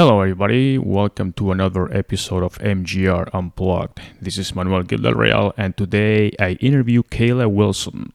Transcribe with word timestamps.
Hello, 0.00 0.22
everybody. 0.22 0.78
Welcome 0.78 1.34
to 1.34 1.52
another 1.52 1.94
episode 1.94 2.42
of 2.42 2.56
MGR 2.60 3.28
Unplugged. 3.34 4.00
This 4.18 4.38
is 4.38 4.54
Manuel 4.54 4.82
Gildel 4.82 5.14
Real, 5.14 5.52
and 5.58 5.76
today 5.76 6.32
I 6.40 6.52
interview 6.52 7.02
Kayla 7.02 7.52
Wilson. 7.52 8.14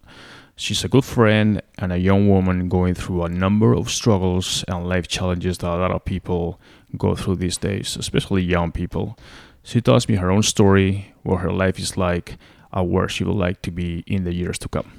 She's 0.56 0.84
a 0.84 0.88
good 0.88 1.06
friend 1.06 1.62
and 1.78 1.94
a 1.94 2.00
young 2.00 2.28
woman 2.28 2.70
going 2.70 2.96
through 2.96 3.22
a 3.22 3.30
number 3.30 3.76
of 3.76 3.92
struggles 3.92 4.66
and 4.68 4.90
life 4.90 5.08
challenges 5.08 5.60
that 5.60 5.68
a 5.68 5.78
lot 5.78 5.92
of 5.92 6.04
people 6.06 6.60
go 6.98 7.14
through 7.14 7.36
these 7.36 7.58
days, 7.58 7.96
especially 7.98 8.42
young 8.42 8.72
people. 8.72 9.16
She 9.62 9.80
tells 9.80 10.10
me 10.10 10.16
her 10.16 10.32
own 10.32 10.42
story, 10.42 11.14
what 11.22 11.42
her 11.42 11.52
life 11.52 11.78
is 11.78 11.98
like, 11.98 12.40
and 12.74 12.90
where 12.90 13.08
she 13.08 13.24
would 13.24 13.38
like 13.38 13.62
to 13.62 13.70
be 13.70 14.04
in 14.08 14.24
the 14.24 14.34
years 14.34 14.58
to 14.58 14.68
come. 14.68 14.92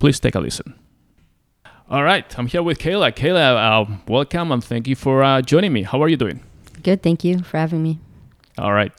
Please 0.00 0.18
take 0.18 0.34
a 0.34 0.40
listen. 0.40 0.74
All 1.90 2.02
right, 2.02 2.26
I'm 2.38 2.46
here 2.46 2.62
with 2.62 2.78
Kayla. 2.78 3.12
Kayla, 3.12 3.56
uh, 3.92 3.96
welcome 4.08 4.50
and 4.52 4.64
thank 4.64 4.88
you 4.88 4.96
for 4.96 5.22
uh, 5.22 5.42
joining 5.42 5.72
me. 5.72 5.82
How 5.82 6.02
are 6.02 6.08
you 6.08 6.16
doing? 6.16 6.40
Good, 6.82 7.02
thank 7.02 7.24
you 7.24 7.42
for 7.42 7.58
having 7.58 7.82
me. 7.82 8.00
All 8.58 8.72
right. 8.72 8.92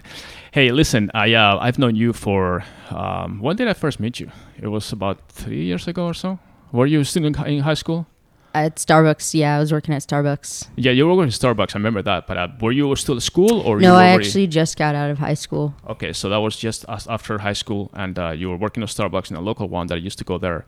Hey, 0.52 0.72
listen, 0.72 1.10
I 1.14 1.34
uh, 1.34 1.58
I've 1.60 1.80
known 1.80 1.96
you 1.96 2.14
for 2.14 2.64
um, 2.90 3.40
when 3.42 3.56
did 3.56 3.68
I 3.68 3.74
first 3.74 4.00
meet 4.00 4.20
you? 4.20 4.30
It 4.60 4.68
was 4.68 4.92
about 4.92 5.28
three 5.30 5.64
years 5.64 5.88
ago 5.88 6.06
or 6.06 6.14
so. 6.14 6.40
Were 6.72 6.86
you 6.86 7.04
still 7.04 7.26
in, 7.26 7.36
in 7.46 7.62
high 7.62 7.74
school? 7.74 8.06
At 8.54 8.78
Starbucks, 8.78 9.34
yeah, 9.34 9.58
I 9.58 9.60
was 9.60 9.74
working 9.74 9.94
at 9.94 10.02
Starbucks. 10.02 10.70
Yeah, 10.78 10.92
you 10.94 11.06
were 11.06 11.14
working 11.14 11.28
at 11.28 11.34
Starbucks. 11.34 11.76
I 11.76 11.80
remember 11.80 12.02
that. 12.04 12.26
But 12.28 12.38
uh, 12.38 12.48
were 12.62 12.72
you 12.72 12.96
still 12.96 13.18
at 13.18 13.22
school 13.24 13.60
or? 13.62 13.80
No, 13.80 13.94
you 13.94 14.00
I 14.00 14.12
already- 14.12 14.26
actually 14.28 14.48
just 14.48 14.78
got 14.78 14.96
out 14.96 15.10
of 15.10 15.18
high 15.20 15.34
school. 15.34 15.74
Okay, 15.90 16.14
so 16.14 16.30
that 16.30 16.38
was 16.38 16.56
just 16.56 16.86
after 16.88 17.40
high 17.40 17.54
school, 17.54 17.90
and 17.94 18.18
uh, 18.18 18.30
you 18.32 18.50
were 18.50 18.58
working 18.58 18.84
at 18.84 18.90
Starbucks 18.90 19.30
in 19.32 19.36
a 19.38 19.42
local 19.42 19.68
one 19.68 19.88
that 19.88 19.96
I 19.96 19.98
used 19.98 20.18
to 20.20 20.24
go 20.24 20.38
there 20.38 20.66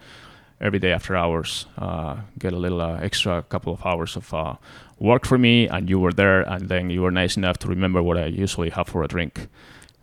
every 0.59 0.79
day 0.79 0.91
after 0.91 1.15
hours, 1.15 1.65
uh, 1.77 2.17
get 2.39 2.53
a 2.53 2.57
little 2.57 2.81
uh, 2.81 2.97
extra 2.99 3.43
couple 3.43 3.73
of 3.73 3.85
hours 3.85 4.15
of 4.15 4.33
uh, 4.33 4.55
work 4.99 5.25
for 5.25 5.37
me, 5.37 5.67
and 5.67 5.89
you 5.89 5.99
were 5.99 6.13
there, 6.13 6.41
and 6.41 6.69
then 6.69 6.89
you 6.89 7.01
were 7.01 7.11
nice 7.11 7.37
enough 7.37 7.57
to 7.59 7.67
remember 7.67 8.01
what 8.01 8.17
I 8.17 8.25
usually 8.25 8.69
have 8.71 8.87
for 8.87 9.03
a 9.03 9.07
drink, 9.07 9.47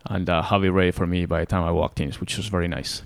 and 0.05 0.29
uh, 0.29 0.41
have 0.41 0.63
it 0.63 0.69
ready 0.69 0.91
for 0.91 1.05
me 1.05 1.25
by 1.25 1.41
the 1.41 1.45
time 1.45 1.63
I 1.63 1.71
walked 1.71 1.99
in, 1.99 2.11
which 2.13 2.37
was 2.37 2.47
very 2.47 2.67
nice. 2.67 3.03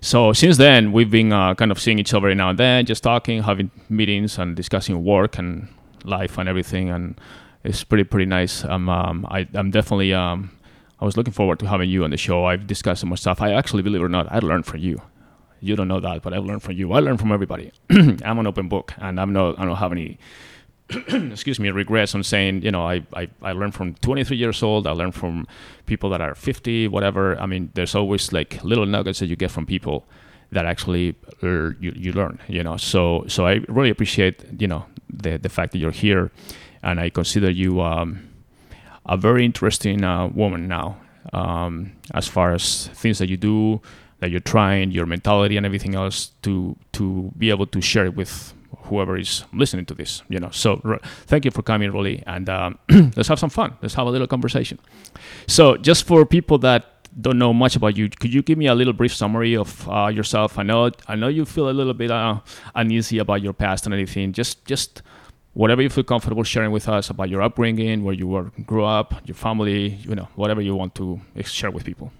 So 0.00 0.32
since 0.32 0.56
then, 0.56 0.92
we've 0.92 1.10
been 1.10 1.32
uh, 1.32 1.54
kind 1.54 1.70
of 1.70 1.80
seeing 1.80 1.98
each 1.98 2.14
other 2.14 2.34
now 2.34 2.50
and 2.50 2.58
then, 2.58 2.86
just 2.86 3.02
talking, 3.02 3.42
having 3.42 3.70
meetings, 3.88 4.38
and 4.38 4.56
discussing 4.56 5.04
work 5.04 5.38
and 5.38 5.68
life 6.04 6.38
and 6.38 6.48
everything, 6.48 6.90
and 6.90 7.20
it's 7.64 7.84
pretty 7.84 8.04
pretty 8.04 8.26
nice. 8.26 8.64
Um, 8.64 8.88
um, 8.88 9.26
I, 9.30 9.46
I'm 9.54 9.70
definitely 9.70 10.14
um, 10.14 10.50
I 11.00 11.04
was 11.04 11.16
looking 11.16 11.32
forward 11.32 11.58
to 11.58 11.66
having 11.66 11.90
you 11.90 12.04
on 12.04 12.10
the 12.10 12.16
show. 12.16 12.46
I've 12.46 12.66
discussed 12.66 13.02
so 13.02 13.06
much 13.06 13.20
stuff. 13.20 13.42
I 13.42 13.52
actually, 13.52 13.82
believe 13.82 14.00
it 14.00 14.04
or 14.04 14.08
not, 14.08 14.30
I 14.30 14.38
learned 14.38 14.64
from 14.66 14.80
you. 14.80 15.02
You 15.66 15.76
don't 15.76 15.88
know 15.88 16.00
that, 16.00 16.22
but 16.22 16.32
I've 16.32 16.44
learned 16.44 16.62
from 16.62 16.74
you. 16.74 16.92
I 16.92 17.00
learned 17.00 17.20
from 17.20 17.32
everybody. 17.32 17.72
I'm 17.90 18.38
an 18.38 18.46
open 18.46 18.68
book, 18.68 18.94
and 18.98 19.20
I'm 19.20 19.32
not. 19.32 19.58
I 19.58 19.64
don't 19.64 19.76
have 19.76 19.92
any. 19.92 20.18
excuse 20.90 21.58
me, 21.58 21.68
regrets 21.70 22.14
on 22.14 22.22
saying, 22.22 22.62
you 22.62 22.70
know, 22.70 22.86
I, 22.86 23.04
I, 23.12 23.28
I 23.42 23.50
learned 23.50 23.74
from 23.74 23.94
23 23.94 24.36
years 24.36 24.62
old. 24.62 24.86
I 24.86 24.92
learned 24.92 25.16
from 25.16 25.48
people 25.86 26.10
that 26.10 26.20
are 26.20 26.36
50, 26.36 26.86
whatever. 26.86 27.36
I 27.40 27.46
mean, 27.46 27.70
there's 27.74 27.96
always 27.96 28.32
like 28.32 28.62
little 28.62 28.86
nuggets 28.86 29.18
that 29.18 29.26
you 29.26 29.34
get 29.34 29.50
from 29.50 29.66
people 29.66 30.06
that 30.52 30.64
actually 30.64 31.16
uh, 31.42 31.70
you, 31.80 31.92
you 31.96 32.12
learn, 32.12 32.38
you 32.46 32.62
know. 32.62 32.76
So 32.76 33.24
so 33.26 33.46
I 33.46 33.60
really 33.68 33.90
appreciate, 33.90 34.44
you 34.60 34.68
know, 34.68 34.86
the 35.10 35.38
the 35.38 35.48
fact 35.48 35.72
that 35.72 35.78
you're 35.78 35.90
here, 35.90 36.30
and 36.82 37.00
I 37.00 37.10
consider 37.10 37.50
you 37.50 37.80
um, 37.80 38.28
a 39.04 39.16
very 39.16 39.44
interesting 39.44 40.04
uh, 40.04 40.28
woman 40.28 40.68
now, 40.68 40.98
um, 41.32 41.92
as 42.14 42.28
far 42.28 42.52
as 42.52 42.88
things 42.94 43.18
that 43.18 43.28
you 43.28 43.36
do, 43.36 43.80
that 44.20 44.30
you're 44.30 44.40
trying, 44.40 44.90
your 44.90 45.06
mentality 45.06 45.56
and 45.56 45.66
everything 45.66 45.94
else 45.94 46.32
to 46.42 46.76
to 46.92 47.32
be 47.36 47.50
able 47.50 47.66
to 47.66 47.80
share 47.80 48.06
it 48.06 48.16
with 48.16 48.54
whoever 48.86 49.16
is 49.16 49.44
listening 49.52 49.84
to 49.86 49.94
this. 49.94 50.22
You 50.28 50.40
know, 50.40 50.50
so 50.50 50.80
r- 50.84 51.00
thank 51.26 51.44
you 51.44 51.50
for 51.50 51.62
coming, 51.62 51.92
Rolly, 51.92 52.22
and 52.26 52.48
um, 52.48 52.78
let's 53.16 53.28
have 53.28 53.38
some 53.38 53.50
fun. 53.50 53.76
Let's 53.82 53.94
have 53.94 54.06
a 54.06 54.10
little 54.10 54.26
conversation. 54.26 54.78
So, 55.46 55.76
just 55.76 56.06
for 56.06 56.24
people 56.24 56.58
that 56.58 56.92
don't 57.20 57.38
know 57.38 57.52
much 57.52 57.76
about 57.76 57.96
you, 57.96 58.08
could 58.08 58.32
you 58.32 58.42
give 58.42 58.58
me 58.58 58.66
a 58.66 58.74
little 58.74 58.92
brief 58.92 59.14
summary 59.14 59.56
of 59.56 59.88
uh, 59.88 60.08
yourself? 60.08 60.58
I 60.58 60.62
know 60.62 60.90
I 61.08 61.16
know 61.16 61.28
you 61.28 61.44
feel 61.44 61.68
a 61.68 61.72
little 61.72 61.94
bit 61.94 62.10
uh, 62.10 62.40
uneasy 62.74 63.18
about 63.18 63.42
your 63.42 63.52
past 63.52 63.86
and 63.86 63.94
anything. 63.94 64.32
Just 64.32 64.64
just 64.64 65.02
whatever 65.54 65.80
you 65.80 65.88
feel 65.88 66.04
comfortable 66.04 66.42
sharing 66.42 66.70
with 66.70 66.88
us 66.88 67.08
about 67.10 67.30
your 67.30 67.42
upbringing, 67.42 68.04
where 68.04 68.14
you 68.14 68.26
were 68.26 68.50
grew 68.66 68.84
up, 68.84 69.14
your 69.24 69.34
family, 69.34 69.98
you 70.08 70.14
know, 70.14 70.28
whatever 70.36 70.60
you 70.60 70.74
want 70.74 70.94
to 70.94 71.20
share 71.44 71.70
with 71.70 71.84
people. 71.84 72.12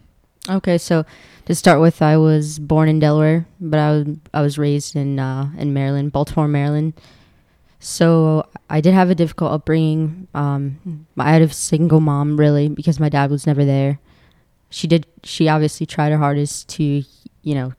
Okay, 0.48 0.78
so 0.78 1.04
to 1.46 1.54
start 1.54 1.80
with, 1.80 2.02
I 2.02 2.16
was 2.16 2.58
born 2.58 2.88
in 2.88 2.98
Delaware, 2.98 3.46
but 3.60 3.80
I 3.80 3.90
was 3.92 4.06
I 4.34 4.42
was 4.42 4.58
raised 4.58 4.94
in 4.94 5.18
uh, 5.18 5.50
in 5.56 5.72
Maryland, 5.72 6.12
Baltimore, 6.12 6.48
Maryland. 6.48 6.92
So 7.78 8.46
I 8.68 8.80
did 8.80 8.94
have 8.94 9.10
a 9.10 9.14
difficult 9.14 9.52
upbringing. 9.52 10.28
Um, 10.34 11.06
I 11.16 11.32
had 11.32 11.42
a 11.42 11.48
single 11.52 12.00
mom, 12.00 12.36
really, 12.38 12.68
because 12.68 12.98
my 12.98 13.08
dad 13.08 13.30
was 13.30 13.46
never 13.46 13.64
there. 13.64 14.00
She 14.70 14.88
did. 14.88 15.06
She 15.22 15.48
obviously 15.48 15.86
tried 15.86 16.10
her 16.10 16.18
hardest 16.18 16.68
to, 16.70 17.04
you 17.42 17.54
know, 17.54 17.74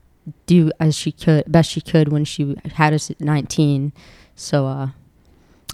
do 0.46 0.70
as 0.80 0.96
she 0.96 1.12
could, 1.12 1.44
best 1.50 1.70
she 1.70 1.82
could 1.82 2.10
when 2.10 2.24
she 2.24 2.56
had 2.74 2.94
us 2.94 3.10
at 3.10 3.20
19. 3.20 3.92
So 4.34 4.66
uh, 4.66 4.88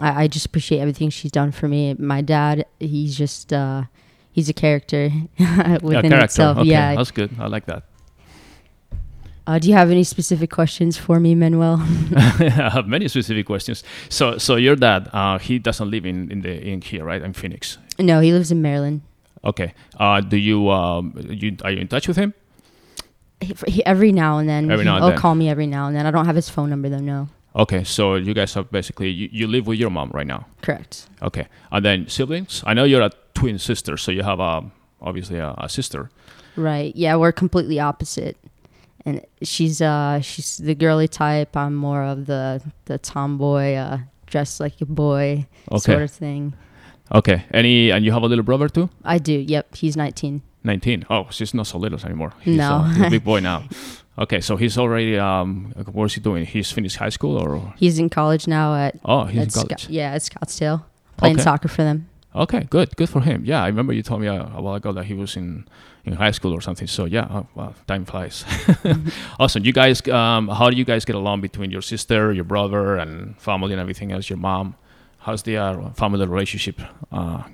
I, 0.01 0.25
I 0.25 0.29
just 0.29 0.47
appreciate 0.47 0.81
everything 0.81 1.11
she's 1.11 1.31
done 1.31 1.53
for 1.53 1.69
me. 1.69 1.95
My 1.95 2.21
dad, 2.21 2.67
he's 2.81 3.17
just 3.17 3.53
uh, 3.53 3.85
he's 4.35 4.49
a 4.51 4.53
character 4.53 5.09
within 5.39 6.11
character. 6.11 6.25
itself. 6.25 6.59
Okay, 6.59 6.69
Yeah. 6.75 6.95
that's 6.99 7.11
good. 7.15 7.31
I 7.39 7.47
like 7.47 7.67
that. 7.73 7.85
Uh, 9.47 9.59
do 9.59 9.69
you 9.69 9.75
have 9.75 9.91
any 9.91 10.05
specific 10.05 10.51
questions 10.51 10.97
for 10.97 11.21
me, 11.21 11.35
Manuel? 11.35 11.77
I 12.17 12.71
have 12.73 12.87
many 12.89 13.09
specific 13.09 13.45
questions. 13.47 13.85
So, 14.09 14.39
so 14.39 14.57
your 14.57 14.75
dad, 14.75 15.09
uh, 15.13 15.39
he 15.39 15.59
doesn't 15.59 15.91
live 15.91 16.07
in 16.07 16.31
in 16.33 16.41
the 16.41 16.53
in 16.73 16.81
here, 16.81 17.05
right? 17.05 17.21
In 17.23 17.33
Phoenix. 17.35 17.79
no, 17.99 18.21
he 18.21 18.33
lives 18.33 18.51
in 18.51 18.61
Maryland. 18.63 19.03
Okay. 19.45 19.75
Uh, 20.01 20.21
do 20.23 20.37
you 20.39 20.71
um, 20.71 21.13
you 21.29 21.57
are 21.63 21.71
you 21.71 21.81
in 21.81 21.89
touch 21.89 22.09
with 22.09 22.17
him? 22.17 22.33
He, 23.41 23.53
he- 23.69 23.85
every 23.85 24.13
now 24.13 24.39
and 24.39 24.49
then, 24.49 24.71
Every 24.71 24.85
now 24.87 24.95
and 24.97 25.03
he'll 25.05 25.11
then. 25.13 25.19
call 25.21 25.35
me 25.35 25.51
every 25.51 25.67
now 25.67 25.87
and 25.89 25.95
then. 25.97 26.07
I 26.07 26.11
don't 26.11 26.25
have 26.25 26.37
his 26.37 26.49
phone 26.49 26.71
number 26.71 26.89
though. 26.89 27.05
No, 27.05 27.29
Okay, 27.57 27.85
so 27.85 28.17
you 28.17 28.35
guys 28.35 28.57
are 28.57 28.65
basically 28.65 29.09
you, 29.11 29.29
you 29.33 29.47
live 29.47 29.67
with 29.67 29.79
your 29.79 29.91
mom 29.91 30.11
right 30.13 30.27
now. 30.27 30.47
correct. 30.63 31.09
Okay, 31.23 31.47
and 31.71 31.85
then 31.85 32.09
siblings. 32.09 32.63
I 32.67 32.75
know 32.75 32.85
you're 32.85 33.03
a 33.03 33.11
twin 33.35 33.59
sister, 33.59 33.97
so 33.97 34.11
you 34.13 34.23
have 34.23 34.41
a 34.41 34.63
obviously 35.01 35.39
a, 35.39 35.55
a 35.59 35.69
sister. 35.69 36.11
Right. 36.57 36.95
Yeah, 36.97 37.17
we're 37.17 37.33
completely 37.33 37.79
opposite. 37.81 38.37
And 39.07 39.21
she's 39.43 39.81
uh 39.83 40.21
she's 40.21 40.57
the 40.59 40.75
girly 40.75 41.09
type. 41.09 41.57
I'm 41.57 41.75
more 41.75 42.03
of 42.03 42.27
the 42.27 42.63
the 42.87 42.99
tomboy, 42.99 43.75
uh, 43.75 43.99
dressed 44.27 44.61
like 44.61 44.81
a 44.81 44.87
boy 44.87 45.47
Okay. 45.71 45.93
sort 45.93 46.03
of 46.03 46.11
thing. 46.11 46.55
Okay. 47.13 47.45
Any 47.53 47.91
and 47.93 48.05
you 48.05 48.13
have 48.13 48.23
a 48.23 48.27
little 48.27 48.45
brother 48.45 48.69
too? 48.69 48.89
I 49.05 49.19
do. 49.19 49.33
Yep. 49.33 49.75
He's 49.77 49.97
19. 49.97 50.41
19. 50.65 51.05
Oh, 51.11 51.27
she's 51.31 51.53
not 51.55 51.67
so 51.67 51.77
little 51.79 52.01
anymore. 52.05 52.33
He's, 52.41 52.57
No. 52.57 52.77
uh, 52.77 52.85
he's 52.89 53.07
a 53.07 53.11
big 53.11 53.25
boy 53.25 53.41
now. 53.41 53.65
Okay, 54.17 54.41
so 54.41 54.57
he's 54.57 54.79
already 54.79 55.19
um 55.19 55.73
what 55.93 56.05
is 56.07 56.15
he 56.15 56.21
doing? 56.21 56.47
He's 56.47 56.71
finished 56.71 56.97
high 56.97 57.09
school 57.11 57.37
or 57.37 57.75
He's 57.77 57.99
in 57.99 58.09
college 58.09 58.47
now 58.47 58.75
at, 58.75 58.99
oh 59.05 59.25
he's 59.25 59.37
in 59.37 59.43
at 59.43 59.53
Sco- 59.53 59.61
college. 59.63 59.89
yeah 59.89 60.13
at 60.15 60.21
Scottsdale 60.23 60.85
playing 61.17 61.37
Okay. 61.37 61.43
soccer 61.45 61.69
for 61.69 61.83
them. 61.83 62.09
Okay, 62.37 62.67
good, 62.69 62.97
good 62.97 63.09
for 63.09 63.21
him. 63.21 63.45
Yeah, 63.45 63.63
I 63.63 63.69
remember 63.69 63.93
you 63.93 64.03
told 64.03 64.21
me 64.21 64.27
a, 64.27 64.43
a 64.57 64.61
while 64.61 64.75
ago 64.75 64.93
that 64.93 65.05
he 65.05 65.15
was 65.15 65.37
in 65.37 65.67
in 66.05 66.13
high 66.15 66.33
school 66.33 66.53
or 66.53 66.61
something. 66.61 66.89
So 66.89 67.05
yeah, 67.07 67.27
oh, 67.31 67.47
wow, 67.55 67.75
time 67.87 68.05
flies. 68.05 68.45
awesome. 69.39 69.65
You 69.65 69.73
guys, 69.73 70.07
um, 70.09 70.49
how 70.49 70.69
do 70.71 70.77
you 70.77 70.85
guys 70.85 71.05
get 71.05 71.15
along 71.17 71.41
between 71.43 71.71
your 71.71 71.83
sister, 71.83 72.33
your 72.33 72.45
brother, 72.45 72.97
and 72.97 73.41
family 73.41 73.73
and 73.73 73.81
everything 73.81 74.11
else? 74.13 74.29
Your 74.29 74.39
mom. 74.39 74.75
How's 75.19 75.43
the 75.45 75.57
uh, 75.57 75.91
family 75.91 76.27
relationship 76.27 76.81
uh, 77.13 77.45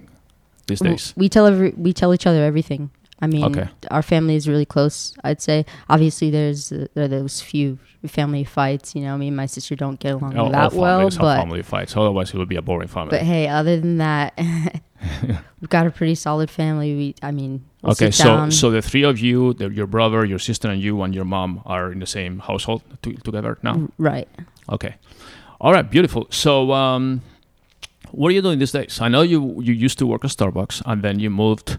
these 0.66 0.80
days? 0.80 1.12
We 1.16 1.28
tell 1.28 1.46
every 1.46 1.70
we 1.76 1.92
tell 1.92 2.12
each 2.14 2.26
other 2.26 2.42
everything. 2.42 2.90
I 3.22 3.26
mean, 3.26 3.44
Okay. 3.44 3.68
our 3.90 4.02
family 4.02 4.34
is 4.34 4.48
really 4.48 4.64
close. 4.64 5.14
I'd 5.24 5.42
say. 5.42 5.66
Obviously, 5.88 6.30
there's 6.30 6.72
uh, 6.72 6.86
there 6.94 7.04
are 7.04 7.08
those 7.08 7.40
few 7.40 7.78
family 8.06 8.44
fights. 8.44 8.94
You 8.94 9.02
know, 9.02 9.18
me 9.18 9.28
and 9.28 9.36
my 9.36 9.46
sister 9.46 9.76
don't 9.76 10.00
get 10.00 10.14
along 10.14 10.36
All- 10.38 10.46
all 10.46 10.52
that 10.52 10.72
well, 10.72 10.96
families 10.98 11.18
but 11.18 11.36
family 11.38 11.62
fights. 11.62 11.96
Otherwise, 11.96 12.32
it 12.32 12.38
would 12.38 12.48
be 12.48 12.56
a 12.56 12.62
boring 12.62 12.88
family. 12.88 13.10
but 13.10 13.22
hey, 13.22 13.46
other 13.48 13.78
than 13.78 13.98
that, 13.98 14.32
we've 15.60 15.68
got 15.68 15.86
a 15.86 15.90
pretty 15.90 16.14
solid 16.14 16.50
family. 16.50 16.94
We, 16.94 17.14
I 17.22 17.30
mean, 17.30 17.64
we'll 17.82 17.92
okay, 17.92 18.06
sit 18.10 18.22
so 18.22 18.24
down. 18.24 18.50
so 18.50 18.70
the 18.70 18.80
three 18.82 19.02
of 19.02 19.18
you, 19.18 19.52
the, 19.54 19.68
your 19.70 19.86
brother, 19.86 20.24
your 20.24 20.38
sister, 20.38 20.68
and 20.70 20.80
you, 20.80 21.02
and 21.02 21.14
your 21.14 21.24
mom 21.26 21.60
are 21.66 21.92
in 21.92 21.98
the 22.00 22.06
same 22.06 22.38
household 22.38 22.82
to, 23.02 23.12
together 23.14 23.58
now. 23.62 23.88
Right. 23.98 24.28
Okay. 24.70 24.94
All 25.60 25.72
right, 25.72 25.88
beautiful. 25.90 26.26
So, 26.30 26.72
um, 26.72 27.20
what 28.12 28.28
are 28.28 28.32
you 28.32 28.40
doing 28.42 28.58
these 28.58 28.72
days? 28.72 28.98
I 29.00 29.08
know 29.08 29.20
you 29.22 29.60
you 29.60 29.74
used 29.74 29.98
to 29.98 30.06
work 30.06 30.24
at 30.24 30.30
Starbucks 30.30 30.80
and 30.86 31.02
then 31.02 31.20
you 31.20 31.28
moved. 31.30 31.78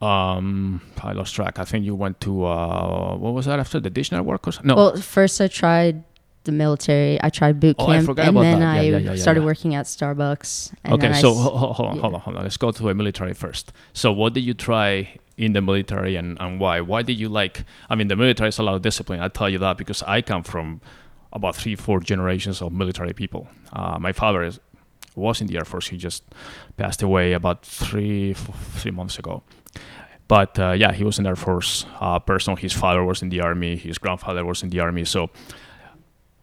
Um, 0.00 0.80
I 1.02 1.12
lost 1.12 1.34
track. 1.34 1.58
I 1.58 1.64
think 1.64 1.84
you 1.84 1.94
went 1.94 2.20
to 2.22 2.44
uh, 2.46 3.16
what 3.16 3.34
was 3.34 3.46
that 3.46 3.58
after 3.58 3.80
the 3.80 3.90
Dish 3.90 4.10
Network 4.12 4.46
or 4.48 4.52
something? 4.52 4.68
No. 4.68 4.76
Well, 4.76 4.96
first 4.96 5.40
I 5.40 5.48
tried 5.48 6.04
the 6.44 6.52
military. 6.52 7.18
I 7.22 7.28
tried 7.28 7.60
boot 7.60 7.76
Oh, 7.78 7.86
I 7.86 7.96
camp, 7.96 8.06
forgot 8.06 8.28
and 8.28 8.36
about 8.36 8.42
then 8.42 8.60
that. 8.60 8.76
I 8.76 8.80
yeah, 8.82 8.96
yeah, 8.96 9.10
yeah, 9.12 9.16
started 9.16 9.44
working 9.44 9.74
at 9.74 9.84
Starbucks. 9.86 10.72
And 10.84 10.94
okay, 10.94 11.08
I 11.08 11.20
so 11.20 11.34
ho- 11.34 11.72
hold 11.74 11.88
on, 11.90 11.98
hold 11.98 12.14
on, 12.14 12.20
hold 12.20 12.36
on. 12.36 12.42
Let's 12.44 12.56
go 12.56 12.70
to 12.70 12.82
the 12.82 12.94
military 12.94 13.34
first. 13.34 13.72
So, 13.92 14.10
what 14.10 14.32
did 14.32 14.40
you 14.40 14.54
try 14.54 15.18
in 15.36 15.52
the 15.52 15.60
military, 15.60 16.16
and, 16.16 16.38
and 16.40 16.58
why? 16.58 16.80
Why 16.80 17.02
did 17.02 17.18
you 17.18 17.28
like? 17.28 17.64
I 17.90 17.94
mean, 17.94 18.08
the 18.08 18.16
military 18.16 18.48
is 18.48 18.58
a 18.58 18.62
lot 18.62 18.74
of 18.76 18.82
discipline. 18.82 19.20
I 19.20 19.28
tell 19.28 19.50
you 19.50 19.58
that 19.58 19.76
because 19.76 20.02
I 20.04 20.22
come 20.22 20.42
from 20.44 20.80
about 21.32 21.56
three, 21.56 21.76
four 21.76 22.00
generations 22.00 22.62
of 22.62 22.72
military 22.72 23.12
people. 23.12 23.48
Uh, 23.72 23.98
my 24.00 24.12
father 24.12 24.42
is 24.42 24.60
was 25.14 25.42
in 25.42 25.46
the 25.46 25.58
Air 25.58 25.64
Force. 25.66 25.88
He 25.88 25.98
just 25.98 26.24
passed 26.78 27.02
away 27.02 27.34
about 27.34 27.66
three 27.66 28.32
three 28.34 28.92
months 28.92 29.18
ago. 29.18 29.42
But 30.30 30.60
uh, 30.60 30.70
yeah, 30.70 30.92
he 30.92 31.02
was 31.02 31.18
an 31.18 31.26
Air 31.26 31.34
Force 31.34 31.86
uh, 31.98 32.20
person. 32.20 32.56
His 32.56 32.72
father 32.72 33.02
was 33.02 33.20
in 33.20 33.30
the 33.30 33.40
Army. 33.40 33.74
His 33.74 33.98
grandfather 33.98 34.44
was 34.44 34.62
in 34.62 34.70
the 34.70 34.78
Army. 34.78 35.04
So 35.04 35.28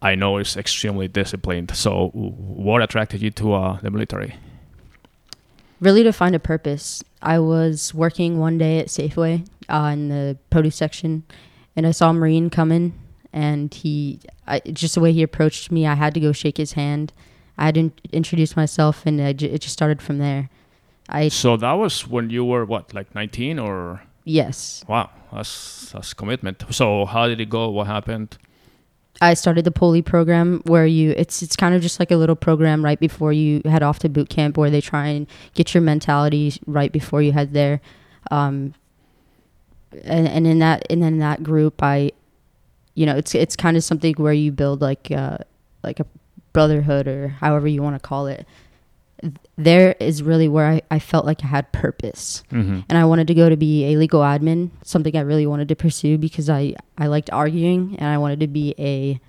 I 0.02 0.14
know 0.14 0.40
he's 0.40 0.58
extremely 0.58 1.08
disciplined. 1.08 1.74
So 1.74 2.10
what 2.10 2.84
attracted 2.84 3.22
you 3.22 3.32
to 3.32 3.54
uh, 3.54 3.80
the 3.80 3.90
military? 3.90 4.36
Really 5.80 6.04
to 6.04 6.12
find 6.12 6.36
a 6.36 6.40
purpose. 6.40 7.02
I 7.22 7.40
was 7.40 7.94
working 7.94 8.40
one 8.40 8.58
day 8.58 8.80
at 8.80 8.88
Safeway 8.88 9.48
uh, 9.70 9.92
in 9.94 10.10
the 10.10 10.38
produce 10.50 10.76
section, 10.76 11.24
and 11.78 11.88
I 11.88 11.92
saw 11.92 12.10
a 12.10 12.14
Marine 12.14 12.50
coming, 12.50 12.94
and 13.32 13.74
he, 13.74 14.20
I, 14.48 14.60
just 14.60 14.96
the 14.96 15.00
way 15.00 15.14
he 15.14 15.24
approached 15.24 15.72
me, 15.72 15.88
I 15.88 15.96
had 15.96 16.14
to 16.16 16.20
go 16.20 16.34
shake 16.34 16.58
his 16.58 16.74
hand. 16.74 17.14
I 17.58 17.68
had 17.68 17.76
to 17.76 17.80
in- 17.80 17.94
introduce 18.12 18.58
myself, 18.58 19.06
and 19.06 19.22
it 19.22 19.36
just 19.38 19.70
started 19.70 20.02
from 20.02 20.18
there. 20.18 20.50
I 21.10 21.30
So 21.30 21.58
that 21.58 21.74
was 21.74 22.08
when 22.08 22.30
you 22.30 22.44
were 22.46 22.66
what, 22.66 22.94
like 22.94 23.14
19 23.16 23.60
or? 23.60 24.02
yes, 24.26 24.84
Wow, 24.88 25.10
that's 25.32 25.92
that's 25.92 26.14
commitment. 26.14 26.64
So 26.70 27.06
how 27.06 27.28
did 27.28 27.40
it 27.40 27.50
go? 27.50 27.70
What 27.70 27.88
happened? 27.88 28.38
I 29.20 29.34
started 29.34 29.66
the 29.66 29.72
Poolee 29.72 30.06
program 30.06 30.62
where 30.66 30.86
you 30.86 31.12
it's 31.18 31.42
it's 31.42 31.56
kind 31.56 31.74
of 31.74 31.82
just 31.82 32.00
like 32.00 32.12
a 32.12 32.16
little 32.16 32.36
program 32.36 32.84
right 32.84 33.00
before 33.00 33.34
you 33.34 33.62
head 33.66 33.82
off 33.82 34.00
to 34.00 34.10
boot 34.10 34.30
camp 34.30 34.58
where 34.58 34.70
they 34.70 34.82
try 34.82 35.08
and 35.08 35.28
get 35.54 35.74
your 35.74 35.82
mentality 35.82 36.54
right 36.68 36.92
before 36.92 37.22
you 37.22 37.32
head 37.32 37.54
there. 37.54 37.82
Um, 38.30 38.74
and 40.04 40.28
and 40.28 40.46
in 40.46 40.60
that 40.60 40.86
and 40.90 41.04
in 41.04 41.20
that 41.20 41.42
group 41.42 41.82
I 41.82 42.12
you 42.94 43.06
know 43.06 43.16
it's 43.16 43.34
it's 43.34 43.56
kind 43.56 43.78
of 43.78 43.84
something 43.84 44.14
where 44.16 44.34
you 44.34 44.52
build 44.52 44.82
like 44.82 45.10
uh 45.12 45.38
like 45.84 46.00
a 46.00 46.06
brotherhood 46.54 47.08
or 47.08 47.30
however 47.30 47.68
you 47.68 47.82
want 47.82 47.96
to 47.96 48.08
call 48.08 48.28
it. 48.28 48.46
There 49.58 49.96
is 50.00 50.22
really 50.22 50.48
where 50.48 50.68
I, 50.68 50.82
I 50.92 51.00
felt 51.00 51.26
like 51.26 51.44
I 51.44 51.48
had 51.48 51.72
purpose 51.72 52.44
Mm-hmm. 52.52 52.82
and 52.88 52.98
I 52.98 53.06
wanted 53.06 53.28
to 53.28 53.34
go 53.34 53.50
to 53.50 53.58
be 53.58 53.86
a 53.94 53.98
legal 53.98 54.22
admin, 54.22 54.70
something 54.84 55.16
I 55.18 55.22
really 55.22 55.48
wanted 55.48 55.68
to 55.70 55.76
pursue 55.76 56.18
because 56.18 56.50
I, 56.50 56.76
I 56.98 57.08
liked 57.08 57.30
arguing 57.32 57.96
and 58.00 58.08
I 58.10 58.18
wanted 58.20 58.40
to 58.42 58.48
be 58.48 58.76
a, 58.78 59.20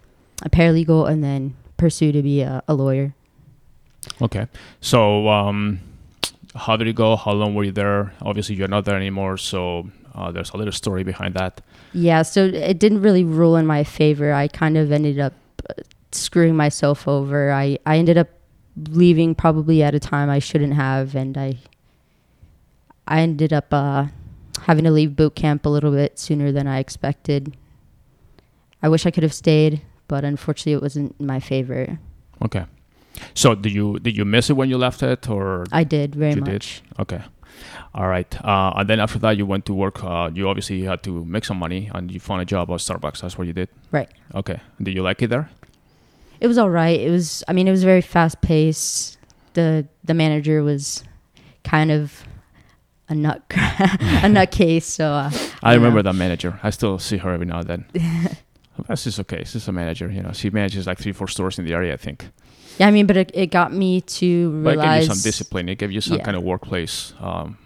a 0.43 0.51
paralegal 0.51 1.09
and 1.11 1.25
then 1.25 1.57
pursue 1.79 2.13
to 2.13 2.23
be 2.23 2.43
a, 2.43 2.63
a 2.69 2.75
lawyer. 2.75 3.15
Okay. 4.21 4.47
So 4.81 5.29
um, 5.29 5.81
how 6.55 6.77
did 6.77 6.87
it 6.89 6.95
go? 6.97 7.17
How 7.17 7.33
long 7.33 7.55
were 7.55 7.65
you 7.65 7.73
there? 7.73 8.13
Obviously, 8.23 8.55
you're 8.57 8.69
not 8.69 8.85
there 8.85 8.97
anymore. 8.97 9.37
So 9.39 9.89
uh, 10.15 10.31
there's 10.33 10.51
a 10.51 10.57
little 10.57 10.73
story 10.73 11.03
behind 11.05 11.35
that. 11.35 11.61
Yeah, 11.95 12.23
so 12.23 12.45
it 12.45 12.79
didn't 12.79 13.01
really 13.01 13.25
rule 13.25 13.57
in 13.57 13.67
my 13.67 13.85
favor. 13.85 14.33
I 14.35 14.49
kind 14.49 14.77
of 14.77 14.93
ended 14.93 15.19
up 15.19 15.33
uh, 15.71 15.75
screwing 16.13 16.57
myself 16.57 17.09
over. 17.09 17.51
I, 17.53 17.79
I 17.87 17.97
ended 17.99 18.19
up 18.19 18.29
leaving 18.91 19.35
probably 19.35 19.83
at 19.83 19.95
a 19.95 20.01
time 20.01 20.31
I 20.31 20.39
shouldn't 20.39 20.75
have, 20.75 21.15
and 21.15 21.37
I 21.37 21.59
I 23.07 23.21
ended 23.21 23.53
up 23.53 23.73
uh, 23.73 24.07
having 24.63 24.85
to 24.85 24.91
leave 24.91 25.17
boot 25.17 25.35
camp 25.35 25.65
a 25.67 25.69
little 25.69 25.91
bit 25.93 26.19
sooner 26.19 26.53
than 26.53 26.67
I 26.67 26.79
expected. 26.79 27.57
I 28.83 28.89
wish 28.89 29.07
I 29.07 29.11
could 29.11 29.23
have 29.23 29.35
stayed, 29.35 29.83
but 30.07 30.25
unfortunately, 30.25 30.75
it 30.75 30.83
wasn't 30.83 31.21
my 31.21 31.41
favor. 31.41 31.99
Okay. 32.45 32.65
So 33.35 33.55
did 33.55 33.73
you 33.73 33.99
did 33.99 34.17
you 34.17 34.25
miss 34.25 34.51
it 34.51 34.55
when 34.55 34.69
you 34.69 34.79
left 34.79 35.03
it, 35.03 35.29
or 35.29 35.65
I 35.73 35.85
did 35.85 36.15
very 36.15 36.35
You 36.35 36.41
did? 36.43 36.67
okay? 37.01 37.23
All 37.95 38.07
right. 38.07 38.33
Uh, 38.45 38.73
and 38.77 38.89
then 38.89 39.01
after 39.01 39.19
that, 39.21 39.37
you 39.37 39.45
went 39.47 39.67
to 39.67 39.75
work. 39.75 40.05
Uh, 40.05 40.31
you 40.33 40.49
obviously 40.49 40.83
had 40.83 41.03
to 41.03 41.25
make 41.25 41.45
some 41.45 41.59
money, 41.59 41.91
and 41.93 42.11
you 42.13 42.21
found 42.21 42.43
a 42.43 42.45
job 42.45 42.71
at 42.71 42.77
Starbucks. 42.79 43.23
That's 43.23 43.37
what 43.37 43.47
you 43.49 43.53
did. 43.53 43.69
Right. 43.91 44.09
Okay. 44.35 44.61
Did 44.81 44.95
you 44.95 45.03
like 45.03 45.21
it 45.23 45.31
there? 45.31 45.51
It 46.41 46.47
was 46.47 46.59
all 46.59 46.71
right. 46.71 46.99
It 47.01 47.11
was. 47.11 47.43
I 47.49 47.53
mean, 47.53 47.67
it 47.69 47.71
was 47.73 47.85
very 47.85 48.01
fast 48.01 48.41
paced. 48.41 49.19
the 49.55 49.87
The 50.05 50.15
manager 50.15 50.63
was 50.63 51.03
kind 51.65 51.91
of 51.91 52.25
a 53.09 53.15
nut 53.15 53.43
a 53.51 53.55
nutcase. 54.29 54.83
So 54.85 55.07
uh, 55.13 55.31
I 55.63 55.75
remember 55.75 56.03
that 56.03 56.15
manager. 56.15 56.59
I 56.63 56.71
still 56.71 56.99
see 56.99 57.17
her 57.19 57.33
every 57.33 57.47
now 57.47 57.61
and 57.61 57.69
then. 57.69 57.85
That's 58.87 59.03
just 59.05 59.19
okay. 59.21 59.43
She's 59.45 59.67
a 59.67 59.73
manager. 59.73 60.09
You 60.11 60.23
know, 60.23 60.33
she 60.33 60.51
manages 60.51 60.87
like 60.87 60.99
three, 60.99 61.13
four 61.13 61.27
stores 61.29 61.59
in 61.59 61.65
the 61.65 61.73
area. 61.75 61.93
I 61.93 61.97
think. 61.97 62.29
yeah, 62.79 62.87
I 62.87 62.93
mean, 62.93 63.07
but 63.07 63.17
it, 63.17 63.31
it 63.35 63.47
got 63.51 63.73
me 63.73 64.01
to 64.03 64.63
But 64.63 64.79
it 64.79 64.83
gave 64.83 64.97
you 65.03 65.03
some 65.15 65.21
discipline. 65.23 65.69
It 65.69 65.79
gave 65.79 65.91
you 65.91 66.01
some 66.01 66.19
Yeah. 66.19 66.25
kind 66.25 66.37
of 66.37 66.45
workplace, 66.45 67.13
um, 67.21 67.59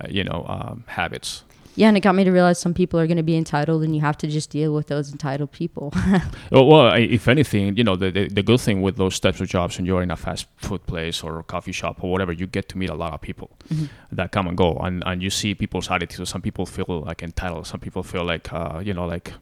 uh, 0.00 0.06
you 0.08 0.24
know, 0.24 0.46
um, 0.48 0.84
habits. 0.86 1.44
Yeah, 1.80 1.88
and 1.88 1.96
it 1.96 2.00
got 2.00 2.14
me 2.14 2.24
to 2.24 2.30
realize 2.30 2.58
some 2.58 2.74
people 2.74 3.00
are 3.00 3.06
going 3.06 3.16
to 3.16 3.22
be 3.32 3.36
entitled, 3.36 3.82
and 3.84 3.94
you 3.96 4.02
have 4.02 4.18
to 4.18 4.26
just 4.26 4.50
deal 4.50 4.74
with 4.74 4.86
those 4.88 5.10
entitled 5.12 5.50
people. 5.50 5.86
Well, 6.52 6.66
well, 6.66 6.92
if 6.96 7.26
anything, 7.28 7.76
you 7.78 7.84
know, 7.84 7.96
the, 7.96 8.10
the 8.10 8.28
the 8.38 8.42
good 8.42 8.60
thing 8.60 8.82
with 8.86 8.96
those 8.96 9.18
types 9.20 9.40
of 9.40 9.48
jobs, 9.56 9.78
when 9.78 9.86
you're 9.86 10.02
in 10.02 10.10
a 10.10 10.16
fast 10.16 10.46
food 10.66 10.82
place 10.86 11.18
or 11.24 11.38
a 11.38 11.42
coffee 11.54 11.72
shop 11.80 11.94
or 12.04 12.10
whatever, 12.12 12.32
you 12.40 12.46
get 12.46 12.68
to 12.70 12.76
meet 12.78 12.90
a 12.90 12.98
lot 13.04 13.12
of 13.14 13.20
people 13.28 13.48
that 14.16 14.28
come 14.32 14.46
and 14.50 14.56
go, 14.56 14.70
and 14.86 15.02
and 15.06 15.22
you 15.22 15.30
see 15.30 15.54
people's 15.54 15.88
attitudes. 15.90 16.28
Some 16.30 16.42
people 16.42 16.66
feel 16.66 17.04
like 17.08 17.22
entitled. 17.22 17.66
Some 17.66 17.80
people 17.80 18.02
feel 18.02 18.24
like, 18.32 18.52
uh, 18.52 18.80
you 18.84 18.92
know, 18.94 19.06
like 19.14 19.32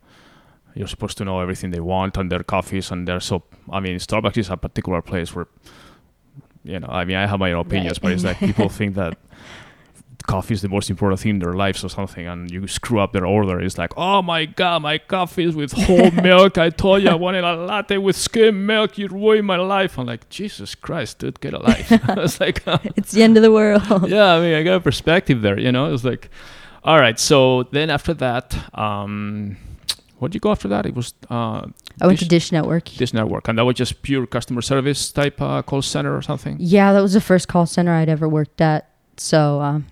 you're 0.74 0.88
supposed 0.94 1.16
to 1.18 1.24
know 1.24 1.40
everything 1.40 1.70
they 1.72 1.80
want 1.94 2.16
on 2.18 2.28
their 2.28 2.44
coffees 2.44 2.92
and 2.92 3.08
their 3.08 3.20
so. 3.20 3.42
I 3.76 3.80
mean, 3.80 3.96
Starbucks 3.98 4.38
is 4.38 4.50
a 4.50 4.56
particular 4.56 5.02
place 5.02 5.34
where, 5.34 5.48
you 6.62 6.78
know, 6.80 6.88
I 7.00 7.04
mean, 7.04 7.16
I 7.16 7.26
have 7.26 7.40
my 7.40 7.52
own 7.52 7.66
opinions, 7.66 7.98
Right. 7.98 8.02
but 8.02 8.12
it's 8.12 8.24
like 8.24 8.38
people 8.50 8.68
think 8.68 8.94
that 8.94 9.16
coffee 10.28 10.52
is 10.54 10.60
the 10.62 10.68
most 10.68 10.90
important 10.90 11.18
thing 11.20 11.30
in 11.30 11.38
their 11.38 11.54
lives 11.54 11.82
or 11.82 11.88
something 11.88 12.26
and 12.26 12.50
you 12.50 12.66
screw 12.68 13.00
up 13.00 13.12
their 13.12 13.24
order 13.26 13.58
it's 13.66 13.78
like 13.78 13.92
oh 13.96 14.20
my 14.22 14.44
god 14.44 14.82
my 14.82 14.96
coffee 14.98 15.44
is 15.44 15.56
with 15.56 15.72
whole 15.72 16.10
milk 16.30 16.58
i 16.58 16.68
told 16.68 17.02
you 17.02 17.08
i 17.08 17.14
wanted 17.14 17.42
a 17.42 17.56
latte 17.56 17.96
with 17.96 18.14
skim 18.14 18.66
milk 18.66 18.98
you 18.98 19.08
ruined 19.08 19.46
my 19.46 19.56
life 19.56 19.98
i'm 19.98 20.06
like 20.06 20.28
jesus 20.28 20.74
christ 20.74 21.18
dude 21.20 21.40
get 21.40 21.54
a 21.54 21.58
life 21.58 21.88
it's 22.26 22.38
like 22.40 22.62
it's 22.98 23.12
the 23.12 23.22
end 23.22 23.36
of 23.38 23.42
the 23.42 23.50
world. 23.50 23.82
yeah 24.08 24.34
i 24.34 24.40
mean 24.40 24.54
i 24.54 24.62
got 24.62 24.76
a 24.76 24.80
perspective 24.80 25.40
there 25.40 25.58
you 25.58 25.72
know 25.72 25.92
it's 25.92 26.04
like 26.04 26.28
all 26.84 26.98
right 27.00 27.18
so 27.18 27.62
then 27.72 27.88
after 27.88 28.12
that 28.12 28.46
um 28.78 29.56
what 30.18 30.28
did 30.30 30.34
you 30.36 30.40
go 30.40 30.50
after 30.50 30.68
that 30.68 30.84
it 30.84 30.94
was 30.94 31.14
uh 31.30 31.62
I 32.00 32.06
went 32.06 32.18
to 32.20 32.26
Dish- 32.26 32.44
Dish 32.44 32.52
Network. 32.52 32.84
Dish 32.84 33.12
network 33.14 33.48
and 33.48 33.58
that 33.58 33.64
was 33.64 33.76
just 33.76 34.02
pure 34.02 34.24
customer 34.26 34.62
service 34.62 35.10
type 35.10 35.40
uh, 35.40 35.62
call 35.62 35.82
center 35.82 36.14
or 36.14 36.22
something 36.22 36.56
Yeah, 36.60 36.92
that 36.92 37.00
was 37.02 37.14
the 37.14 37.20
first 37.20 37.48
call 37.48 37.66
center 37.66 37.92
I'd 37.92 38.08
ever 38.08 38.28
worked 38.28 38.60
at. 38.60 38.82
So 39.16 39.60
um, 39.60 39.86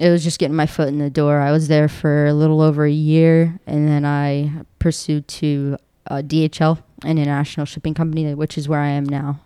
it 0.00 0.10
was 0.10 0.24
just 0.24 0.38
getting 0.38 0.56
my 0.56 0.66
foot 0.66 0.88
in 0.88 0.98
the 0.98 1.10
door. 1.10 1.40
I 1.40 1.52
was 1.52 1.68
there 1.68 1.88
for 1.88 2.26
a 2.26 2.34
little 2.34 2.60
over 2.60 2.84
a 2.84 2.90
year, 2.90 3.58
and 3.66 3.88
then 3.88 4.04
I 4.04 4.50
pursued 4.78 5.28
to 5.28 5.76
uh, 6.10 6.16
DHL, 6.24 6.82
an 7.04 7.18
international 7.18 7.66
shipping 7.66 7.94
company, 7.94 8.34
which 8.34 8.58
is 8.58 8.68
where 8.68 8.80
I 8.80 8.88
am 8.88 9.04
now. 9.04 9.40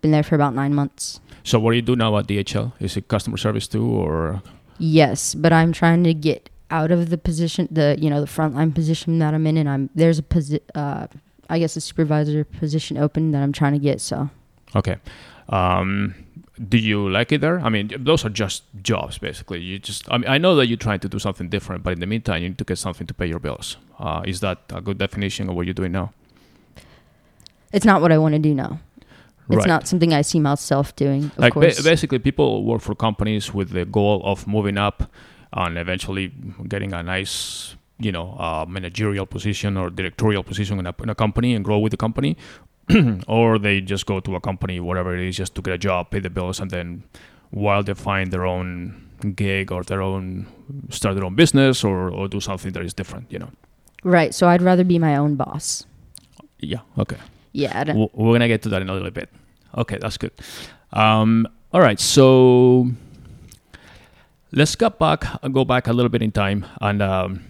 Been 0.00 0.10
there 0.12 0.22
for 0.22 0.34
about 0.36 0.54
nine 0.54 0.74
months. 0.74 1.20
so 1.42 1.58
what 1.58 1.72
do 1.72 1.76
you 1.76 1.82
do 1.82 1.96
now 1.96 2.16
at 2.18 2.26
dhl 2.28 2.72
is 2.78 2.96
it 2.96 3.08
customer 3.08 3.36
service 3.36 3.66
too 3.66 3.84
or 3.86 4.42
Yes, 4.78 5.34
but 5.34 5.52
I'm 5.52 5.72
trying 5.72 6.04
to 6.04 6.14
get 6.14 6.50
out 6.70 6.92
of 6.92 7.08
the 7.10 7.18
position, 7.18 7.66
the 7.70 7.96
you 7.98 8.08
know 8.10 8.20
the 8.20 8.26
frontline 8.28 8.72
position 8.74 9.18
that 9.18 9.34
I'm 9.34 9.44
in, 9.46 9.56
and 9.56 9.68
I'm 9.68 9.90
there's 9.94 10.18
a 10.20 10.22
posi- 10.22 10.60
uh, 10.74 11.06
I 11.50 11.58
guess 11.58 11.74
a 11.76 11.80
supervisor 11.80 12.44
position 12.44 12.96
open 12.96 13.32
that 13.32 13.42
I'm 13.42 13.52
trying 13.52 13.72
to 13.72 13.78
get. 13.80 14.00
So 14.00 14.30
Okay. 14.76 14.96
Um, 15.48 16.14
do 16.68 16.78
you 16.78 17.08
like 17.08 17.32
it 17.32 17.40
there? 17.40 17.60
I 17.60 17.68
mean, 17.68 17.92
those 17.98 18.24
are 18.24 18.30
just 18.30 18.64
jobs, 18.82 19.18
basically. 19.18 19.60
You 19.60 19.78
just, 19.78 20.10
I 20.10 20.18
mean, 20.18 20.28
I 20.28 20.38
know 20.38 20.56
that 20.56 20.66
you're 20.66 20.76
trying 20.76 21.00
to 21.00 21.08
do 21.08 21.18
something 21.18 21.48
different, 21.48 21.82
but 21.82 21.92
in 21.92 22.00
the 22.00 22.06
meantime, 22.06 22.42
you 22.42 22.48
need 22.48 22.58
to 22.58 22.64
get 22.64 22.78
something 22.78 23.06
to 23.06 23.14
pay 23.14 23.26
your 23.26 23.38
bills. 23.38 23.76
Uh, 23.98 24.22
is 24.26 24.40
that 24.40 24.58
a 24.70 24.80
good 24.80 24.98
definition 24.98 25.48
of 25.48 25.54
what 25.54 25.66
you're 25.66 25.74
doing 25.74 25.92
now? 25.92 26.12
it's 27.72 27.84
not 27.84 28.00
what 28.00 28.12
I 28.12 28.18
want 28.18 28.34
to 28.34 28.38
do 28.38 28.54
now. 28.54 28.80
It's 29.50 29.66
not 29.66 29.88
something 29.88 30.12
I 30.12 30.20
see 30.22 30.40
myself 30.40 30.94
doing. 30.94 31.24
Of 31.24 31.38
like 31.38 31.54
ba- 31.54 31.60
course. 31.60 31.82
basically, 31.82 32.18
people 32.18 32.64
work 32.64 32.82
for 32.82 32.94
companies 32.94 33.54
with 33.54 33.70
the 33.70 33.86
goal 33.86 34.20
of 34.24 34.46
moving 34.46 34.76
up 34.76 35.10
and 35.54 35.78
eventually 35.78 36.32
getting 36.68 36.92
a 36.92 37.02
nice, 37.02 37.74
you 37.98 38.12
know, 38.12 38.36
uh, 38.38 38.66
managerial 38.68 39.24
position 39.24 39.78
or 39.78 39.88
directorial 39.88 40.42
position 40.42 40.78
in 40.78 40.86
a, 40.86 40.94
in 41.02 41.08
a 41.08 41.14
company 41.14 41.54
and 41.54 41.64
grow 41.64 41.78
with 41.78 41.92
the 41.92 41.96
company, 41.96 42.36
or 43.28 43.58
they 43.58 43.80
just 43.80 44.06
go 44.06 44.20
to 44.20 44.36
a 44.36 44.40
company, 44.40 44.80
whatever 44.80 45.16
it 45.16 45.28
is, 45.28 45.36
just 45.36 45.54
to 45.54 45.62
get 45.62 45.74
a 45.74 45.78
job, 45.78 46.10
pay 46.10 46.20
the 46.20 46.30
bills, 46.30 46.60
and 46.60 46.70
then 46.70 47.02
while 47.50 47.82
they 47.82 47.94
find 47.94 48.32
their 48.32 48.46
own 48.46 49.08
gig 49.34 49.72
or 49.72 49.82
their 49.82 50.00
own 50.00 50.46
start 50.90 51.14
their 51.16 51.24
own 51.24 51.34
business 51.34 51.82
or, 51.82 52.10
or 52.10 52.28
do 52.28 52.40
something 52.40 52.72
that 52.72 52.84
is 52.84 52.94
different, 52.94 53.30
you 53.32 53.38
know. 53.38 53.50
Right. 54.04 54.34
So 54.34 54.48
I'd 54.48 54.62
rather 54.62 54.84
be 54.84 54.98
my 54.98 55.16
own 55.16 55.34
boss. 55.34 55.86
Yeah. 56.60 56.80
Okay. 56.98 57.16
Yeah. 57.52 57.92
We're 57.94 58.34
gonna 58.34 58.48
get 58.48 58.62
to 58.62 58.68
that 58.68 58.82
in 58.82 58.88
a 58.88 58.94
little 58.94 59.10
bit. 59.10 59.30
Okay, 59.76 59.98
that's 60.00 60.16
good. 60.16 60.32
Um, 60.92 61.46
all 61.72 61.80
right, 61.80 62.00
so 62.00 62.88
let's 64.52 64.74
go 64.74 64.88
back, 64.88 65.24
go 65.52 65.64
back 65.64 65.86
a 65.86 65.92
little 65.92 66.08
bit 66.08 66.22
in 66.22 66.32
time, 66.32 66.64
and 66.80 67.02
um, 67.02 67.44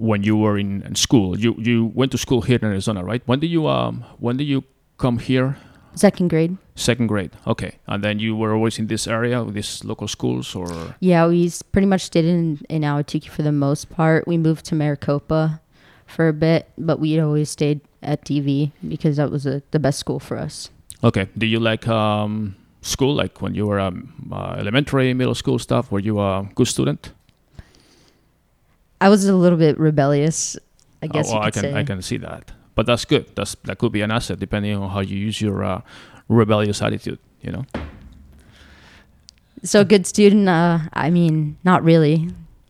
when 0.00 0.22
you 0.22 0.36
were 0.36 0.56
in, 0.58 0.82
in 0.82 0.94
school, 0.94 1.38
you 1.38 1.54
you 1.58 1.92
went 1.94 2.10
to 2.12 2.18
school 2.18 2.40
here 2.40 2.58
in 2.62 2.64
Arizona, 2.64 3.04
right? 3.04 3.22
When 3.26 3.38
did 3.40 3.50
you 3.50 3.68
um 3.68 4.04
when 4.18 4.36
did 4.36 4.48
you 4.48 4.64
come 4.96 5.18
here? 5.18 5.56
second 5.94 6.28
grade. 6.28 6.56
Second 6.76 7.08
grade. 7.08 7.32
Okay, 7.46 7.72
and 7.86 8.02
then 8.02 8.18
you 8.18 8.36
were 8.36 8.54
always 8.54 8.78
in 8.78 8.86
this 8.86 9.06
area 9.06 9.42
with 9.42 9.54
these 9.54 9.84
local 9.84 10.08
schools, 10.08 10.54
or 10.54 10.94
Yeah, 11.00 11.26
we 11.26 11.50
pretty 11.72 11.86
much 11.86 12.02
stayed 12.02 12.24
in 12.24 12.60
in 12.68 12.82
Ahwatukee 12.82 13.28
for 13.28 13.42
the 13.42 13.52
most 13.52 13.90
part. 13.90 14.26
We 14.26 14.38
moved 14.38 14.64
to 14.66 14.74
Maricopa 14.74 15.60
for 16.06 16.28
a 16.28 16.32
bit, 16.32 16.70
but 16.78 16.98
we 17.00 17.20
always 17.20 17.50
stayed 17.50 17.80
at 18.02 18.24
DV 18.24 18.70
because 18.88 19.16
that 19.16 19.30
was 19.30 19.46
a, 19.46 19.62
the 19.70 19.78
best 19.78 19.98
school 19.98 20.20
for 20.20 20.36
us. 20.38 20.70
okay? 21.02 21.26
Do 21.36 21.46
you 21.46 21.60
like 21.60 21.86
um 21.88 22.54
school, 22.82 23.14
like 23.14 23.42
when 23.42 23.54
you 23.54 23.66
were 23.66 23.80
um, 23.80 24.08
uh, 24.32 24.56
elementary, 24.58 25.12
middle 25.14 25.34
school 25.34 25.58
stuff? 25.58 25.92
Were 25.92 26.00
you 26.00 26.18
a 26.20 26.48
good 26.54 26.68
student? 26.68 27.12
I 29.00 29.08
was 29.08 29.26
a 29.26 29.34
little 29.34 29.58
bit 29.58 29.78
rebellious, 29.78 30.58
I 31.02 31.06
guess 31.06 31.30
oh, 31.30 31.34
well, 31.34 31.42
I 31.42 31.50
can 31.50 31.62
say. 31.62 31.74
I 31.74 31.84
can 31.84 32.02
see 32.02 32.18
that, 32.18 32.52
but 32.74 32.86
that's 32.86 33.04
good. 33.04 33.34
That's 33.34 33.56
that 33.64 33.78
could 33.78 33.92
be 33.92 34.02
an 34.02 34.10
asset 34.10 34.38
depending 34.38 34.76
on 34.76 34.90
how 34.90 35.00
you 35.00 35.16
use 35.16 35.40
your 35.40 35.64
uh, 35.64 35.80
rebellious 36.28 36.82
attitude. 36.82 37.18
You 37.40 37.52
know. 37.52 37.64
So 39.62 39.80
a 39.80 39.84
good 39.84 40.06
student, 40.06 40.48
uh, 40.48 40.78
I 40.92 41.10
mean, 41.10 41.58
not 41.64 41.84
really. 41.84 42.28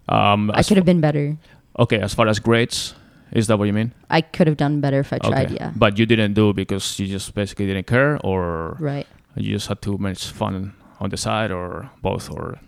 Um, 0.08 0.50
I 0.54 0.62
could 0.62 0.76
have 0.76 0.87
been 0.87 1.00
better. 1.00 1.37
Okay, 1.78 2.00
as 2.00 2.14
far 2.14 2.26
as 2.26 2.40
grades, 2.40 2.94
is 3.32 3.46
that 3.46 3.58
what 3.58 3.66
you 3.66 3.72
mean? 3.72 3.92
I 4.10 4.20
could 4.22 4.49
have 4.49 4.56
done 4.56 4.80
better 4.80 4.99
if 4.99 5.12
I 5.12 5.18
tried, 5.18 5.46
okay. 5.46 5.54
yeah. 5.54 5.72
But 5.76 5.99
you 5.99 6.06
didn't 6.06 6.34
do 6.34 6.52
because 6.52 6.99
you 6.99 7.06
just 7.06 7.32
basically 7.34 7.66
didn't 7.66 7.87
care, 7.87 8.18
or 8.26 8.76
Right. 8.80 9.06
you 9.37 9.54
just 9.54 9.68
had 9.68 9.80
too 9.82 9.99
much 9.99 10.26
fun 10.26 10.75
on 10.99 11.10
the 11.10 11.16
side, 11.16 11.52
or 11.52 11.90
both, 12.02 12.28
or 12.30 12.58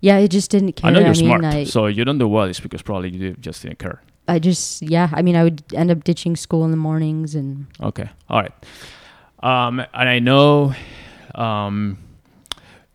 Yeah, 0.00 0.16
I 0.16 0.26
just 0.26 0.50
didn't 0.50 0.72
care. 0.72 0.90
I 0.90 0.92
know 0.92 1.00
you're 1.00 1.08
mean, 1.10 1.40
smart, 1.40 1.44
I, 1.44 1.64
so 1.64 1.86
you 1.86 2.04
don't 2.04 2.18
do 2.18 2.28
well. 2.28 2.44
It's 2.44 2.60
because 2.60 2.82
probably 2.82 3.10
you 3.10 3.32
just 3.34 3.62
didn't 3.62 3.78
care. 3.78 4.00
I 4.28 4.38
just, 4.38 4.82
yeah, 4.82 5.08
I 5.12 5.22
mean, 5.22 5.36
I 5.36 5.42
would 5.42 5.62
end 5.74 5.90
up 5.90 6.04
ditching 6.04 6.36
school 6.36 6.64
in 6.64 6.70
the 6.70 6.76
mornings 6.76 7.34
and 7.34 7.66
Okay, 7.80 8.08
all 8.28 8.40
right. 8.40 8.52
Um, 9.42 9.80
and 9.80 10.08
I 10.08 10.18
know 10.18 10.74
um, 11.34 11.98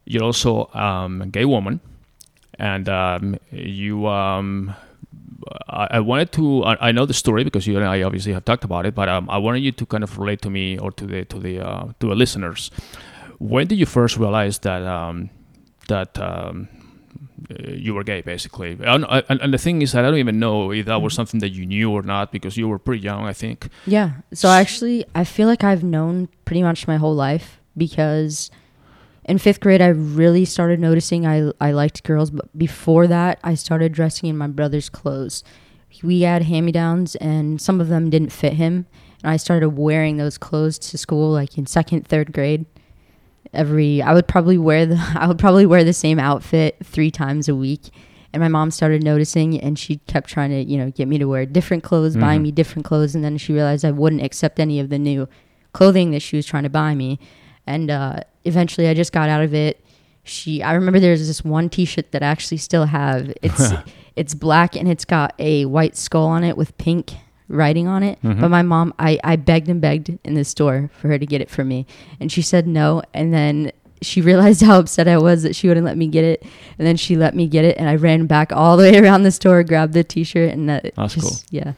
you're 0.05 0.23
also 0.23 0.69
um, 0.73 1.21
a 1.21 1.27
gay 1.27 1.45
woman, 1.45 1.79
and 2.59 2.87
um, 2.89 3.37
you. 3.51 4.07
Um, 4.07 4.75
I, 5.67 5.87
I 5.91 5.99
wanted 5.99 6.31
to. 6.33 6.63
I, 6.63 6.89
I 6.89 6.91
know 6.91 7.05
the 7.05 7.13
story 7.13 7.43
because 7.43 7.67
you 7.67 7.77
and 7.77 7.85
I 7.85 8.01
obviously 8.03 8.33
have 8.33 8.45
talked 8.45 8.63
about 8.63 8.85
it, 8.85 8.95
but 8.95 9.09
um, 9.09 9.29
I 9.29 9.37
wanted 9.37 9.59
you 9.59 9.71
to 9.71 9.85
kind 9.85 10.03
of 10.03 10.17
relate 10.17 10.41
to 10.41 10.49
me 10.49 10.77
or 10.77 10.91
to 10.91 11.05
the 11.05 11.25
to 11.25 11.39
the 11.39 11.59
uh, 11.59 11.85
to 11.99 12.07
the 12.07 12.15
listeners. 12.15 12.71
When 13.39 13.67
did 13.67 13.77
you 13.77 13.85
first 13.85 14.17
realize 14.17 14.59
that 14.59 14.83
um, 14.83 15.29
that 15.87 16.17
um, 16.19 16.67
you 17.49 17.93
were 17.93 18.03
gay, 18.03 18.21
basically? 18.21 18.77
And, 18.81 19.05
and, 19.09 19.41
and 19.41 19.53
the 19.53 19.57
thing 19.57 19.81
is, 19.81 19.91
that 19.91 20.05
I 20.05 20.09
don't 20.09 20.19
even 20.19 20.39
know 20.39 20.71
if 20.71 20.85
that 20.85 21.01
was 21.01 21.13
mm-hmm. 21.13 21.17
something 21.17 21.39
that 21.41 21.49
you 21.49 21.65
knew 21.65 21.91
or 21.91 22.01
not 22.01 22.31
because 22.31 22.57
you 22.57 22.67
were 22.67 22.79
pretty 22.79 23.03
young, 23.03 23.25
I 23.25 23.33
think. 23.33 23.69
Yeah. 23.85 24.11
So 24.33 24.49
actually, 24.49 25.05
I 25.15 25.23
feel 25.23 25.47
like 25.47 25.63
I've 25.63 25.83
known 25.83 26.29
pretty 26.45 26.63
much 26.63 26.87
my 26.87 26.97
whole 26.97 27.15
life 27.15 27.59
because 27.75 28.51
in 29.25 29.37
fifth 29.37 29.59
grade, 29.59 29.81
I 29.81 29.87
really 29.87 30.45
started 30.45 30.79
noticing 30.79 31.25
I, 31.25 31.51
I 31.61 31.71
liked 31.71 32.03
girls. 32.03 32.31
But 32.31 32.57
before 32.57 33.07
that, 33.07 33.39
I 33.43 33.55
started 33.55 33.93
dressing 33.93 34.29
in 34.29 34.37
my 34.37 34.47
brother's 34.47 34.89
clothes. 34.89 35.43
We 36.01 36.21
had 36.21 36.41
hand 36.43 36.65
me 36.65 36.71
downs, 36.71 37.15
and 37.17 37.61
some 37.61 37.79
of 37.79 37.87
them 37.87 38.09
didn't 38.09 38.31
fit 38.31 38.53
him. 38.53 38.87
And 39.23 39.31
I 39.31 39.37
started 39.37 39.69
wearing 39.69 40.17
those 40.17 40.37
clothes 40.37 40.77
to 40.79 40.97
school, 40.97 41.31
like 41.31 41.57
in 41.57 41.65
second, 41.65 42.07
third 42.07 42.33
grade. 42.33 42.65
Every 43.53 44.01
I 44.01 44.13
would 44.13 44.27
probably 44.27 44.57
wear 44.57 44.85
the 44.85 44.97
I 45.15 45.27
would 45.27 45.39
probably 45.39 45.65
wear 45.65 45.83
the 45.83 45.93
same 45.93 46.19
outfit 46.19 46.77
three 46.83 47.11
times 47.11 47.47
a 47.49 47.55
week. 47.55 47.89
And 48.33 48.41
my 48.41 48.47
mom 48.47 48.71
started 48.71 49.03
noticing, 49.03 49.61
and 49.61 49.77
she 49.77 49.97
kept 50.07 50.27
trying 50.27 50.49
to, 50.49 50.63
you 50.63 50.75
know, 50.75 50.89
get 50.89 51.07
me 51.07 51.19
to 51.19 51.25
wear 51.25 51.45
different 51.45 51.83
clothes, 51.83 52.17
buying 52.17 52.39
Mhm. 52.39 52.43
me 52.45 52.51
different 52.51 52.83
clothes. 52.83 53.13
And 53.13 53.23
then 53.23 53.37
she 53.37 53.53
realized 53.53 53.85
I 53.85 53.91
wouldn't 53.91 54.23
accept 54.23 54.59
any 54.59 54.79
of 54.79 54.89
the 54.89 54.97
new 54.97 55.27
clothing 55.71 56.09
that 56.11 56.21
she 56.23 56.35
was 56.35 56.43
trying 56.47 56.63
to 56.63 56.69
buy 56.69 56.95
me. 56.95 57.19
And 57.67 57.91
uh, 57.91 58.21
eventually, 58.43 58.87
I 58.87 58.95
just 58.95 59.11
got 59.13 59.29
out 59.29 59.43
of 59.43 59.53
it. 59.53 59.85
She, 60.23 60.63
I 60.63 60.73
remember 60.73 60.99
there's 60.99 61.27
this 61.27 61.43
one 61.45 61.69
T-shirt 61.69 62.11
that 62.11 62.23
I 62.23 62.25
actually 62.25 62.57
still 62.57 62.85
have. 62.85 63.31
It's 63.43 63.71
it's 64.15 64.33
black 64.33 64.75
and 64.75 64.87
it's 64.89 65.05
got 65.05 65.35
a 65.37 65.65
white 65.65 65.95
skull 65.95 66.25
on 66.25 66.43
it 66.43 66.57
with 66.57 66.75
pink 66.79 67.13
writing 67.49 67.87
on 67.87 68.03
it. 68.03 68.17
Mhm. 68.23 68.39
But 68.41 68.49
my 68.49 68.61
mom, 68.61 68.93
I 68.99 69.19
I 69.23 69.35
begged 69.35 69.69
and 69.69 69.79
begged 69.81 70.17
in 70.23 70.33
the 70.33 70.43
store 70.45 70.89
for 70.99 71.07
her 71.09 71.17
to 71.19 71.25
get 71.25 71.41
it 71.41 71.49
for 71.49 71.63
me, 71.63 71.85
and 72.19 72.31
she 72.31 72.41
said 72.41 72.67
no. 72.67 73.01
And 73.13 73.33
then 73.33 73.71
she 74.01 74.21
realized 74.21 74.61
how 74.61 74.79
upset 74.79 75.07
I 75.07 75.17
was 75.17 75.43
that 75.43 75.55
she 75.55 75.67
wouldn't 75.67 75.85
let 75.85 75.97
me 75.97 76.07
get 76.07 76.23
it, 76.25 76.43
and 76.77 76.85
then 76.87 76.97
she 76.97 77.15
let 77.15 77.35
me 77.35 77.47
get 77.47 77.63
it, 77.65 77.77
and 77.77 77.87
I 77.89 77.95
ran 77.95 78.25
back 78.27 78.51
all 78.51 78.75
the 78.77 78.83
way 78.83 78.97
around 78.99 79.23
the 79.23 79.31
store, 79.31 79.63
grabbed 79.63 79.93
the 79.93 80.03
T-shirt, 80.03 80.51
and 80.53 80.67
that 80.69 80.91
That's 80.95 81.15
just, 81.15 81.49
cool. 81.49 81.57
Yeah. 81.61 81.73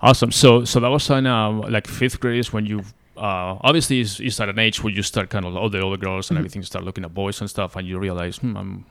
Awesome. 0.00 0.32
So 0.32 0.64
so 0.64 0.80
that 0.80 0.88
was 0.90 1.08
in 1.10 1.26
um, 1.26 1.60
like 1.62 1.86
fifth 1.86 2.20
grade 2.20 2.38
is 2.38 2.52
when 2.52 2.66
you 2.66 2.80
uh, 3.16 3.56
obviously 3.62 4.00
is, 4.00 4.20
is 4.20 4.40
at 4.40 4.48
an 4.48 4.58
age 4.58 4.82
where 4.82 4.92
you 4.92 5.02
start 5.02 5.30
kind 5.30 5.44
of 5.46 5.56
all 5.56 5.70
the 5.70 5.80
older 5.80 5.96
girls 5.96 6.30
and 6.30 6.36
Mhm. 6.36 6.40
everything 6.40 6.62
start 6.62 6.84
looking 6.84 7.04
at 7.04 7.14
boys 7.14 7.40
and 7.40 7.48
stuff, 7.48 7.76
and 7.76 7.86
you 7.88 7.98
realize 7.98 8.38
hmm, 8.38 8.56
I'm 8.56 8.84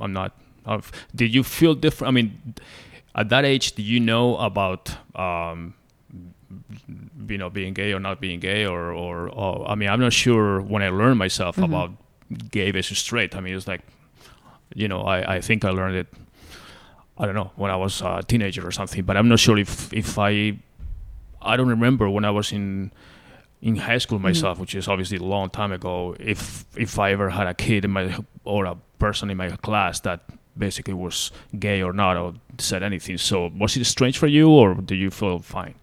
I'm 0.00 0.12
not. 0.12 0.32
I've, 0.66 0.90
did 1.14 1.32
you 1.34 1.42
feel 1.44 1.74
different? 1.74 2.08
I 2.08 2.12
mean, 2.12 2.32
at 3.14 3.28
that 3.30 3.44
age, 3.44 3.72
do 3.72 3.82
you 3.82 4.00
know 4.00 4.36
about 4.36 4.94
um, 5.16 5.74
you 7.28 7.38
know 7.38 7.50
being 7.50 7.74
gay 7.74 7.92
or 7.92 8.00
not 8.00 8.20
being 8.20 8.40
gay 8.40 8.64
or 8.66 8.92
or, 8.92 9.28
or 9.28 9.68
I 9.68 9.74
mean, 9.74 9.88
I'm 9.88 10.00
not 10.00 10.12
sure 10.12 10.60
when 10.60 10.82
I 10.82 10.88
learned 10.90 11.18
myself 11.18 11.56
Mhm. 11.56 11.64
about 11.64 11.90
gay 12.50 12.70
versus 12.70 12.98
straight. 12.98 13.34
I 13.36 13.40
mean, 13.40 13.54
it's 13.54 13.66
like 13.68 13.82
you 14.74 14.88
know 14.88 15.02
I 15.02 15.36
I 15.36 15.40
think 15.40 15.64
I 15.64 15.70
learned 15.70 15.96
it. 15.96 16.06
I 17.18 17.26
don't 17.26 17.34
know 17.34 17.50
when 17.56 17.70
I 17.70 17.76
was 17.76 18.00
a 18.00 18.22
teenager 18.26 18.66
or 18.66 18.70
something, 18.70 19.02
but 19.04 19.16
I'm 19.16 19.28
not 19.28 19.40
sure 19.40 19.58
if 19.58 19.92
if 19.92 20.18
I 20.18 20.58
I 21.42 21.56
don't 21.56 21.68
remember 21.68 22.08
when 22.08 22.24
I 22.24 22.30
was 22.30 22.52
in 22.52 22.92
in 23.60 23.74
high 23.76 23.98
school 23.98 24.20
myself, 24.20 24.58
which 24.60 24.74
is 24.76 24.86
obviously 24.86 25.16
a 25.16 25.22
long 25.24 25.50
time 25.50 25.72
ago. 25.72 26.14
If 26.20 26.64
if 26.76 26.98
I 26.98 27.10
ever 27.12 27.30
had 27.30 27.46
a 27.48 27.54
kid 27.54 27.84
in 27.84 27.90
my 27.90 28.16
or 28.44 28.66
a 28.66 28.76
person 28.98 29.30
in 29.30 29.36
my 29.36 29.50
class 29.50 30.00
that 30.00 30.20
basically 30.58 30.94
was 30.94 31.30
gay 31.58 31.82
or 31.82 31.92
not 31.92 32.16
or 32.16 32.34
said 32.58 32.82
anything. 32.82 33.18
So 33.18 33.50
was 33.58 33.76
it 33.76 33.84
strange 33.84 34.18
for 34.18 34.26
you, 34.26 34.48
or 34.50 34.74
do 34.74 34.94
you 34.94 35.10
feel 35.10 35.38
fine? 35.38 35.74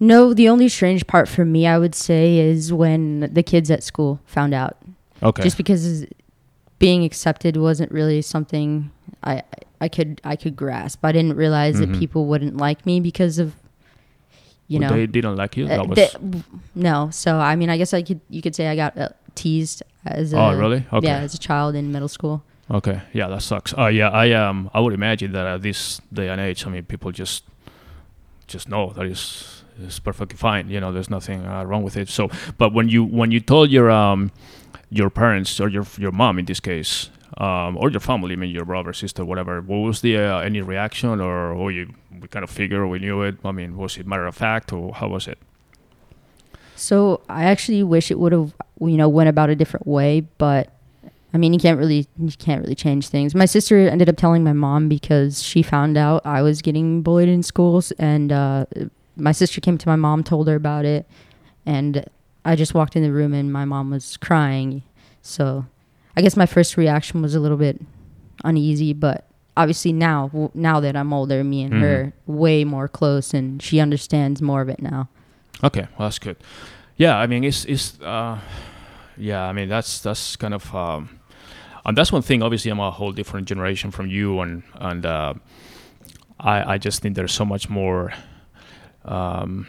No, 0.00 0.34
the 0.34 0.48
only 0.48 0.68
strange 0.68 1.06
part 1.06 1.28
for 1.28 1.44
me, 1.44 1.66
I 1.66 1.78
would 1.78 1.94
say, 1.94 2.38
is 2.38 2.72
when 2.72 3.32
the 3.32 3.42
kids 3.42 3.70
at 3.70 3.82
school 3.82 4.20
found 4.26 4.52
out. 4.52 4.76
Okay. 5.22 5.42
Just 5.42 5.56
because 5.56 6.04
being 6.78 7.04
accepted 7.04 7.56
wasn't 7.56 7.90
really 7.92 8.20
something 8.20 8.90
I 9.22 9.42
I 9.80 9.88
could 9.88 10.20
I 10.24 10.36
could 10.36 10.56
grasp. 10.56 11.04
I 11.04 11.12
didn't 11.12 11.36
realize 11.36 11.76
Mhm. 11.76 11.92
that 11.92 11.98
people 11.98 12.26
wouldn't 12.26 12.56
like 12.56 12.84
me 12.84 13.00
because 13.00 13.38
of 13.38 13.54
you 14.66 14.78
know 14.80 14.88
they 14.88 15.06
didn't 15.06 15.36
like 15.36 15.56
you. 15.56 15.66
uh, 15.66 15.68
That 15.68 15.86
was 15.88 15.96
they- 15.96 16.42
no. 16.74 17.08
So 17.10 17.38
I 17.38 17.54
mean, 17.56 17.70
I 17.70 17.76
guess 17.78 17.94
I 17.94 18.02
could 18.02 18.20
you 18.28 18.42
could 18.42 18.54
say 18.54 18.66
I 18.68 18.76
got 18.76 18.98
uh, 18.98 19.08
teased 19.34 19.82
as 20.04 20.32
a 20.32 20.38
oh 20.38 20.58
really? 20.58 20.84
Okay. 20.92 21.06
yeah 21.06 21.18
as 21.18 21.34
a 21.34 21.38
child 21.38 21.74
in 21.76 21.92
middle 21.92 22.08
school. 22.08 22.42
Okay, 22.70 23.02
yeah, 23.12 23.28
that 23.28 23.42
sucks. 23.42 23.76
Uh, 23.76 23.86
yeah, 23.86 24.08
I 24.08 24.32
um, 24.32 24.70
I 24.72 24.80
would 24.80 24.94
imagine 24.94 25.32
that 25.32 25.46
at 25.46 25.62
this 25.62 26.00
day 26.12 26.28
and 26.28 26.40
age, 26.40 26.66
I 26.66 26.70
mean, 26.70 26.84
people 26.84 27.12
just, 27.12 27.44
just 28.46 28.68
know 28.68 28.92
that 28.94 29.04
is 29.04 29.64
is 29.78 29.98
perfectly 29.98 30.36
fine. 30.36 30.70
You 30.70 30.80
know, 30.80 30.92
there's 30.92 31.10
nothing 31.10 31.44
uh, 31.44 31.64
wrong 31.64 31.82
with 31.82 31.96
it. 31.96 32.08
So, 32.08 32.30
but 32.56 32.72
when 32.72 32.88
you 32.88 33.04
when 33.04 33.30
you 33.30 33.40
told 33.40 33.70
your 33.70 33.90
um, 33.90 34.30
your 34.88 35.10
parents 35.10 35.60
or 35.60 35.68
your 35.68 35.84
your 35.98 36.12
mom 36.12 36.38
in 36.38 36.46
this 36.46 36.60
case, 36.60 37.10
um, 37.36 37.76
or 37.76 37.90
your 37.90 38.00
family, 38.00 38.32
I 38.32 38.36
mean, 38.36 38.50
your 38.50 38.64
brother, 38.64 38.92
sister, 38.92 39.24
whatever, 39.24 39.60
what 39.60 39.78
was 39.78 40.00
the 40.00 40.16
uh, 40.16 40.38
any 40.38 40.62
reaction 40.62 41.20
or 41.20 41.52
or 41.52 41.70
you 41.70 41.92
we 42.20 42.28
kind 42.28 42.44
of 42.44 42.50
figure 42.50 42.86
we 42.86 42.98
knew 42.98 43.22
it? 43.22 43.36
I 43.44 43.52
mean, 43.52 43.76
was 43.76 43.98
it 43.98 44.06
matter 44.06 44.26
of 44.26 44.36
fact 44.36 44.72
or 44.72 44.94
how 44.94 45.08
was 45.08 45.28
it? 45.28 45.38
So 46.76 47.20
I 47.28 47.44
actually 47.44 47.82
wish 47.82 48.10
it 48.10 48.18
would 48.18 48.32
have 48.32 48.54
you 48.80 48.96
know 48.96 49.08
went 49.08 49.28
about 49.28 49.50
a 49.50 49.56
different 49.56 49.86
way, 49.86 50.20
but 50.38 50.73
I 51.34 51.36
mean 51.36 51.52
you 51.52 51.58
can't 51.58 51.78
really 51.78 52.06
you 52.18 52.30
can't 52.38 52.62
really 52.62 52.76
change 52.76 53.08
things. 53.08 53.34
My 53.34 53.44
sister 53.44 53.76
ended 53.88 54.08
up 54.08 54.16
telling 54.16 54.44
my 54.44 54.52
mom 54.52 54.88
because 54.88 55.42
she 55.42 55.62
found 55.62 55.98
out 55.98 56.24
I 56.24 56.40
was 56.42 56.62
getting 56.62 57.02
bullied 57.02 57.28
in 57.28 57.42
schools, 57.42 57.90
and 57.92 58.30
uh, 58.32 58.66
my 59.16 59.32
sister 59.32 59.60
came 59.60 59.76
to 59.78 59.88
my 59.88 59.96
mom, 59.96 60.22
told 60.22 60.46
her 60.48 60.54
about 60.54 60.84
it, 60.84 61.06
and 61.66 62.04
I 62.44 62.54
just 62.56 62.72
walked 62.72 62.94
in 62.94 63.02
the 63.02 63.12
room 63.12 63.34
and 63.34 63.52
my 63.52 63.64
mom 63.64 63.90
was 63.90 64.16
crying. 64.16 64.82
So 65.22 65.66
I 66.16 66.22
guess 66.22 66.36
my 66.36 66.46
first 66.46 66.76
reaction 66.76 67.20
was 67.20 67.34
a 67.34 67.40
little 67.40 67.56
bit 67.56 67.80
uneasy, 68.44 68.92
but 68.92 69.26
obviously 69.56 69.92
now 69.92 70.50
now 70.54 70.78
that 70.80 70.94
I'm 70.94 71.12
older, 71.12 71.42
me 71.42 71.62
and 71.62 71.74
Mhm. 71.74 71.80
her 71.80 72.12
way 72.26 72.62
more 72.64 72.86
close, 72.86 73.34
and 73.34 73.60
she 73.60 73.80
understands 73.80 74.40
more 74.40 74.60
of 74.62 74.68
it 74.68 74.80
now. 74.80 75.08
Okay, 75.64 75.88
well, 75.98 76.06
that's 76.08 76.18
good. 76.20 76.36
Yeah, 76.96 77.16
I 77.18 77.26
mean, 77.26 77.42
it's 77.42 77.64
it's 77.64 78.00
uh, 78.00 78.38
yeah, 79.16 79.42
I 79.42 79.52
mean 79.52 79.68
that's 79.68 80.00
that's 80.00 80.36
kind 80.36 80.54
of 80.54 80.72
um, 80.74 81.13
and 81.84 81.96
that's 81.96 82.12
one 82.12 82.22
thing. 82.22 82.42
Obviously, 82.42 82.70
I'm 82.70 82.80
a 82.80 82.90
whole 82.90 83.12
different 83.12 83.48
generation 83.48 83.90
from 83.90 84.06
you, 84.08 84.40
and 84.40 84.62
and 84.74 85.06
uh, 85.06 85.34
I 86.40 86.74
I 86.74 86.78
just 86.78 87.02
think 87.02 87.16
there's 87.16 87.32
so 87.32 87.44
much 87.44 87.68
more 87.68 88.12
um, 89.04 89.66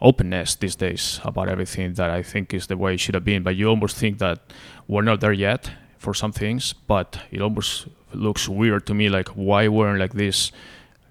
openness 0.00 0.56
these 0.56 0.76
days 0.76 1.20
about 1.24 1.48
everything 1.48 1.94
that 1.94 2.10
I 2.10 2.22
think 2.22 2.54
is 2.54 2.66
the 2.66 2.76
way 2.76 2.94
it 2.94 3.00
should 3.00 3.14
have 3.14 3.24
been. 3.24 3.42
But 3.42 3.56
you 3.56 3.68
almost 3.68 3.96
think 3.96 4.18
that 4.18 4.52
we're 4.88 5.02
not 5.02 5.20
there 5.20 5.32
yet 5.32 5.70
for 5.98 6.14
some 6.14 6.32
things, 6.32 6.72
but 6.72 7.18
it 7.30 7.40
almost 7.40 7.86
looks 8.12 8.48
weird 8.48 8.86
to 8.86 8.94
me. 8.94 9.08
Like 9.08 9.28
why 9.28 9.68
weren't 9.68 10.00
like 10.00 10.14
this 10.14 10.52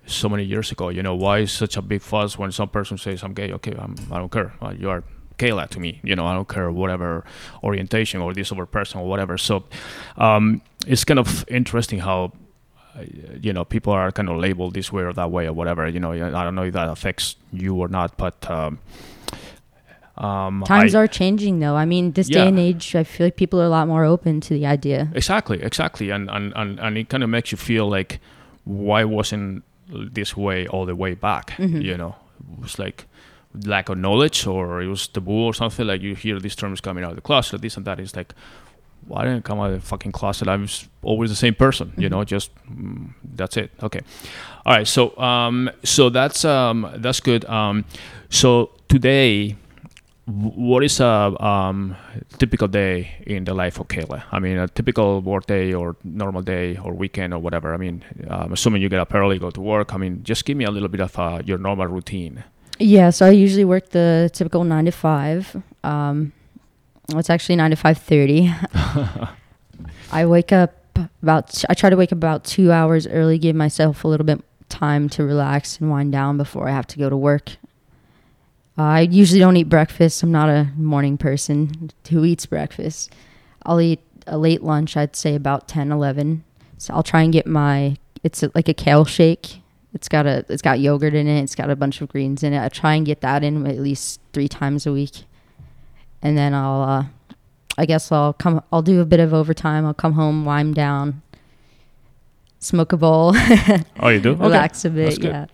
so 0.06 0.28
many 0.28 0.44
years 0.44 0.72
ago. 0.72 0.90
You 0.90 1.04
know, 1.04 1.16
why 1.16 1.40
is 1.40 1.52
such 1.52 1.78
a 1.78 1.82
big 1.82 2.02
fuss 2.02 2.38
when 2.38 2.52
some 2.52 2.70
person 2.70 2.98
says 2.98 3.24
I'm 3.24 3.34
gay? 3.34 3.52
Okay, 3.54 3.76
I'm, 3.78 3.96
I 4.12 4.18
don't 4.18 4.32
care. 4.32 4.54
Uh, 4.62 4.74
you 4.78 4.90
are 4.90 5.04
Kayla 5.42 5.68
to 5.70 5.80
me. 5.80 5.92
You 6.04 6.16
know, 6.16 6.26
I 6.32 6.34
don't 6.38 6.48
care 6.56 6.70
whatever 6.72 7.24
orientation 7.64 8.22
or 8.22 8.34
this 8.34 8.52
other 8.52 8.66
person 8.68 9.02
or 9.02 9.08
whatever. 9.12 9.38
So 9.38 9.54
um, 10.18 10.62
it's 10.88 11.04
kind 11.06 11.20
of 11.20 11.44
interesting 11.48 12.00
how. 12.02 12.20
uh, 12.98 13.06
You 13.48 13.54
know, 13.54 13.66
people 13.66 13.94
are 13.94 14.12
kind 14.12 14.30
of 14.30 14.38
labeled 14.46 14.74
this 14.74 14.92
way 14.94 15.04
or 15.04 15.14
that 15.14 15.30
way 15.32 15.48
or 15.50 15.54
whatever. 15.60 15.88
You 15.96 16.00
know, 16.00 16.12
I 16.12 16.44
don't 16.46 16.56
know 16.56 16.68
if 16.68 16.74
that 16.74 16.90
affects 16.90 17.36
you 17.64 17.72
or 17.82 17.88
not, 17.90 18.10
but 18.18 18.36
um, 18.50 18.78
Um, 20.18 20.64
Times 20.68 20.94
I- 20.94 21.00
are 21.00 21.08
changing, 21.08 21.60
though. 21.60 21.76
I 21.76 21.86
mean, 21.86 22.12
this 22.12 22.30
Yeah. 22.30 22.42
day 22.44 22.48
and 22.50 22.60
age, 22.60 22.96
I 22.96 23.04
feel 23.04 23.26
like 23.28 23.36
people 23.38 23.60
are 23.62 23.66
a 23.66 23.70
lot 23.80 23.88
more 23.88 24.06
open 24.06 24.40
to 24.42 24.54
the 24.54 24.66
idea. 24.68 25.08
Exactly, 25.16 25.58
exactly, 25.64 26.12
and 26.12 26.30
and 26.30 26.54
and, 26.56 26.80
and 26.80 26.98
it 26.98 27.10
kind 27.10 27.24
of 27.24 27.30
makes 27.30 27.52
you 27.52 27.58
feel 27.58 27.90
like, 27.90 28.20
why 28.66 29.04
wasn't 29.06 29.64
this 30.14 30.36
way 30.38 30.68
all 30.68 30.86
the 30.86 30.96
way 30.96 31.16
back? 31.16 31.52
Mhm. 31.58 31.82
You 31.82 31.98
know, 31.98 32.16
it 32.54 32.62
was 32.62 32.78
like 32.78 33.06
lack 33.66 33.90
of 33.90 33.98
knowledge, 33.98 34.48
or 34.48 34.82
it 34.82 34.88
was 34.88 35.08
taboo, 35.08 35.46
or 35.48 35.54
something. 35.54 35.86
Like 35.88 36.02
you 36.02 36.16
hear 36.16 36.40
these 36.40 36.56
terms 36.56 36.82
coming 36.82 37.04
out 37.04 37.12
of 37.12 37.16
the 37.16 37.22
closet, 37.22 37.62
this 37.62 37.78
and 37.78 37.86
that. 37.86 38.00
It's 38.00 38.16
like, 38.16 38.34
why 39.08 39.24
didn't 39.24 39.40
I 39.40 39.42
come 39.42 39.60
out 39.60 39.72
of 39.72 39.82
the 39.82 39.88
fucking 39.88 40.12
closet? 40.12 40.48
I 40.48 40.56
was 40.56 40.88
always 41.04 41.30
the 41.30 41.36
same 41.36 41.56
person. 41.56 41.92
You 41.98 42.08
Mhm. 42.08 42.12
know, 42.12 42.24
just 42.24 42.52
mm, 42.72 43.14
that's 43.36 43.58
it. 43.58 43.72
Okay, 43.82 44.02
all 44.66 44.74
right. 44.78 44.88
So 44.88 45.18
um, 45.18 45.70
so 45.84 46.10
that's 46.10 46.46
um, 46.46 46.88
that's 46.98 47.20
good. 47.20 47.46
Um, 47.46 47.86
so 48.30 48.72
today. 48.88 49.56
What 50.28 50.84
is 50.84 51.00
a 51.02 51.36
um, 51.44 51.96
typical 52.38 52.68
day 52.68 53.12
in 53.26 53.44
the 53.44 53.54
life 53.56 53.80
of 53.80 53.88
Kayla? 53.88 54.22
I 54.32 54.40
mean, 54.40 54.58
a 54.58 54.68
typical 54.68 55.20
work 55.20 55.48
day 55.48 55.74
or 55.74 55.96
normal 56.04 56.42
day 56.44 56.78
or 56.78 56.94
weekend 56.94 57.34
or 57.34 57.40
whatever. 57.40 57.74
I 57.74 57.78
mean, 57.78 58.04
I'm 58.30 58.54
assuming 58.54 58.82
you 58.84 58.88
get 58.88 59.00
up 59.00 59.14
early, 59.14 59.40
go 59.40 59.50
to 59.50 59.60
work. 59.60 59.94
I 59.94 59.98
mean, 59.98 60.22
just 60.24 60.46
give 60.46 60.56
me 60.56 60.64
a 60.64 60.72
little 60.72 60.88
bit 60.90 61.02
of 61.02 61.18
uh, 61.20 61.42
your 61.44 61.58
normal 61.58 61.88
routine. 61.88 62.44
Yeah, 62.80 63.12
so 63.12 63.28
I 63.28 63.30
usually 63.30 63.66
work 63.66 63.90
the 63.90 64.30
typical 64.34 64.64
nine 64.64 64.86
to 64.86 64.92
five. 64.92 65.56
Um, 65.84 66.34
well, 67.10 67.20
it's 67.20 67.30
actually 67.30 67.56
nine 67.56 67.70
to 67.72 67.76
five 67.76 67.98
thirty. 67.98 68.52
I 70.12 70.26
wake 70.26 70.52
up 70.52 70.74
about. 71.22 71.64
I 71.70 71.74
try 71.74 71.90
to 71.90 71.96
wake 71.96 72.12
up 72.12 72.18
about 72.18 72.44
two 72.44 72.72
hours 72.72 73.08
early, 73.08 73.38
give 73.38 73.56
myself 73.56 74.04
a 74.04 74.08
little 74.08 74.26
bit 74.26 74.42
time 74.70 75.10
to 75.10 75.24
relax 75.24 75.80
and 75.80 75.92
wind 75.92 76.12
down 76.12 76.38
before 76.38 76.68
I 76.68 76.72
have 76.72 76.88
to 76.88 76.98
go 76.98 77.10
to 77.10 77.18
work. 77.18 77.52
I 78.78 79.02
usually 79.02 79.40
don't 79.40 79.58
eat 79.58 79.70
breakfast. 79.70 80.24
I'm 80.24 80.32
not 80.32 80.50
a 80.50 80.70
morning 80.78 81.18
person 81.18 81.92
who 82.10 82.24
eats 82.26 82.46
breakfast. 82.46 83.14
I'll 83.64 83.82
eat 83.82 84.00
a 84.26 84.38
late 84.38 84.64
lunch. 84.64 84.98
I'd 84.98 85.16
say 85.16 85.36
about 85.36 85.68
10, 85.68 85.92
11. 85.92 86.44
So 86.78 86.94
I'll 86.94 87.04
try 87.04 87.22
and 87.22 87.34
get 87.34 87.46
my. 87.46 87.98
It's 88.24 88.44
a, 88.44 88.52
like 88.56 88.70
a 88.70 88.74
kale 88.74 89.06
shake. 89.06 89.61
It's 89.94 90.08
got 90.08 90.26
a. 90.26 90.46
It's 90.50 90.62
got 90.62 90.80
yogurt 90.80 91.14
in 91.14 91.28
it. 91.28 91.42
It's 91.44 91.56
got 91.56 91.70
a 91.70 91.76
bunch 91.76 92.00
of 92.02 92.10
greens 92.10 92.44
in 92.44 92.54
it. 92.54 92.64
I 92.64 92.70
try 92.70 92.96
and 92.96 93.06
get 93.06 93.22
that 93.22 93.44
in 93.44 93.66
at 93.68 93.80
least 93.80 94.22
three 94.34 94.48
times 94.48 94.86
a 94.88 94.94
week, 94.94 95.24
and 96.22 96.38
then 96.38 96.54
I'll. 96.54 96.82
Uh, 96.82 97.04
I 97.78 97.86
guess 97.86 98.12
I'll 98.12 98.34
come. 98.34 98.64
I'll 98.72 98.82
do 98.82 99.02
a 99.02 99.06
bit 99.06 99.20
of 99.20 99.34
overtime. 99.34 99.86
I'll 99.86 99.94
come 99.94 100.14
home, 100.14 100.46
wind 100.46 100.76
down, 100.76 101.22
smoke 102.60 102.92
a 102.94 102.98
bowl, 102.98 103.34
Oh, 104.00 104.08
you 104.10 104.20
do? 104.20 104.32
Okay. 104.34 104.42
relax 104.44 104.86
a 104.86 104.90
That's 104.90 105.18
bit. 105.18 105.26
Yeah, 105.30 105.46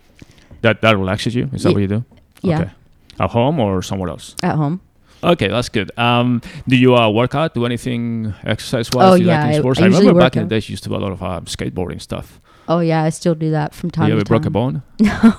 That 0.62 0.82
that 0.82 0.96
relaxes 0.96 1.34
you? 1.34 1.48
Is 1.52 1.62
that 1.62 1.72
what 1.72 1.80
you 1.80 1.88
do? 1.88 2.04
yeah, 2.42 2.60
Okay. 2.60 2.70
At 3.20 3.30
home 3.30 3.58
or 3.60 3.82
somewhere 3.82 4.10
else? 4.10 4.34
at 4.42 4.54
home. 4.56 4.80
Okay, 5.22 5.48
that's 5.48 5.68
good. 5.68 5.90
Um, 5.98 6.40
do 6.68 6.76
you 6.76 6.94
uh, 6.94 7.10
work 7.10 7.34
out? 7.34 7.52
Do 7.54 7.66
anything 7.66 8.32
exercise 8.44 8.88
wise? 8.92 9.12
Oh, 9.14 9.16
do 9.16 9.22
you 9.24 9.28
yeah, 9.28 9.46
like 9.46 9.54
I- 9.56 9.58
sports? 9.58 9.80
I 9.80 9.84
I, 9.84 9.86
remember 9.86 10.14
back 10.20 10.36
in 10.36 10.44
the 10.44 10.48
days 10.48 10.68
you 10.68 10.74
used 10.74 10.84
to 10.84 10.90
do 10.90 10.94
a 10.94 10.98
lot 10.98 11.10
of 11.10 11.22
uh, 11.22 11.40
skateboarding 11.40 12.00
stuff. 12.00 12.40
Oh 12.68 12.80
yeah, 12.80 13.02
I 13.02 13.08
still 13.08 13.34
do 13.34 13.50
that 13.52 13.74
from 13.74 13.90
time 13.90 14.08
you 14.08 14.14
to 14.14 14.20
ever 14.20 14.24
broke 14.26 14.44
a 14.44 14.50
bone? 14.50 14.82
no, 15.00 15.32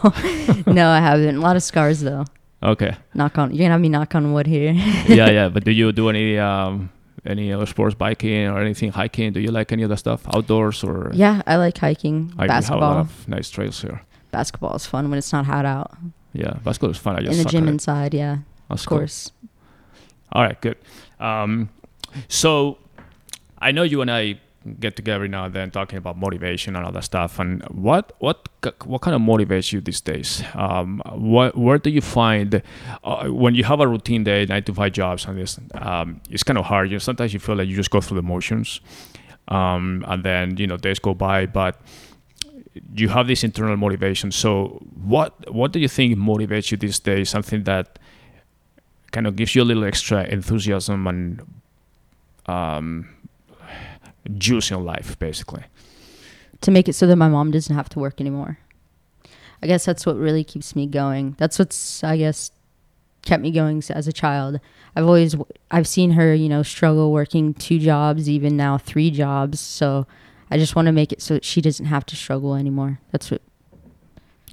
no, 0.66 0.90
I 0.90 1.00
haven't. 1.00 1.38
A 1.38 1.40
lot 1.40 1.56
of 1.56 1.64
scars 1.64 2.02
though. 2.02 2.26
Okay. 2.62 2.96
Knock 3.14 3.38
on. 3.38 3.52
You're 3.52 3.60
gonna 3.66 3.74
have 3.74 3.82
me 3.82 3.90
knock 3.90 4.16
on 4.16 4.34
wood 4.34 4.48
here. 4.48 4.72
yeah, 5.08 5.30
yeah. 5.30 5.50
But 5.50 5.64
do 5.64 5.72
you 5.72 5.92
do 5.92 6.10
any 6.10 6.38
um, 6.40 6.90
any 7.26 7.54
other 7.54 7.68
sports, 7.68 7.96
biking 7.96 8.48
or 8.48 8.60
anything, 8.60 8.92
hiking? 8.92 9.32
Do 9.32 9.40
you 9.40 9.52
like 9.52 9.72
any 9.72 9.84
of 9.84 9.90
that 9.90 9.98
stuff, 9.98 10.26
outdoors 10.36 10.84
or? 10.84 11.12
yeah, 11.14 11.42
I 11.46 11.58
like 11.58 11.78
hiking. 11.78 12.34
I, 12.38 12.46
we 12.48 12.52
have 12.52 12.70
a 12.72 12.76
lot 12.76 13.04
basketball. 13.06 13.36
nice 13.36 13.50
trails 13.50 13.82
here. 13.82 14.02
Basketball 14.32 14.76
is 14.76 14.86
fun 14.86 15.10
when 15.10 15.18
it's 15.20 15.32
not 15.32 15.46
hot 15.46 15.66
out. 15.66 15.96
Yeah, 16.34 16.54
basketball 16.64 16.92
is 16.92 16.98
fun. 16.98 17.16
I 17.16 17.22
just 17.22 17.38
In 17.38 17.44
the 17.44 17.50
gym 17.50 17.68
inside, 17.68 18.14
yeah, 18.14 18.40
That's 18.70 18.84
of 18.84 18.90
cool. 18.90 18.98
course. 19.00 19.32
All 20.32 20.44
right, 20.44 20.60
good. 20.62 20.78
Um, 21.20 21.70
so 22.28 22.78
I 23.60 23.72
know 23.72 23.84
you 23.84 24.02
and 24.02 24.12
I 24.12 24.40
get 24.80 24.96
together 24.96 25.28
now 25.28 25.46
and 25.46 25.54
then 25.54 25.72
talking 25.72 25.98
about 25.98 26.18
motivation 26.18 26.76
and 26.76 26.86
all 26.86 26.92
that 26.92 27.04
stuff. 27.04 27.40
And 27.40 27.64
what 27.70 28.14
what 28.20 28.48
what 28.86 29.02
kind 29.02 29.16
of 29.16 29.22
motivates 29.22 29.72
you 29.72 29.82
these 29.82 30.02
days? 30.02 30.44
Um, 30.54 31.02
what 31.12 31.58
where 31.58 31.78
do 31.78 31.90
you 31.90 32.02
find 32.02 32.62
uh, 33.04 33.28
when 33.28 33.56
you 33.56 33.64
have 33.64 33.80
a 33.80 33.88
routine 33.88 34.24
day, 34.24 34.46
nine 34.46 34.64
to 34.64 34.74
five 34.74 34.94
jobs, 34.94 35.26
and 35.26 35.38
this 35.38 35.60
um, 35.74 36.22
it's 36.30 36.44
kind 36.44 36.58
of 36.58 36.66
hard. 36.66 36.90
You 36.90 36.96
know, 36.96 37.00
sometimes 37.00 37.34
you 37.34 37.40
feel 37.40 37.56
like 37.56 37.68
you 37.68 37.76
just 37.76 37.92
go 37.92 38.02
through 38.02 38.18
the 38.18 38.28
motions, 38.28 38.82
um, 39.48 40.04
and 40.08 40.24
then 40.24 40.58
you 40.58 40.68
know 40.68 40.78
days 40.78 41.00
go 41.00 41.14
by, 41.14 41.46
but 41.46 41.80
you 42.96 43.10
have 43.10 43.28
this 43.28 43.44
internal 43.44 43.78
motivation. 43.78 44.32
So 44.32 44.82
what 45.04 45.54
what 45.54 45.72
do 45.72 45.80
you 45.80 45.88
think 45.88 46.18
motivates 46.18 46.72
you 46.72 46.78
these 46.78 47.00
days? 47.00 47.30
Something 47.30 47.64
that 47.64 47.98
kind 49.12 49.26
of 49.26 49.36
gives 49.36 49.56
you 49.56 49.64
a 49.64 49.66
little 49.66 49.86
extra 49.86 50.24
enthusiasm 50.26 51.08
and 51.08 51.42
um, 52.46 53.10
juice 54.38 54.72
in 54.72 54.84
life, 54.84 55.18
basically. 55.20 55.64
To 56.62 56.72
make 56.72 56.90
it 56.90 56.94
so 56.94 57.08
that 57.08 57.16
my 57.16 57.30
mom 57.30 57.52
doesn't 57.52 57.76
have 57.76 57.90
to 57.90 58.00
work 58.00 58.20
anymore. 58.20 58.58
I 59.62 59.68
guess 59.68 59.86
that's 59.86 60.06
what 60.06 60.16
really 60.18 60.44
keeps 60.44 60.76
me 60.76 60.88
going. 60.88 61.36
That's 61.38 61.60
what's 61.60 62.04
I 62.04 62.18
guess 62.18 62.52
kept 63.24 63.42
me 63.42 63.52
going 63.52 63.84
as 63.90 64.08
a 64.08 64.14
child. 64.14 64.60
I've 64.96 65.06
always 65.06 65.36
I've 65.72 65.88
seen 65.88 66.12
her, 66.12 66.34
you 66.34 66.50
know, 66.50 66.64
struggle 66.64 67.12
working 67.12 67.54
two 67.54 67.80
jobs, 67.80 68.30
even 68.30 68.56
now 68.58 68.78
three 68.78 69.12
jobs. 69.12 69.60
So 69.60 70.08
I 70.50 70.58
just 70.58 70.76
want 70.76 70.88
to 70.88 70.92
make 70.92 71.12
it 71.12 71.22
so 71.22 71.36
that 71.36 71.46
she 71.46 71.62
doesn't 71.62 71.86
have 71.88 72.06
to 72.08 72.16
struggle 72.16 72.56
anymore. 72.56 73.00
That's 73.12 73.32
what 73.32 73.42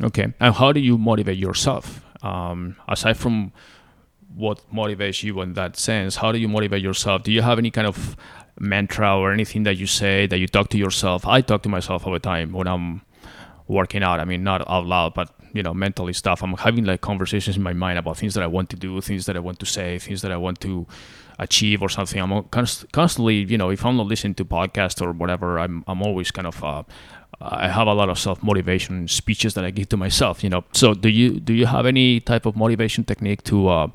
Okay. 0.03 0.33
And 0.41 0.55
how 0.55 0.73
do 0.73 0.81
you 0.81 0.99
motivate 0.99 1.39
yourself? 1.39 2.05
Um, 2.23 2.77
aside 2.89 3.17
from 3.17 3.53
what 4.35 4.61
motivates 4.73 5.23
you 5.23 5.41
in 5.41 5.55
that 5.55 5.77
sense, 5.77 6.17
how 6.17 6.33
do 6.33 6.39
you 6.39 6.49
motivate 6.49 6.83
yourself? 6.83 7.23
Do 7.23 7.33
you 7.33 7.43
have 7.43 7.59
any 7.59 7.71
kind 7.71 7.87
of 7.87 8.17
mantra 8.59 9.17
or 9.17 9.33
anything 9.33 9.65
that 9.65 9.77
you 9.77 9.87
say 9.87 10.27
that 10.27 10.39
you 10.39 10.47
talk 10.47 10.69
to 10.71 10.79
yourself? 10.79 11.27
I 11.27 11.41
talk 11.41 11.63
to 11.63 11.69
myself 11.69 12.07
all 12.07 12.13
the 12.13 12.19
time 12.19 12.53
when 12.53 12.67
I'm 12.67 13.03
working 13.69 14.03
out. 14.03 14.21
I 14.21 14.25
mean, 14.25 14.45
not 14.45 14.69
out 14.69 14.87
loud, 14.87 15.15
but 15.15 15.35
you 15.53 15.63
know, 15.63 15.75
mentally 15.75 16.13
stuff. 16.13 16.43
I'm 16.43 16.53
having 16.55 16.85
like 16.85 17.01
conversations 17.01 17.57
in 17.57 17.63
my 17.63 17.73
mind 17.73 17.99
about 17.99 18.19
things 18.19 18.35
that 18.35 18.43
I 18.43 18.47
want 18.47 18.71
to 18.71 18.77
do, 18.77 19.01
things 19.01 19.27
that 19.27 19.37
I 19.37 19.41
want 19.41 19.59
to 19.61 19.67
say, 19.67 19.99
things 19.99 20.23
that 20.23 20.31
I 20.31 20.37
want 20.37 20.61
to 20.61 20.87
achieve 21.39 21.83
or 21.83 21.89
something. 21.89 22.21
I'm 22.21 22.45
const- 22.45 22.91
constantly, 22.93 23.37
you 23.37 23.59
know, 23.59 23.71
if 23.71 23.85
I'm 23.85 23.97
not 23.97 24.07
listening 24.07 24.35
to 24.35 24.45
podcasts 24.45 25.01
or 25.01 25.13
whatever, 25.13 25.59
I'm 25.59 25.85
I'm 25.87 26.03
always 26.03 26.31
kind 26.31 26.47
of 26.47 26.63
uh, 26.63 26.83
I 27.41 27.69
have 27.69 27.87
a 27.87 27.95
lot 27.95 28.09
of 28.09 28.19
self 28.19 28.43
motivation 28.43 29.09
speeches 29.09 29.55
that 29.55 29.65
I 29.65 29.71
give 29.71 29.89
to 29.91 29.97
myself. 29.97 30.43
You 30.45 30.51
know, 30.51 30.65
so 30.73 30.95
do 30.95 31.09
you 31.09 31.41
do 31.41 31.53
you 31.53 31.67
have 31.67 31.87
any 31.87 32.21
type 32.21 32.47
of 32.47 32.57
motivation 32.57 33.05
technique 33.05 33.43
to 33.45 33.69
uh, 33.69 33.89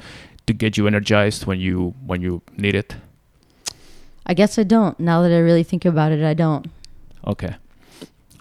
to 0.47 0.54
get 0.54 0.78
you 0.78 0.88
energized 0.88 1.45
when 1.45 1.60
you 1.60 1.93
when 2.06 2.21
you 2.21 2.41
need 2.58 2.76
it? 2.76 2.95
I 4.26 4.34
guess 4.34 4.58
I 4.60 4.64
don't. 4.64 5.00
Now 5.00 5.22
that 5.22 5.32
I 5.32 5.40
really 5.40 5.64
think 5.64 5.86
about 5.86 6.12
it, 6.12 6.24
I 6.24 6.34
don't. 6.34 6.68
Okay. 7.28 7.56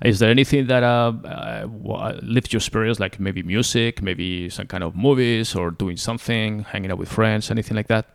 Is 0.05 0.19
there 0.19 0.31
anything 0.31 0.66
that 0.69 0.83
uh, 0.83 1.12
uh, 1.25 2.19
lifts 2.23 2.53
your 2.55 2.61
spirits, 2.61 2.99
like 2.99 3.21
maybe 3.21 3.43
music, 3.43 4.01
maybe 4.01 4.49
some 4.49 4.66
kind 4.66 4.83
of 4.83 4.97
movies, 4.97 5.55
or 5.55 5.71
doing 5.71 5.97
something, 5.99 6.61
hanging 6.64 6.90
out 6.90 6.97
with 6.99 7.11
friends, 7.12 7.51
anything 7.51 7.77
like 7.77 7.88
that? 7.88 8.07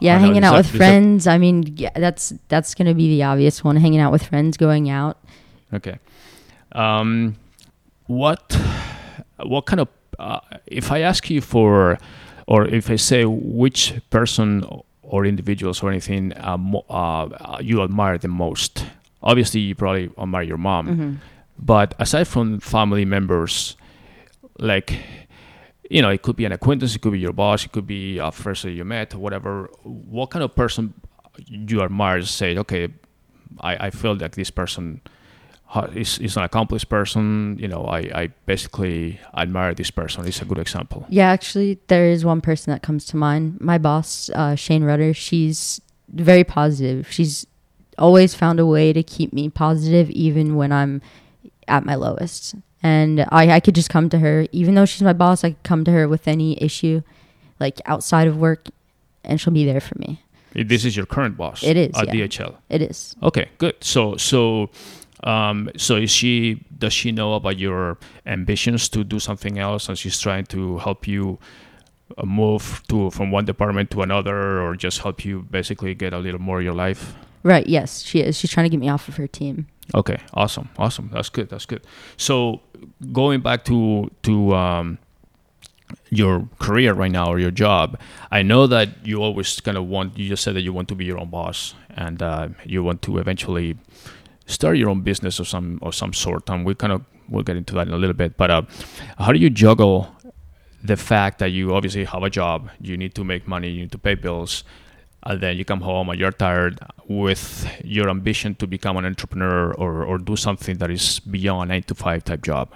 Yeah, 0.00 0.14
I 0.14 0.18
know, 0.18 0.24
hanging 0.24 0.44
out 0.44 0.52
that- 0.52 0.56
with 0.58 0.66
is 0.66 0.72
that- 0.72 0.78
friends. 0.78 1.26
I 1.26 1.36
mean, 1.38 1.74
yeah, 1.76 1.90
that's 1.94 2.32
that's 2.48 2.74
gonna 2.74 2.94
be 2.94 3.08
the 3.08 3.22
obvious 3.24 3.62
one. 3.62 3.76
Hanging 3.76 4.00
out 4.00 4.10
with 4.12 4.24
friends, 4.24 4.56
going 4.56 4.88
out. 4.88 5.18
Okay. 5.74 5.98
Um, 6.72 7.36
what 8.06 8.58
what 9.42 9.66
kind 9.66 9.80
of 9.80 9.88
uh, 10.18 10.40
if 10.66 10.90
I 10.90 11.00
ask 11.00 11.28
you 11.28 11.40
for, 11.42 11.98
or 12.46 12.66
if 12.66 12.88
I 12.90 12.96
say 12.96 13.24
which 13.26 13.94
person 14.08 14.64
or 15.12 15.26
individuals 15.26 15.82
or 15.82 15.90
anything 15.90 16.32
uh, 16.48 16.56
mo- 16.56 16.86
uh, 16.88 17.58
you 17.60 17.82
admire 17.82 18.18
the 18.18 18.28
most? 18.28 18.84
Obviously, 19.22 19.60
you 19.60 19.74
probably 19.74 20.10
admire 20.18 20.46
your 20.52 20.58
mom, 20.58 20.86
hmm 20.86 21.14
but 21.58 21.94
aside 21.98 22.26
from 22.26 22.58
family 22.60 23.04
members, 23.04 23.76
like 24.58 24.88
you 25.90 26.00
know, 26.02 26.10
it 26.10 26.22
could 26.22 26.36
be 26.36 26.46
an 26.46 26.52
acquaintance, 26.52 26.94
it 26.96 27.00
could 27.02 27.12
be 27.12 27.20
your 27.20 27.34
boss, 27.34 27.64
it 27.66 27.72
could 27.72 27.86
be 27.86 28.18
a 28.18 28.30
person 28.30 28.72
you 28.72 28.84
met, 28.84 29.14
whatever. 29.14 29.68
What 29.84 30.30
kind 30.30 30.42
of 30.42 30.54
person 30.56 30.94
you 31.46 31.82
admire? 31.82 32.22
Say, 32.22 32.56
okay, 32.58 32.88
I, 33.60 33.86
I 33.86 33.90
feel 33.90 34.14
like 34.16 34.34
this 34.34 34.50
person 34.50 35.02
is, 35.94 36.18
is 36.18 36.36
an 36.36 36.42
accomplished 36.42 36.88
person. 36.88 37.56
You 37.58 37.68
know, 37.68 37.84
I, 37.84 37.98
I 38.14 38.26
basically 38.46 39.20
admire 39.36 39.74
this 39.74 39.90
person. 39.90 40.26
It's 40.26 40.42
a 40.42 40.44
good 40.44 40.58
example. 40.58 41.06
Yeah, 41.08 41.30
actually, 41.30 41.78
there 41.88 42.06
is 42.06 42.24
one 42.24 42.40
person 42.40 42.72
that 42.72 42.82
comes 42.82 43.04
to 43.06 43.16
mind. 43.16 43.60
My 43.60 43.78
boss, 43.78 44.30
uh, 44.34 44.54
Shane 44.54 44.84
Rudder. 44.84 45.14
She's 45.14 45.80
very 46.08 46.44
positive. 46.44 47.10
She's 47.10 47.46
always 47.98 48.34
found 48.34 48.60
a 48.60 48.66
way 48.66 48.92
to 48.92 49.02
keep 49.02 49.32
me 49.32 49.48
positive, 49.48 50.10
even 50.10 50.56
when 50.56 50.72
I'm 50.72 51.02
at 51.68 51.84
my 51.84 51.94
lowest. 51.94 52.54
And 52.82 53.26
I, 53.30 53.50
I 53.50 53.60
could 53.60 53.74
just 53.74 53.90
come 53.90 54.08
to 54.10 54.18
her, 54.18 54.46
even 54.52 54.74
though 54.74 54.84
she's 54.84 55.02
my 55.02 55.12
boss. 55.12 55.44
I 55.44 55.50
could 55.50 55.62
come 55.62 55.84
to 55.84 55.92
her 55.92 56.08
with 56.08 56.26
any 56.26 56.60
issue, 56.62 57.02
like 57.60 57.80
outside 57.86 58.26
of 58.26 58.36
work, 58.36 58.68
and 59.24 59.40
she'll 59.40 59.52
be 59.52 59.64
there 59.64 59.80
for 59.80 59.96
me. 59.98 60.22
This 60.54 60.84
is 60.84 60.96
your 60.96 61.06
current 61.06 61.36
boss. 61.36 61.62
It 61.62 61.76
is, 61.76 61.96
at 61.96 62.12
yeah. 62.12 62.26
DHL. 62.26 62.56
It 62.68 62.82
is. 62.82 63.16
Okay, 63.22 63.48
good. 63.58 63.76
So 63.80 64.16
so 64.16 64.68
um 65.22 65.70
so 65.76 65.96
is 65.96 66.10
she 66.10 66.64
does 66.78 66.92
she 66.92 67.12
know 67.12 67.34
about 67.34 67.58
your 67.58 67.96
ambitions 68.26 68.88
to 68.88 69.04
do 69.04 69.20
something 69.20 69.58
else 69.58 69.88
and 69.88 69.96
she's 69.96 70.18
trying 70.18 70.44
to 70.44 70.78
help 70.78 71.06
you 71.06 71.38
uh, 72.18 72.26
move 72.26 72.82
to 72.88 73.10
from 73.10 73.30
one 73.30 73.44
department 73.44 73.90
to 73.90 74.02
another, 74.02 74.60
or 74.60 74.76
just 74.76 75.00
help 75.00 75.24
you 75.24 75.42
basically 75.50 75.94
get 75.94 76.12
a 76.12 76.18
little 76.18 76.40
more 76.40 76.58
of 76.58 76.64
your 76.64 76.74
life? 76.74 77.14
Right. 77.42 77.66
Yes, 77.66 78.02
she 78.02 78.20
is. 78.20 78.38
She's 78.38 78.50
trying 78.50 78.64
to 78.64 78.70
get 78.70 78.80
me 78.80 78.88
off 78.88 79.08
of 79.08 79.16
her 79.16 79.26
team. 79.26 79.66
Okay. 79.94 80.18
Awesome. 80.34 80.68
Awesome. 80.78 81.10
That's 81.12 81.28
good. 81.28 81.48
That's 81.48 81.66
good. 81.66 81.84
So 82.16 82.60
going 83.12 83.40
back 83.40 83.64
to 83.66 84.10
to 84.22 84.54
um, 84.54 84.98
your 86.10 86.48
career 86.58 86.92
right 86.92 87.10
now 87.10 87.28
or 87.28 87.38
your 87.38 87.50
job, 87.50 87.98
I 88.30 88.42
know 88.42 88.66
that 88.66 89.06
you 89.06 89.22
always 89.22 89.60
kind 89.60 89.76
of 89.76 89.86
want. 89.86 90.18
You 90.18 90.28
just 90.28 90.42
said 90.42 90.54
that 90.54 90.62
you 90.62 90.72
want 90.72 90.88
to 90.88 90.94
be 90.94 91.04
your 91.04 91.18
own 91.18 91.30
boss 91.30 91.74
and 91.96 92.22
uh, 92.22 92.48
you 92.64 92.82
want 92.82 93.02
to 93.02 93.18
eventually 93.18 93.76
start 94.52 94.76
your 94.76 94.88
own 94.88 95.00
business 95.00 95.38
of 95.38 95.48
some 95.48 95.78
of 95.82 95.94
some 95.94 96.12
sort. 96.12 96.48
And 96.50 96.64
we 96.64 96.74
kind 96.74 96.92
of 96.92 97.02
we'll 97.28 97.42
get 97.42 97.56
into 97.56 97.74
that 97.74 97.86
in 97.88 97.92
a 97.92 97.98
little 97.98 98.14
bit. 98.14 98.36
But 98.36 98.50
uh, 98.50 98.62
how 99.18 99.32
do 99.32 99.38
you 99.38 99.50
juggle 99.50 100.14
the 100.82 100.96
fact 100.96 101.38
that 101.38 101.50
you 101.50 101.74
obviously 101.74 102.04
have 102.04 102.22
a 102.22 102.30
job, 102.30 102.70
you 102.80 102.96
need 102.96 103.14
to 103.14 103.24
make 103.24 103.46
money, 103.46 103.68
you 103.68 103.80
need 103.82 103.92
to 103.92 103.98
pay 103.98 104.14
bills, 104.14 104.64
and 105.24 105.40
then 105.40 105.56
you 105.56 105.64
come 105.64 105.80
home 105.80 106.08
and 106.08 106.18
you're 106.18 106.32
tired 106.32 106.80
with 107.06 107.68
your 107.84 108.10
ambition 108.10 108.54
to 108.56 108.66
become 108.66 108.96
an 108.96 109.04
entrepreneur 109.04 109.72
or, 109.74 110.04
or 110.04 110.18
do 110.18 110.34
something 110.34 110.78
that 110.78 110.90
is 110.90 111.20
beyond 111.20 111.70
eight 111.70 111.86
to 111.86 111.94
five 111.94 112.24
type 112.24 112.42
job? 112.42 112.74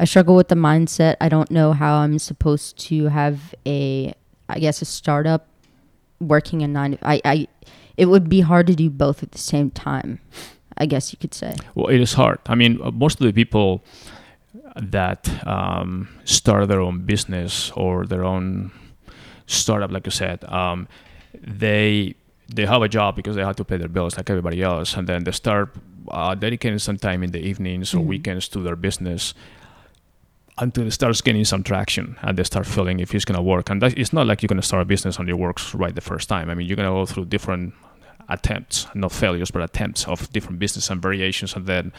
I 0.00 0.04
struggle 0.04 0.34
with 0.34 0.48
the 0.48 0.56
mindset. 0.56 1.16
I 1.20 1.28
don't 1.28 1.50
know 1.50 1.72
how 1.72 1.96
I'm 1.96 2.18
supposed 2.18 2.78
to 2.88 3.06
have 3.06 3.54
a, 3.66 4.14
I 4.48 4.58
guess, 4.58 4.82
a 4.82 4.84
startup 4.84 5.46
working 6.20 6.62
a 6.62 6.68
nine. 6.68 6.98
I, 7.02 7.20
I, 7.24 7.48
it 7.96 8.06
would 8.06 8.28
be 8.28 8.40
hard 8.40 8.66
to 8.68 8.74
do 8.74 8.90
both 8.90 9.22
at 9.22 9.32
the 9.32 9.38
same 9.38 9.70
time. 9.70 10.20
I 10.78 10.86
guess 10.86 11.12
you 11.12 11.18
could 11.18 11.34
say. 11.34 11.54
Well, 11.74 11.88
it 11.88 12.00
is 12.00 12.12
hard. 12.14 12.38
I 12.46 12.54
mean, 12.54 12.80
uh, 12.82 12.90
most 12.90 13.20
of 13.20 13.26
the 13.26 13.32
people 13.32 13.82
that 14.76 15.28
um, 15.46 16.08
start 16.24 16.68
their 16.68 16.80
own 16.80 17.00
business 17.00 17.70
or 17.74 18.06
their 18.06 18.24
own 18.24 18.70
startup, 19.46 19.90
like 19.90 20.06
you 20.06 20.12
said, 20.12 20.44
um, 20.44 20.86
they 21.42 22.14
they 22.54 22.64
have 22.64 22.80
a 22.82 22.88
job 22.88 23.14
because 23.16 23.36
they 23.36 23.42
have 23.44 23.56
to 23.56 23.64
pay 23.64 23.76
their 23.76 23.88
bills 23.88 24.16
like 24.16 24.30
everybody 24.30 24.62
else, 24.62 24.94
and 24.96 25.06
then 25.08 25.24
they 25.24 25.32
start 25.32 25.74
uh, 26.10 26.34
dedicating 26.34 26.78
some 26.78 26.96
time 26.96 27.22
in 27.22 27.30
the 27.32 27.40
evenings 27.40 27.92
or 27.94 27.98
Mhm. 27.98 28.06
weekends 28.06 28.48
to 28.48 28.60
their 28.60 28.76
business 28.76 29.34
until 30.56 30.86
it 30.86 30.90
starts 30.92 31.20
getting 31.20 31.44
some 31.44 31.62
traction 31.62 32.16
and 32.22 32.36
they 32.38 32.42
start 32.44 32.66
feeling 32.66 32.98
if 33.00 33.14
it's 33.14 33.24
going 33.24 33.36
to 33.36 33.42
work. 33.42 33.70
And 33.70 33.80
that, 33.82 33.96
it's 33.98 34.12
not 34.12 34.26
like 34.26 34.42
you're 34.42 34.48
going 34.48 34.60
to 34.60 34.66
start 34.66 34.82
a 34.82 34.84
business 34.86 35.18
and 35.18 35.28
it 35.28 35.34
works 35.34 35.74
right 35.74 35.94
the 35.94 36.00
first 36.00 36.28
time. 36.28 36.50
I 36.50 36.54
mean, 36.54 36.66
you're 36.66 36.76
going 36.76 36.88
to 36.88 36.92
go 36.92 37.06
through 37.06 37.26
different 37.26 37.74
attempts, 38.28 38.86
not 38.94 39.12
failures, 39.12 39.50
but 39.50 39.62
attempts 39.62 40.06
of 40.06 40.30
different 40.32 40.58
business 40.58 40.90
and 40.90 41.02
variations, 41.02 41.54
and 41.54 41.66
then. 41.66 41.92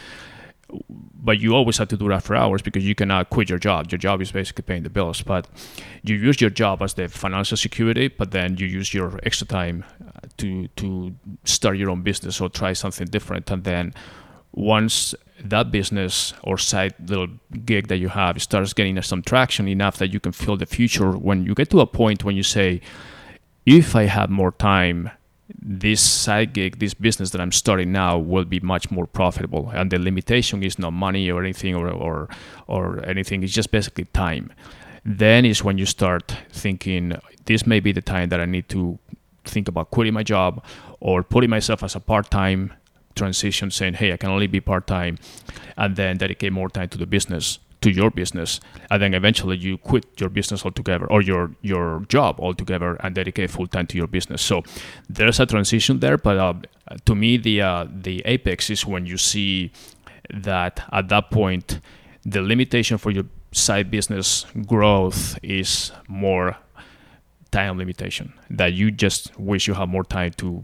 But 0.87 1.39
you 1.39 1.55
always 1.55 1.79
have 1.79 1.87
to 1.87 1.97
do 1.97 2.11
it 2.11 2.13
after 2.13 2.35
hours 2.35 2.61
because 2.61 2.85
you 2.85 2.93
cannot 2.93 3.31
quit 3.31 3.49
your 3.49 3.57
job. 3.57 3.91
Your 3.91 3.97
job 3.97 4.21
is 4.21 4.31
basically 4.31 4.61
paying 4.61 4.83
the 4.83 4.89
bills, 4.91 5.23
but 5.23 5.47
you 6.03 6.15
use 6.15 6.39
your 6.39 6.51
job 6.51 6.83
as 6.83 6.93
the 6.93 7.07
financial 7.07 7.57
security, 7.57 8.07
but 8.07 8.29
then 8.29 8.55
you 8.55 8.67
use 8.67 8.93
your 8.93 9.19
extra 9.23 9.47
time 9.47 9.83
uh, 9.99 10.27
to 10.37 10.67
to 10.67 11.15
start 11.43 11.77
your 11.77 11.89
own 11.89 12.03
business 12.03 12.39
or 12.39 12.49
try 12.49 12.73
something 12.73 13.07
different, 13.07 13.49
and 13.49 13.63
then 13.63 13.95
once 14.51 15.15
that 15.43 15.71
business 15.71 16.33
or 16.43 16.57
side 16.57 16.93
little 17.09 17.27
gig 17.65 17.87
that 17.87 17.97
you 17.97 18.09
have 18.09 18.41
starts 18.41 18.73
getting 18.73 19.01
some 19.01 19.21
traction 19.21 19.67
enough 19.67 19.97
that 19.97 20.11
you 20.11 20.19
can 20.19 20.31
feel 20.31 20.57
the 20.57 20.65
future 20.65 21.11
when 21.11 21.45
you 21.45 21.53
get 21.53 21.69
to 21.69 21.79
a 21.79 21.87
point 21.87 22.23
when 22.23 22.35
you 22.35 22.43
say 22.43 22.81
if 23.65 23.95
i 23.95 24.03
have 24.03 24.29
more 24.29 24.51
time 24.51 25.09
this 25.61 26.01
side 26.01 26.53
gig 26.53 26.79
this 26.79 26.93
business 26.93 27.31
that 27.31 27.41
i'm 27.41 27.51
starting 27.51 27.91
now 27.91 28.17
will 28.17 28.45
be 28.45 28.59
much 28.59 28.91
more 28.91 29.07
profitable. 29.07 29.69
And 29.73 29.91
the 29.91 29.99
limitation 29.99 30.63
is 30.63 30.77
not 30.77 30.91
money 30.91 31.31
or 31.31 31.41
anything 31.43 31.75
or 31.75 31.89
or, 31.89 32.29
or 32.67 33.03
anything. 33.05 33.43
It's 33.43 33.53
just 33.53 33.71
basically 33.71 34.05
time. 34.13 34.53
Then 35.05 35.45
is 35.45 35.63
when 35.63 35.77
you 35.77 35.85
start 35.85 36.35
thinking 36.51 37.15
this 37.49 37.65
may 37.65 37.79
be 37.79 37.91
the 37.91 38.01
time 38.01 38.29
that 38.29 38.39
i 38.39 38.45
need 38.45 38.69
to 38.69 38.99
think 39.43 39.67
about 39.67 39.89
quitting 39.89 40.13
my 40.13 40.23
job 40.23 40.63
or 40.99 41.23
putting 41.23 41.49
myself 41.49 41.83
as 41.83 41.95
a 41.95 41.99
part-time 41.99 42.71
transition 43.15 43.71
saying 43.71 43.95
hey 43.95 44.13
i 44.13 44.17
can 44.17 44.29
only 44.29 44.47
be 44.47 44.61
part-time 44.61 45.17
and 45.75 45.95
then 45.95 46.17
dedicate 46.17 46.53
more 46.53 46.69
time 46.69 46.87
to 46.87 46.97
the 46.97 47.07
business 47.07 47.59
to 47.81 47.89
your 47.89 48.11
business 48.11 48.59
and 48.89 49.01
then 49.01 49.13
eventually 49.13 49.57
you 49.57 49.77
quit 49.77 50.05
your 50.19 50.29
business 50.29 50.65
altogether 50.65 51.05
or 51.07 51.21
your 51.21 51.51
your 51.61 52.01
job 52.09 52.39
altogether 52.39 52.95
and 53.01 53.15
dedicate 53.15 53.49
full 53.49 53.67
time 53.67 53.87
to 53.87 53.97
your 53.97 54.07
business. 54.07 54.41
So 54.41 54.63
there's 55.07 55.39
a 55.39 55.45
transition 55.45 55.99
there 55.99 56.17
but 56.17 56.37
uh, 56.37 56.53
to 57.05 57.15
me 57.15 57.37
the 57.37 57.61
uh, 57.61 57.87
the 57.89 58.21
apex 58.25 58.69
is 58.69 58.85
when 58.85 59.05
you 59.05 59.17
see 59.17 59.71
that 60.29 60.83
at 60.91 61.09
that 61.09 61.31
point 61.31 61.79
the 62.25 62.41
limitation 62.41 62.97
for 62.97 63.11
your 63.11 63.25
side 63.51 63.89
business 63.89 64.45
growth 64.67 65.39
is 65.41 65.91
more 66.07 66.57
time 67.51 67.77
limitation 67.77 68.33
that 68.49 68.73
you 68.73 68.91
just 68.91 69.37
wish 69.39 69.67
you 69.67 69.73
have 69.73 69.89
more 69.89 70.03
time 70.03 70.31
to 70.33 70.63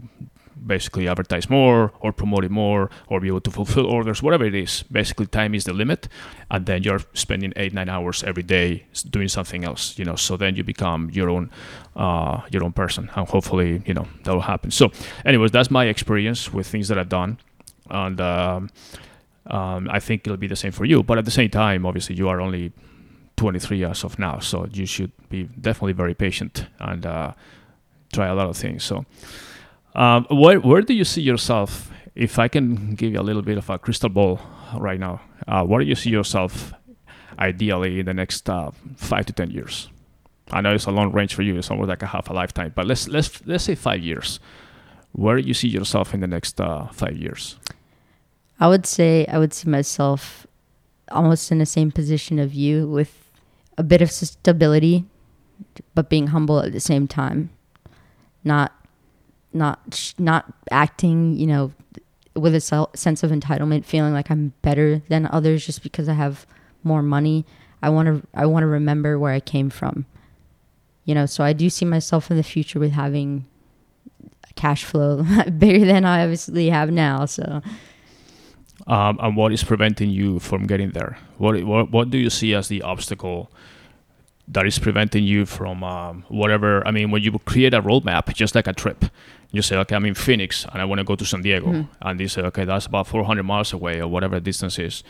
basically 0.64 1.08
advertise 1.08 1.50
more 1.50 1.92
or 2.00 2.12
promote 2.12 2.44
it 2.44 2.50
more 2.50 2.90
or 3.08 3.20
be 3.20 3.28
able 3.28 3.40
to 3.40 3.50
fulfill 3.50 3.86
orders 3.86 4.22
whatever 4.22 4.44
it 4.44 4.54
is. 4.54 4.84
Basically 4.84 5.26
time 5.26 5.54
is 5.54 5.64
the 5.64 5.72
limit 5.72 6.08
and 6.50 6.66
then 6.66 6.82
you're 6.82 7.00
spending 7.14 7.52
eight 7.56 7.72
nine 7.72 7.88
hours 7.88 8.22
every 8.24 8.42
day 8.42 8.84
doing 9.10 9.28
something 9.28 9.64
else 9.64 9.98
you 9.98 10.04
know 10.04 10.16
so 10.16 10.36
then 10.36 10.56
you 10.56 10.64
become 10.64 11.10
your 11.10 11.28
own 11.28 11.50
uh, 11.96 12.40
your 12.50 12.62
own 12.64 12.72
person 12.72 13.10
and 13.16 13.28
hopefully 13.28 13.82
you 13.86 13.94
know 13.94 14.06
that 14.24 14.32
will 14.32 14.40
happen. 14.40 14.70
So 14.70 14.90
anyways 15.24 15.50
that's 15.50 15.70
my 15.70 15.86
experience 15.86 16.52
with 16.52 16.66
things 16.66 16.88
that 16.88 16.98
i've 16.98 17.08
done 17.08 17.38
and 17.90 18.20
um, 18.20 18.70
um, 19.46 19.88
i 19.90 20.00
think 20.00 20.26
it'll 20.26 20.36
be 20.36 20.46
the 20.46 20.56
same 20.56 20.72
for 20.72 20.84
you 20.84 21.02
but 21.02 21.18
at 21.18 21.24
the 21.24 21.30
same 21.30 21.50
time 21.50 21.86
obviously 21.86 22.14
you 22.14 22.28
are 22.28 22.40
only 22.40 22.72
23 23.36 23.84
as 23.84 24.04
of 24.04 24.18
now 24.18 24.38
so 24.38 24.66
you 24.72 24.86
should 24.86 25.12
be 25.28 25.44
definitely 25.60 25.92
very 25.92 26.14
patient 26.14 26.66
and 26.80 27.04
uh, 27.06 27.32
try 28.12 28.26
a 28.26 28.34
lot 28.34 28.48
of 28.48 28.56
things 28.56 28.82
so 28.84 29.04
um, 29.96 30.26
where, 30.30 30.60
where 30.60 30.82
do 30.82 30.94
you 30.94 31.04
see 31.04 31.22
yourself 31.22 31.90
if 32.14 32.38
i 32.38 32.48
can 32.48 32.94
give 32.94 33.12
you 33.12 33.20
a 33.20 33.26
little 33.28 33.42
bit 33.42 33.58
of 33.58 33.68
a 33.68 33.78
crystal 33.78 34.08
ball 34.08 34.40
right 34.78 35.00
now 35.00 35.20
uh, 35.48 35.64
where 35.64 35.80
do 35.80 35.86
you 35.86 35.94
see 35.94 36.10
yourself 36.10 36.72
ideally 37.38 38.00
in 38.00 38.06
the 38.06 38.14
next 38.14 38.48
uh, 38.48 38.70
five 38.96 39.26
to 39.26 39.32
ten 39.32 39.50
years? 39.50 39.88
I 40.50 40.60
know 40.60 40.74
it's 40.74 40.86
a 40.86 40.90
long 40.90 41.12
range 41.12 41.34
for 41.34 41.42
you 41.42 41.56
it's 41.56 41.70
almost 41.70 41.88
like 41.88 42.02
a 42.02 42.06
half 42.06 42.30
a 42.30 42.32
lifetime 42.32 42.72
but 42.74 42.86
let's 42.86 43.08
let's 43.08 43.44
let's 43.46 43.64
say 43.64 43.74
five 43.74 44.02
years. 44.02 44.40
Where 45.12 45.40
do 45.40 45.46
you 45.46 45.54
see 45.54 45.68
yourself 45.68 46.12
in 46.12 46.20
the 46.20 46.26
next 46.26 46.60
uh, 46.60 46.88
five 46.88 47.16
years? 47.16 47.56
I 48.60 48.68
would 48.68 48.86
say 48.86 49.26
I 49.26 49.38
would 49.38 49.54
see 49.54 49.68
myself 49.68 50.46
almost 51.10 51.50
in 51.50 51.58
the 51.58 51.66
same 51.66 51.90
position 51.90 52.38
of 52.38 52.52
you 52.52 52.86
with 52.86 53.30
a 53.78 53.82
bit 53.82 54.02
of 54.02 54.10
stability, 54.10 55.04
but 55.94 56.10
being 56.10 56.28
humble 56.28 56.60
at 56.60 56.72
the 56.72 56.80
same 56.80 57.08
time. 57.08 57.50
Not, 58.44 58.72
not, 59.56 60.14
not 60.18 60.52
acting, 60.70 61.36
you 61.36 61.46
know, 61.46 61.72
with 62.34 62.54
a 62.54 62.88
sense 62.94 63.22
of 63.22 63.30
entitlement, 63.30 63.84
feeling 63.84 64.12
like 64.12 64.30
I'm 64.30 64.52
better 64.62 65.02
than 65.08 65.26
others 65.26 65.64
just 65.64 65.82
because 65.82 66.08
I 66.08 66.14
have 66.14 66.46
more 66.82 67.02
money. 67.02 67.46
I 67.82 67.88
want 67.88 68.06
to, 68.06 68.26
I 68.34 68.46
want 68.46 68.62
to 68.62 68.68
remember 68.68 69.18
where 69.18 69.32
I 69.32 69.40
came 69.40 69.70
from. 69.70 70.06
You 71.04 71.14
know, 71.14 71.26
so 71.26 71.44
I 71.44 71.52
do 71.52 71.70
see 71.70 71.84
myself 71.84 72.30
in 72.30 72.36
the 72.36 72.42
future 72.42 72.78
with 72.78 72.92
having 72.92 73.46
cash 74.56 74.84
flow 74.84 75.24
bigger 75.58 75.86
than 75.86 76.04
I 76.04 76.22
obviously 76.22 76.68
have 76.70 76.90
now. 76.90 77.26
So. 77.26 77.62
um, 78.86 79.18
and 79.22 79.36
what 79.36 79.52
is 79.52 79.62
preventing 79.62 80.10
you 80.10 80.40
from 80.40 80.66
getting 80.66 80.90
there? 80.90 81.18
What, 81.38 81.62
what 81.64 81.90
what 81.90 82.10
do 82.10 82.18
you 82.18 82.30
see 82.30 82.54
as 82.54 82.68
the 82.68 82.82
obstacle 82.82 83.50
that 84.48 84.66
is 84.66 84.78
preventing 84.78 85.24
you 85.24 85.44
from 85.46 85.82
um, 85.82 86.24
whatever? 86.28 86.86
I 86.86 86.90
mean, 86.90 87.10
when 87.10 87.22
you 87.22 87.32
create 87.40 87.74
a 87.74 87.82
roadmap, 87.82 88.32
just 88.34 88.54
like 88.54 88.66
a 88.66 88.72
trip, 88.72 89.04
you 89.52 89.62
say, 89.62 89.76
okay, 89.76 89.96
I'm 89.96 90.04
in 90.04 90.14
Phoenix 90.14 90.64
and 90.72 90.80
I 90.80 90.84
want 90.84 90.98
to 91.00 91.04
go 91.04 91.16
to 91.16 91.24
San 91.24 91.42
Diego, 91.42 91.66
Mhm. 91.72 91.88
and 92.02 92.20
you 92.20 92.28
say, 92.28 92.42
okay, 92.42 92.64
that's 92.64 92.86
about 92.86 93.06
400 93.06 93.42
miles 93.42 93.72
away 93.72 94.00
or 94.00 94.08
whatever 94.08 94.36
the 94.36 94.40
distance 94.40 94.78
is, 94.78 95.02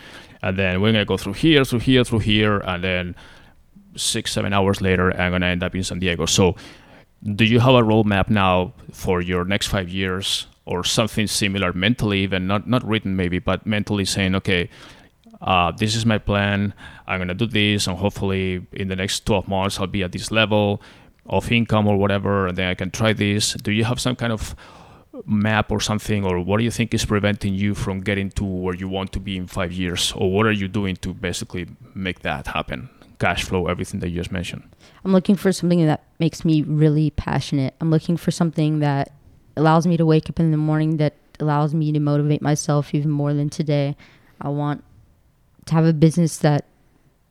and 0.42 0.57
then 0.59 0.81
we're 0.81 0.92
gonna 0.92 1.05
go 1.05 1.16
through 1.16 1.35
here, 1.35 1.64
through 1.64 1.81
here, 1.81 2.05
through 2.05 2.20
here, 2.20 2.59
and 2.59 2.83
then 2.85 3.14
six, 3.96 4.33
seven 4.33 4.53
hours 4.53 4.81
later, 4.81 5.11
I'm 5.20 5.33
gonna 5.33 5.46
end 5.46 5.62
up 5.62 5.75
in 5.75 5.83
San 5.83 5.99
Diego. 5.99 6.27
So, 6.27 6.55
do 7.22 7.44
you 7.44 7.61
have 7.61 7.75
a 7.75 7.83
roadmap 7.83 8.29
now 8.29 8.72
for 8.92 9.20
your 9.20 9.44
next 9.44 9.66
five 9.68 9.88
years 9.88 10.46
or 10.66 10.85
something 10.85 11.27
similar 11.27 11.72
mentally, 11.72 12.20
even 12.20 12.46
not 12.46 12.68
not 12.68 12.87
written 12.87 13.16
maybe, 13.16 13.38
but 13.38 13.66
mentally 13.66 14.05
saying, 14.05 14.35
okay, 14.35 14.68
uh, 15.40 15.72
this 15.72 15.94
is 15.94 16.07
my 16.07 16.18
plan. 16.18 16.75
I'm 17.07 17.20
gonna 17.20 17.35
do 17.35 17.46
this, 17.46 17.87
and 17.87 17.96
hopefully 17.96 18.66
in 18.72 18.88
the 18.88 18.96
next 18.96 19.27
12 19.27 19.49
months 19.49 19.79
I'll 19.79 19.87
be 19.87 20.03
at 20.03 20.12
this 20.12 20.31
level 20.31 20.81
of 21.27 21.51
income 21.51 21.87
or 21.87 21.96
whatever, 21.96 22.46
and 22.46 22.57
then 22.57 22.68
I 22.68 22.75
can 22.75 22.90
try 22.90 23.12
this. 23.12 23.55
Do 23.55 23.72
you 23.72 23.85
have 23.85 24.01
some 24.01 24.16
kind 24.16 24.33
of 24.33 24.55
map 25.25 25.70
or 25.70 25.81
something, 25.81 26.25
or 26.25 26.40
what 26.40 26.59
do 26.59 26.64
you 26.64 26.70
think 26.70 26.92
is 26.94 27.05
preventing 27.05 27.55
you 27.55 27.75
from 27.75 28.01
getting 28.01 28.31
to 28.31 28.44
where 28.44 28.75
you 28.75 28.88
want 28.88 29.12
to 29.12 29.20
be 29.20 29.37
in 29.37 29.46
five 29.46 29.72
years, 29.72 30.12
or 30.12 30.31
what 30.31 30.46
are 30.46 30.53
you 30.53 30.68
doing 30.68 30.96
to 30.96 31.14
basically 31.14 31.66
make 31.94 32.20
that 32.20 32.46
happen? 32.49 32.88
Cash 33.18 33.44
flow, 33.44 33.66
everything 33.66 34.01
that 34.01 34.11
you 34.11 34.16
just 34.16 34.31
mentioned. 34.31 34.62
I'm 35.05 35.12
looking 35.12 35.37
for 35.37 35.51
something 35.51 35.87
that 35.87 36.05
makes 36.18 36.44
me 36.44 36.62
really 36.62 37.11
passionate. 37.11 37.75
I'm 37.81 37.90
looking 37.90 38.18
for 38.18 38.31
something 38.31 38.81
that 38.81 39.12
allows 39.57 39.87
me 39.87 39.96
to 39.96 40.05
wake 40.05 40.29
up 40.29 40.38
in 40.38 40.51
the 40.51 40.59
morning, 40.59 40.99
that 40.99 41.14
allows 41.40 41.72
me 41.75 41.92
to 41.92 42.01
motivate 42.01 42.42
myself 42.42 42.94
even 42.94 43.11
more 43.11 43.33
than 43.33 43.49
today. 43.49 43.96
I 44.40 44.51
want 44.51 44.85
to 45.66 45.74
have 45.74 45.85
a 45.85 45.92
business 45.92 46.38
that 46.38 46.64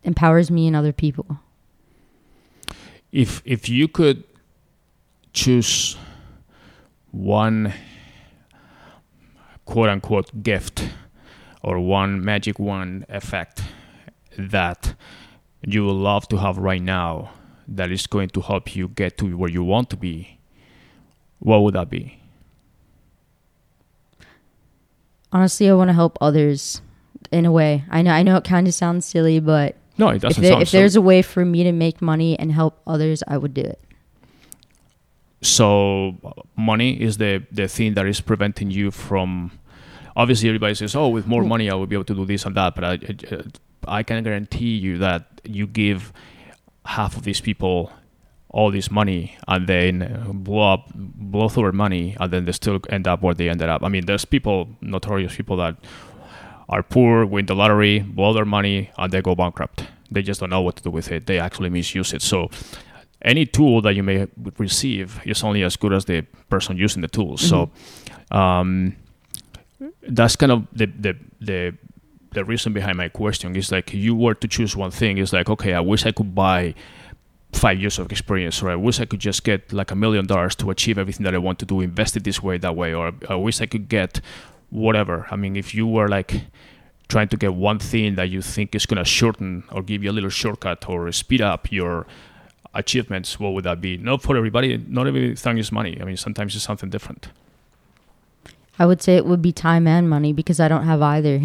empowers 0.03 0.51
me 0.51 0.67
and 0.67 0.75
other 0.75 0.93
people. 0.93 1.39
if 3.11 3.41
if 3.45 3.69
you 3.69 3.87
could 3.87 4.23
choose 5.31 5.95
one 7.11 7.73
quote 9.65 9.89
unquote 9.89 10.43
gift 10.43 10.89
or 11.63 11.79
one 11.79 12.23
magic 12.23 12.59
wand 12.59 13.05
effect 13.09 13.63
that 14.37 14.95
you 15.65 15.85
would 15.85 15.93
love 15.95 16.27
to 16.27 16.37
have 16.37 16.57
right 16.57 16.81
now 16.81 17.31
that 17.67 17.89
is 17.89 18.05
going 18.05 18.29
to 18.29 18.41
help 18.41 18.75
you 18.75 18.89
get 18.89 19.17
to 19.17 19.25
where 19.37 19.49
you 19.49 19.63
want 19.63 19.89
to 19.89 19.97
be, 19.97 20.37
what 21.39 21.59
would 21.63 21.73
that 21.73 21.89
be? 21.89 22.19
Honestly, 25.31 25.69
I 25.69 25.73
want 25.73 25.89
to 25.89 25.93
help 25.93 26.17
others 26.21 26.81
in 27.31 27.45
a 27.45 27.51
way. 27.51 27.83
I 27.89 28.01
know 28.01 28.11
I 28.11 28.23
know 28.23 28.35
it 28.37 28.43
kind 28.43 28.67
of 28.67 28.73
sounds 28.73 29.05
silly, 29.05 29.39
but 29.39 29.75
No, 29.97 30.09
it 30.09 30.17
if, 30.17 30.21
doesn't 30.23 30.41
there, 30.43 30.51
sound 30.53 30.61
if 30.63 30.71
there's 30.71 30.95
a 30.95 31.01
way 31.01 31.21
for 31.21 31.45
me 31.45 31.63
to 31.63 31.71
make 31.71 32.01
money 32.01 32.37
and 32.39 32.51
help 32.51 32.81
others, 32.87 33.23
I 33.27 33.37
would 33.37 33.53
do 33.53 33.61
it. 33.61 33.79
so 35.41 36.15
money 36.55 36.99
is 36.99 37.17
the 37.17 37.43
the 37.51 37.67
thing 37.67 37.93
that 37.93 38.05
is 38.07 38.21
preventing 38.21 38.71
you 38.71 38.89
from 38.91 39.51
obviously 40.15 40.49
everybody 40.49 40.73
says 40.73 40.95
oh 40.95 41.07
with 41.07 41.27
more 41.27 41.43
money 41.43 41.69
i 41.69 41.73
will 41.75 41.85
be 41.85 41.95
able 41.95 42.05
to 42.05 42.15
do 42.15 42.25
this 42.25 42.45
and 42.45 42.55
that 42.55 42.73
but 42.73 42.83
i 42.83 42.97
i, 43.87 44.01
can 44.01 44.23
guarantee 44.23 44.75
you 44.75 44.97
that 44.97 45.41
you 45.43 45.67
give 45.67 46.11
half 46.85 47.15
of 47.17 47.23
these 47.23 47.41
people 47.41 47.91
all 48.49 48.71
this 48.71 48.89
money 48.89 49.37
and 49.47 49.67
then 49.67 49.97
blow 50.33 50.73
up 50.73 50.89
blow 50.95 51.47
through 51.49 51.63
their 51.63 51.71
money 51.73 52.15
and 52.19 52.31
then 52.31 52.45
they 52.45 52.51
still 52.53 52.79
end 52.89 53.07
up 53.07 53.21
where 53.21 53.33
they 53.35 53.49
ended 53.49 53.69
up 53.69 53.83
i 53.83 53.89
mean 53.89 54.05
there's 54.05 54.25
people 54.25 54.69
notorious 54.81 55.35
people 55.35 55.57
that 55.57 55.75
are 56.69 56.83
poor 56.83 57.25
win 57.25 57.45
the 57.45 57.55
lottery 57.55 57.99
blow 57.99 58.33
their 58.33 58.45
money 58.45 58.89
and 58.97 59.11
they 59.11 59.21
go 59.21 59.35
bankrupt. 59.35 59.85
They 60.11 60.21
just 60.21 60.39
don't 60.39 60.49
know 60.49 60.61
what 60.61 60.75
to 60.77 60.83
do 60.83 60.91
with 60.91 61.11
it. 61.11 61.25
They 61.27 61.39
actually 61.39 61.69
misuse 61.69 62.13
it. 62.13 62.21
So 62.21 62.49
any 63.21 63.45
tool 63.45 63.81
that 63.81 63.95
you 63.95 64.03
may 64.03 64.27
receive 64.57 65.19
is 65.25 65.43
only 65.43 65.63
as 65.63 65.75
good 65.75 65.93
as 65.93 66.05
the 66.05 66.21
person 66.49 66.77
using 66.77 67.01
the 67.01 67.07
tool. 67.07 67.37
So 67.37 67.71
um, 68.31 68.95
that's 70.07 70.35
kind 70.35 70.51
of 70.51 70.67
the, 70.71 70.85
the 70.85 71.17
the 71.41 71.77
the 72.31 72.43
reason 72.43 72.73
behind 72.73 72.97
my 72.97 73.09
question. 73.09 73.55
Is 73.55 73.71
like 73.71 73.93
you 73.93 74.15
were 74.15 74.35
to 74.35 74.47
choose 74.47 74.75
one 74.75 74.91
thing. 74.91 75.17
It's 75.17 75.33
like 75.33 75.49
okay 75.49 75.73
I 75.73 75.79
wish 75.79 76.05
I 76.05 76.11
could 76.11 76.35
buy 76.35 76.75
five 77.55 77.79
years 77.79 77.97
of 77.99 78.11
experience 78.11 78.61
or 78.61 78.69
I 78.69 78.75
wish 78.75 78.99
I 78.99 79.05
could 79.05 79.21
just 79.21 79.43
get 79.43 79.71
like 79.71 79.91
a 79.91 79.95
million 79.95 80.27
dollars 80.27 80.55
to 80.55 80.69
achieve 80.69 80.97
everything 80.97 81.23
that 81.23 81.33
I 81.33 81.37
want 81.37 81.57
to 81.59 81.65
do 81.65 81.79
invest 81.79 82.17
it 82.17 82.23
this 82.25 82.43
way 82.43 82.57
that 82.57 82.75
way 82.75 82.93
or 82.93 83.13
I 83.29 83.35
wish 83.35 83.61
I 83.61 83.65
could 83.65 83.87
get 83.87 84.19
whatever 84.75 85.27
I 85.31 85.35
mean 85.35 85.55
if 85.55 85.73
you 85.73 85.87
were 85.87 86.07
like 86.07 86.41
trying 87.07 87.27
to 87.29 87.37
get 87.37 87.53
one 87.53 87.79
thing 87.79 88.15
that 88.15 88.29
you 88.29 88.41
think 88.41 88.75
is 88.75 88.85
going 88.85 88.97
to 88.97 89.05
shorten 89.05 89.63
or 89.71 89.81
give 89.81 90.03
you 90.03 90.11
a 90.11 90.15
little 90.17 90.29
shortcut 90.29 90.89
or 90.89 91.11
speed 91.11 91.41
up 91.41 91.71
your 91.71 92.05
achievements, 92.73 93.39
what 93.39 93.53
would 93.53 93.63
that 93.63 93.81
be? 93.81 93.97
Not 93.97 94.21
for 94.21 94.35
everybody. 94.35 94.77
Not 94.77 95.07
everything 95.07 95.57
is 95.57 95.71
money. 95.71 95.97
I 96.01 96.03
mean, 96.03 96.17
sometimes 96.17 96.55
it's 96.55 96.65
something 96.65 96.89
different. 96.89 97.29
I 98.77 98.85
would 98.85 99.01
say 99.01 99.15
it 99.15 99.25
would 99.25 99.41
be 99.41 99.53
time 99.53 99.87
and 99.87 100.09
money 100.09 100.33
because 100.33 100.59
I 100.59 100.67
don't 100.67 100.83
have 100.83 101.01
either. 101.01 101.39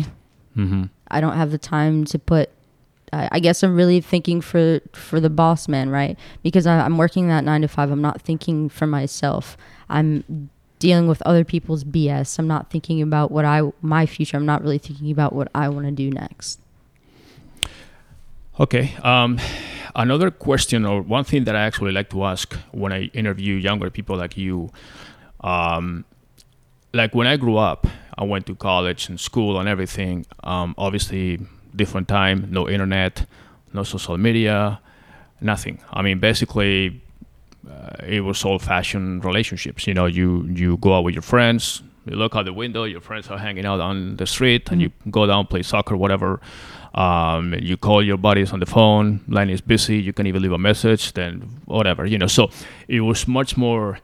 Mm-hmm. 0.56 0.84
I 1.08 1.20
don't 1.20 1.36
have 1.36 1.52
the 1.52 1.58
time 1.58 2.04
to 2.06 2.18
put. 2.18 2.50
I 3.12 3.28
I 3.32 3.38
guess 3.38 3.62
I'm 3.62 3.76
really 3.76 4.00
thinking 4.00 4.40
for 4.40 4.80
for 4.92 5.20
the 5.20 5.30
boss 5.30 5.68
man, 5.68 5.90
right? 5.90 6.18
Because 6.42 6.66
I, 6.66 6.80
I'm 6.80 6.98
working 6.98 7.28
that 7.28 7.44
nine 7.44 7.62
to 7.62 7.68
five. 7.68 7.90
I'm 7.90 8.02
not 8.02 8.20
thinking 8.20 8.68
for 8.68 8.86
myself. 8.86 9.56
I'm 9.88 10.50
dealing 10.80 11.06
with 11.06 11.22
other 11.22 11.44
people's 11.44 11.84
BS. 11.84 12.38
I'm 12.38 12.48
not 12.48 12.70
thinking 12.70 13.00
about 13.00 13.30
what 13.30 13.44
I 13.44 13.70
my 13.80 14.06
future. 14.06 14.36
I'm 14.36 14.46
not 14.46 14.62
really 14.62 14.78
thinking 14.78 15.12
about 15.12 15.32
what 15.32 15.48
I 15.54 15.68
want 15.68 15.86
to 15.86 15.92
do 15.92 16.10
next. 16.10 16.58
Okay. 18.58 18.96
Um, 19.02 19.38
another 19.94 20.30
question, 20.30 20.84
or 20.84 21.02
one 21.02 21.24
thing 21.24 21.44
that 21.44 21.54
I 21.54 21.62
actually 21.62 21.92
like 21.92 22.10
to 22.10 22.24
ask 22.24 22.52
when 22.72 22.92
I 22.92 23.04
interview 23.14 23.54
younger 23.54 23.90
people 23.90 24.16
like 24.16 24.36
you, 24.36 24.70
um, 25.42 26.04
like 26.92 27.14
when 27.14 27.26
I 27.26 27.36
grew 27.36 27.56
up, 27.56 27.86
I 28.18 28.24
went 28.24 28.46
to 28.46 28.54
college 28.54 29.08
and 29.08 29.20
school 29.20 29.60
and 29.60 29.68
everything. 29.68 30.26
Um, 30.42 30.74
obviously, 30.76 31.38
different 31.76 32.08
time, 32.08 32.48
no 32.50 32.68
internet, 32.68 33.26
no 33.72 33.82
social 33.82 34.18
media, 34.18 34.80
nothing. 35.40 35.78
I 35.92 36.02
mean, 36.02 36.18
basically, 36.18 37.02
uh, 37.68 38.06
it 38.06 38.20
was 38.22 38.44
old-fashioned 38.44 39.24
relationships. 39.24 39.86
You 39.86 39.94
know, 39.94 40.06
you 40.06 40.46
you 40.54 40.76
go 40.78 40.94
out 40.94 41.04
with 41.04 41.14
your 41.14 41.22
friends, 41.22 41.82
you 42.06 42.16
look 42.16 42.34
out 42.36 42.44
the 42.44 42.52
window, 42.52 42.84
your 42.84 43.00
friends 43.00 43.28
are 43.28 43.38
hanging 43.38 43.66
out 43.66 43.80
on 43.80 44.16
the 44.16 44.26
street, 44.26 44.70
and 44.70 44.80
you 44.80 44.90
go 45.10 45.26
down 45.26 45.46
play 45.46 45.62
soccer, 45.62 45.96
whatever. 45.96 46.40
Um, 46.94 47.54
you 47.60 47.76
call 47.76 48.02
your 48.02 48.16
buddies 48.16 48.52
on 48.52 48.60
the 48.60 48.66
phone. 48.66 49.20
Line 49.28 49.50
is 49.50 49.60
busy. 49.60 49.98
You 50.00 50.12
can 50.12 50.26
even 50.26 50.42
leave 50.42 50.52
a 50.52 50.58
message. 50.58 51.12
Then 51.12 51.42
whatever, 51.66 52.04
you 52.06 52.18
know. 52.18 52.26
So 52.26 52.50
it 52.88 53.00
was 53.00 53.28
much 53.28 53.56
more. 53.56 53.98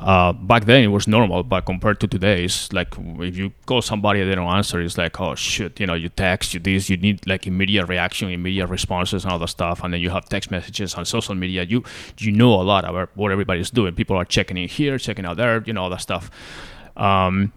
Uh, 0.00 0.32
back 0.32 0.64
then 0.64 0.82
it 0.82 0.86
was 0.86 1.06
normal, 1.06 1.42
but 1.42 1.66
compared 1.66 2.00
to 2.00 2.08
today, 2.08 2.44
it's 2.44 2.72
like 2.72 2.94
if 3.18 3.36
you 3.36 3.52
call 3.66 3.82
somebody 3.82 4.24
they 4.24 4.34
don't 4.34 4.48
answer, 4.48 4.80
it's 4.80 4.96
like 4.96 5.20
oh 5.20 5.34
shit, 5.34 5.78
you 5.78 5.86
know. 5.86 5.92
You 5.92 6.08
text, 6.08 6.54
you 6.54 6.60
this, 6.60 6.88
you 6.88 6.96
need 6.96 7.26
like 7.26 7.46
immediate 7.46 7.86
reaction, 7.86 8.30
immediate 8.30 8.68
responses, 8.68 9.24
and 9.24 9.32
all 9.32 9.38
that 9.38 9.48
stuff, 9.48 9.84
and 9.84 9.92
then 9.92 10.00
you 10.00 10.08
have 10.08 10.26
text 10.26 10.50
messages 10.50 10.94
on 10.94 11.04
social 11.04 11.34
media. 11.34 11.64
You 11.64 11.84
you 12.16 12.32
know 12.32 12.54
a 12.54 12.62
lot 12.62 12.88
about 12.88 13.10
what 13.14 13.30
everybody's 13.30 13.70
doing. 13.70 13.94
People 13.94 14.16
are 14.16 14.24
checking 14.24 14.56
in 14.56 14.68
here, 14.68 14.96
checking 14.96 15.26
out 15.26 15.36
there, 15.36 15.62
you 15.66 15.74
know 15.74 15.82
all 15.82 15.90
that 15.90 16.00
stuff. 16.00 16.30
Um, 16.96 17.52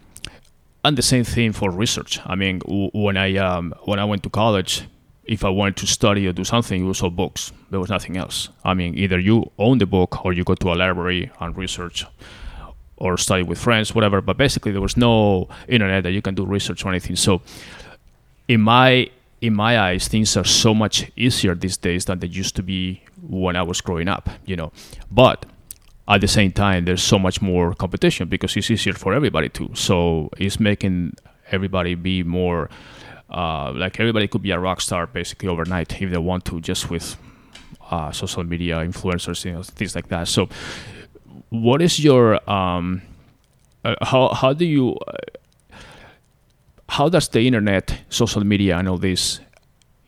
and 0.84 0.98
the 0.98 1.02
same 1.02 1.24
thing 1.24 1.52
for 1.52 1.70
research. 1.70 2.20
I 2.26 2.34
mean, 2.34 2.60
when 2.66 3.16
I 3.16 3.36
um, 3.36 3.74
when 3.84 3.98
I 3.98 4.04
went 4.04 4.22
to 4.24 4.28
college, 4.28 4.82
if 5.26 5.44
I 5.44 5.48
wanted 5.48 5.76
to 5.76 5.86
study 5.86 6.26
or 6.26 6.32
do 6.32 6.44
something, 6.44 6.86
was 6.86 7.02
all 7.02 7.10
books. 7.10 7.52
There 7.70 7.80
was 7.80 7.90
nothing 7.90 8.16
else. 8.16 8.48
I 8.64 8.74
mean, 8.74 8.96
either 8.98 9.18
you 9.18 9.50
own 9.58 9.78
the 9.78 9.86
book 9.86 10.24
or 10.24 10.32
you 10.32 10.44
go 10.44 10.54
to 10.54 10.72
a 10.72 10.74
library 10.74 11.30
and 11.40 11.56
research 11.56 12.04
or 12.96 13.16
study 13.16 13.42
with 13.42 13.58
friends, 13.58 13.94
whatever. 13.94 14.20
But 14.20 14.36
basically, 14.36 14.72
there 14.72 14.80
was 14.80 14.96
no 14.96 15.48
internet 15.68 16.02
that 16.04 16.12
you 16.12 16.22
can 16.22 16.34
do 16.34 16.44
research 16.44 16.84
or 16.84 16.90
anything. 16.90 17.16
So, 17.16 17.42
in 18.48 18.60
my 18.60 19.10
in 19.40 19.54
my 19.54 19.78
eyes, 19.78 20.08
things 20.08 20.36
are 20.36 20.44
so 20.44 20.74
much 20.74 21.10
easier 21.16 21.54
these 21.54 21.76
days 21.76 22.04
than 22.04 22.18
they 22.18 22.26
used 22.26 22.56
to 22.56 22.62
be 22.62 23.02
when 23.22 23.56
I 23.56 23.62
was 23.62 23.80
growing 23.80 24.08
up. 24.08 24.28
You 24.44 24.56
know, 24.56 24.72
but 25.10 25.46
at 26.06 26.20
the 26.20 26.28
same 26.28 26.52
time, 26.52 26.84
there's 26.84 27.02
so 27.02 27.18
much 27.18 27.40
more 27.40 27.74
competition 27.74 28.28
because 28.28 28.56
it's 28.56 28.70
easier 28.70 28.92
for 28.92 29.14
everybody 29.14 29.48
too. 29.48 29.70
So 29.74 30.30
it's 30.36 30.60
making 30.60 31.14
everybody 31.50 31.94
be 31.94 32.22
more 32.22 32.68
uh, 33.34 33.72
like 33.72 33.98
everybody 33.98 34.28
could 34.28 34.42
be 34.42 34.52
a 34.52 34.58
rock 34.58 34.80
star 34.80 35.06
basically 35.08 35.48
overnight 35.48 36.00
if 36.00 36.10
they 36.10 36.18
want 36.18 36.44
to, 36.44 36.60
just 36.60 36.88
with 36.88 37.16
uh, 37.90 38.12
social 38.12 38.44
media 38.44 38.76
influencers, 38.76 39.44
you 39.44 39.52
know, 39.52 39.62
things 39.62 39.94
like 39.94 40.08
that. 40.08 40.28
So, 40.28 40.48
what 41.50 41.82
is 41.82 41.98
your 41.98 42.48
um, 42.50 43.02
uh, 43.84 43.96
how 44.02 44.32
how 44.32 44.52
do 44.52 44.64
you 44.64 44.96
uh, 45.08 45.78
how 46.88 47.08
does 47.08 47.28
the 47.28 47.46
internet, 47.46 48.02
social 48.08 48.44
media, 48.44 48.78
and 48.78 48.88
all 48.88 48.98
this 48.98 49.40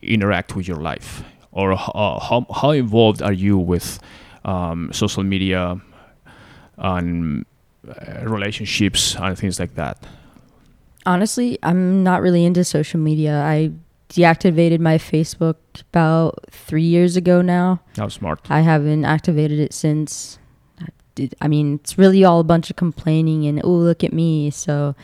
interact 0.01 0.55
with 0.55 0.67
your 0.67 0.77
life, 0.77 1.21
or 1.51 1.73
uh, 1.73 2.19
how 2.19 2.45
how 2.53 2.71
involved 2.71 3.21
are 3.21 3.33
you 3.33 3.57
with 3.57 3.99
um, 4.45 4.89
social 4.93 5.23
media 5.23 5.81
and 6.77 7.45
relationships 8.23 9.15
and 9.15 9.37
things 9.37 9.59
like 9.59 9.75
that? 9.75 9.97
Honestly, 11.07 11.57
I'm 11.63 12.03
not 12.03 12.21
really 12.21 12.43
into 12.43 12.63
social 12.65 12.99
media. 12.99 13.41
I 13.41 13.71
deactivated 14.09 14.79
my 14.79 14.97
Facebook 14.97 15.55
about 15.91 16.45
three 16.51 16.83
years 16.83 17.15
ago 17.15 17.41
now. 17.41 17.79
How 17.95 18.09
smart. 18.09 18.41
I 18.49 18.59
haven't 18.61 19.05
activated 19.05 19.57
it 19.59 19.73
since. 19.73 20.37
I 20.81 20.87
did- 21.15 21.35
I 21.41 21.47
mean, 21.47 21.75
it's 21.75 21.97
really 21.97 22.23
all 22.25 22.39
a 22.41 22.43
bunch 22.43 22.69
of 22.69 22.75
complaining 22.75 23.45
and 23.47 23.61
oh, 23.63 23.71
look 23.71 24.03
at 24.03 24.11
me. 24.11 24.49
So 24.51 24.95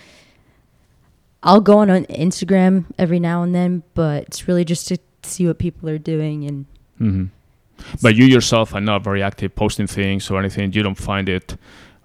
I'll 1.41 1.61
go 1.61 1.77
on 1.79 1.89
on 1.89 2.05
Instagram 2.05 2.85
every 2.97 3.19
now 3.19 3.43
and 3.43 3.55
then, 3.55 3.83
but 3.93 4.23
it's 4.23 4.47
really 4.47 4.65
just 4.65 4.87
to 4.89 4.97
see 5.23 5.47
what 5.47 5.57
people 5.57 5.89
are 5.89 5.97
doing 5.97 6.43
and 6.45 6.65
hmm 6.97 7.25
But 8.01 8.15
you 8.15 8.25
yourself 8.25 8.73
are 8.75 8.81
not 8.81 9.03
very 9.03 9.21
active 9.23 9.55
posting 9.55 9.87
things 9.87 10.29
or 10.29 10.37
anything. 10.39 10.73
You 10.73 10.83
don't 10.83 10.97
find 10.97 11.27
it. 11.29 11.55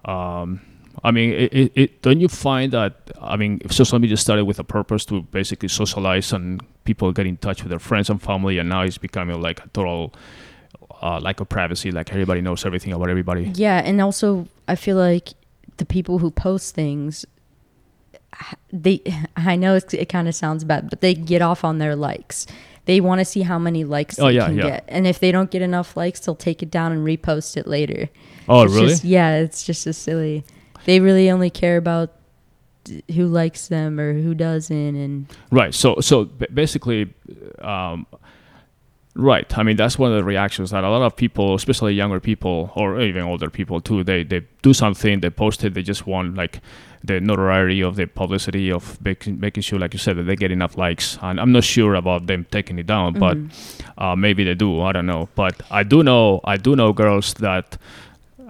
Um, 0.05 0.61
I 1.03 1.11
mean, 1.11 1.31
it, 1.31 1.53
it, 1.53 1.71
it, 1.75 2.01
don't 2.01 2.19
you 2.19 2.27
find 2.27 2.71
that? 2.73 2.93
I 3.21 3.37
mean, 3.37 3.61
if 3.63 3.71
social 3.71 3.99
media 3.99 4.17
started 4.17 4.45
with 4.45 4.59
a 4.59 4.63
purpose 4.63 5.05
to 5.05 5.21
basically 5.21 5.69
socialize 5.69 6.33
and 6.33 6.61
people 6.83 7.11
get 7.13 7.25
in 7.25 7.37
touch 7.37 7.63
with 7.63 7.69
their 7.69 7.79
friends 7.79 8.09
and 8.09 8.21
family, 8.21 8.57
and 8.57 8.67
now 8.69 8.81
it's 8.81 8.97
becoming 8.97 9.41
like 9.41 9.63
a 9.63 9.67
total 9.69 10.13
uh, 11.01 11.19
lack 11.21 11.39
of 11.39 11.47
privacy. 11.49 11.91
Like 11.91 12.11
everybody 12.11 12.41
knows 12.41 12.65
everything 12.65 12.91
about 12.93 13.09
everybody. 13.09 13.51
Yeah, 13.55 13.81
and 13.83 14.01
also 14.01 14.47
I 14.67 14.75
feel 14.75 14.97
like 14.97 15.29
the 15.77 15.85
people 15.85 16.17
who 16.19 16.31
post 16.31 16.75
things, 16.75 17.25
they 18.71 19.01
I 19.35 19.55
know 19.55 19.75
it's, 19.75 19.93
it 19.93 20.09
kind 20.09 20.27
of 20.27 20.35
sounds 20.35 20.63
bad, 20.63 20.89
but 20.89 21.01
they 21.01 21.13
get 21.13 21.41
off 21.41 21.63
on 21.63 21.77
their 21.77 21.95
likes. 21.95 22.45
They 22.85 23.01
want 23.01 23.19
to 23.19 23.25
see 23.25 23.41
how 23.43 23.59
many 23.59 23.83
likes 23.83 24.17
Oh, 24.19 24.25
they 24.27 24.33
yeah, 24.33 24.47
can 24.47 24.57
yeah. 24.57 24.63
get, 24.63 24.85
and 24.87 25.05
if 25.05 25.19
they 25.19 25.31
don't 25.31 25.51
get 25.51 25.61
enough 25.61 25.95
likes, 25.95 26.19
they'll 26.21 26.35
take 26.35 26.63
it 26.63 26.71
down 26.71 26.91
and 26.91 27.05
repost 27.05 27.55
it 27.55 27.67
later. 27.67 28.09
Oh, 28.47 28.63
It's 28.63 28.73
really? 28.73 28.87
just- 28.89 29.03
yeah, 29.03 29.35
it's 29.37 29.63
just 29.63 29.85
a 29.85 29.93
silly. 29.93 30.43
They 30.89 30.99
really 30.99 31.29
only 31.29 31.51
care 31.51 31.77
about 31.77 32.15
who 33.13 33.27
likes 33.27 33.67
them 33.67 33.99
or 33.99 34.13
who 34.13 34.33
doesn't, 34.33 34.95
and 34.95 35.27
Right. 35.51 35.71
So 35.71 35.99
so 35.99 36.25
basically, 36.25 37.13
um, 37.59 38.07
Right. 39.13 39.55
I 39.55 39.63
mean, 39.63 39.75
that's 39.75 39.99
one 39.99 40.11
of 40.11 40.17
the 40.17 40.23
reactions 40.23 40.71
that 40.71 40.83
a 40.83 40.89
lot 40.89 41.03
of 41.03 41.15
people, 41.15 41.53
especially 41.53 41.93
younger 41.93 42.19
people 42.19 42.71
or 42.75 43.01
even 43.01 43.23
older 43.23 43.51
people 43.51 43.81
too, 43.81 44.03
they, 44.03 44.23
they 44.23 44.41
do 44.63 44.73
something, 44.73 45.19
they 45.19 45.29
post 45.29 45.63
it, 45.63 45.73
they 45.75 45.83
just 45.83 46.07
want 46.07 46.35
like 46.35 46.61
the 47.03 47.19
notoriety 47.19 47.81
of 47.81 47.95
the 47.95 48.07
publicity 48.07 48.71
of 48.71 48.99
making, 49.03 49.39
making 49.39 49.61
sure, 49.61 49.77
like 49.77 49.93
you 49.93 49.99
said, 49.99 50.15
that 50.17 50.23
they 50.23 50.35
get 50.35 50.51
enough 50.51 50.75
likes. 50.77 51.19
And 51.21 51.39
I'm 51.39 51.51
not 51.51 51.65
sure 51.65 51.93
about 51.95 52.27
them 52.27 52.45
taking 52.49 52.79
it 52.79 52.87
down, 52.87 53.13
but 53.13 53.37
uh, 53.97 54.15
maybe 54.15 54.43
they 54.43 54.55
do. 54.55 54.81
I 54.81 54.93
don't 54.93 55.05
know. 55.05 55.27
But 55.35 55.61
I 55.69 55.83
do 55.83 56.01
know, 56.01 56.39
I 56.45 56.57
do 56.57 56.75
know 56.75 56.93
girls 56.93 57.33
that 57.35 57.77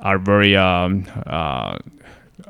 are 0.02 0.20
very 0.20 0.56
um, 0.56 1.06
uh, 1.26 1.78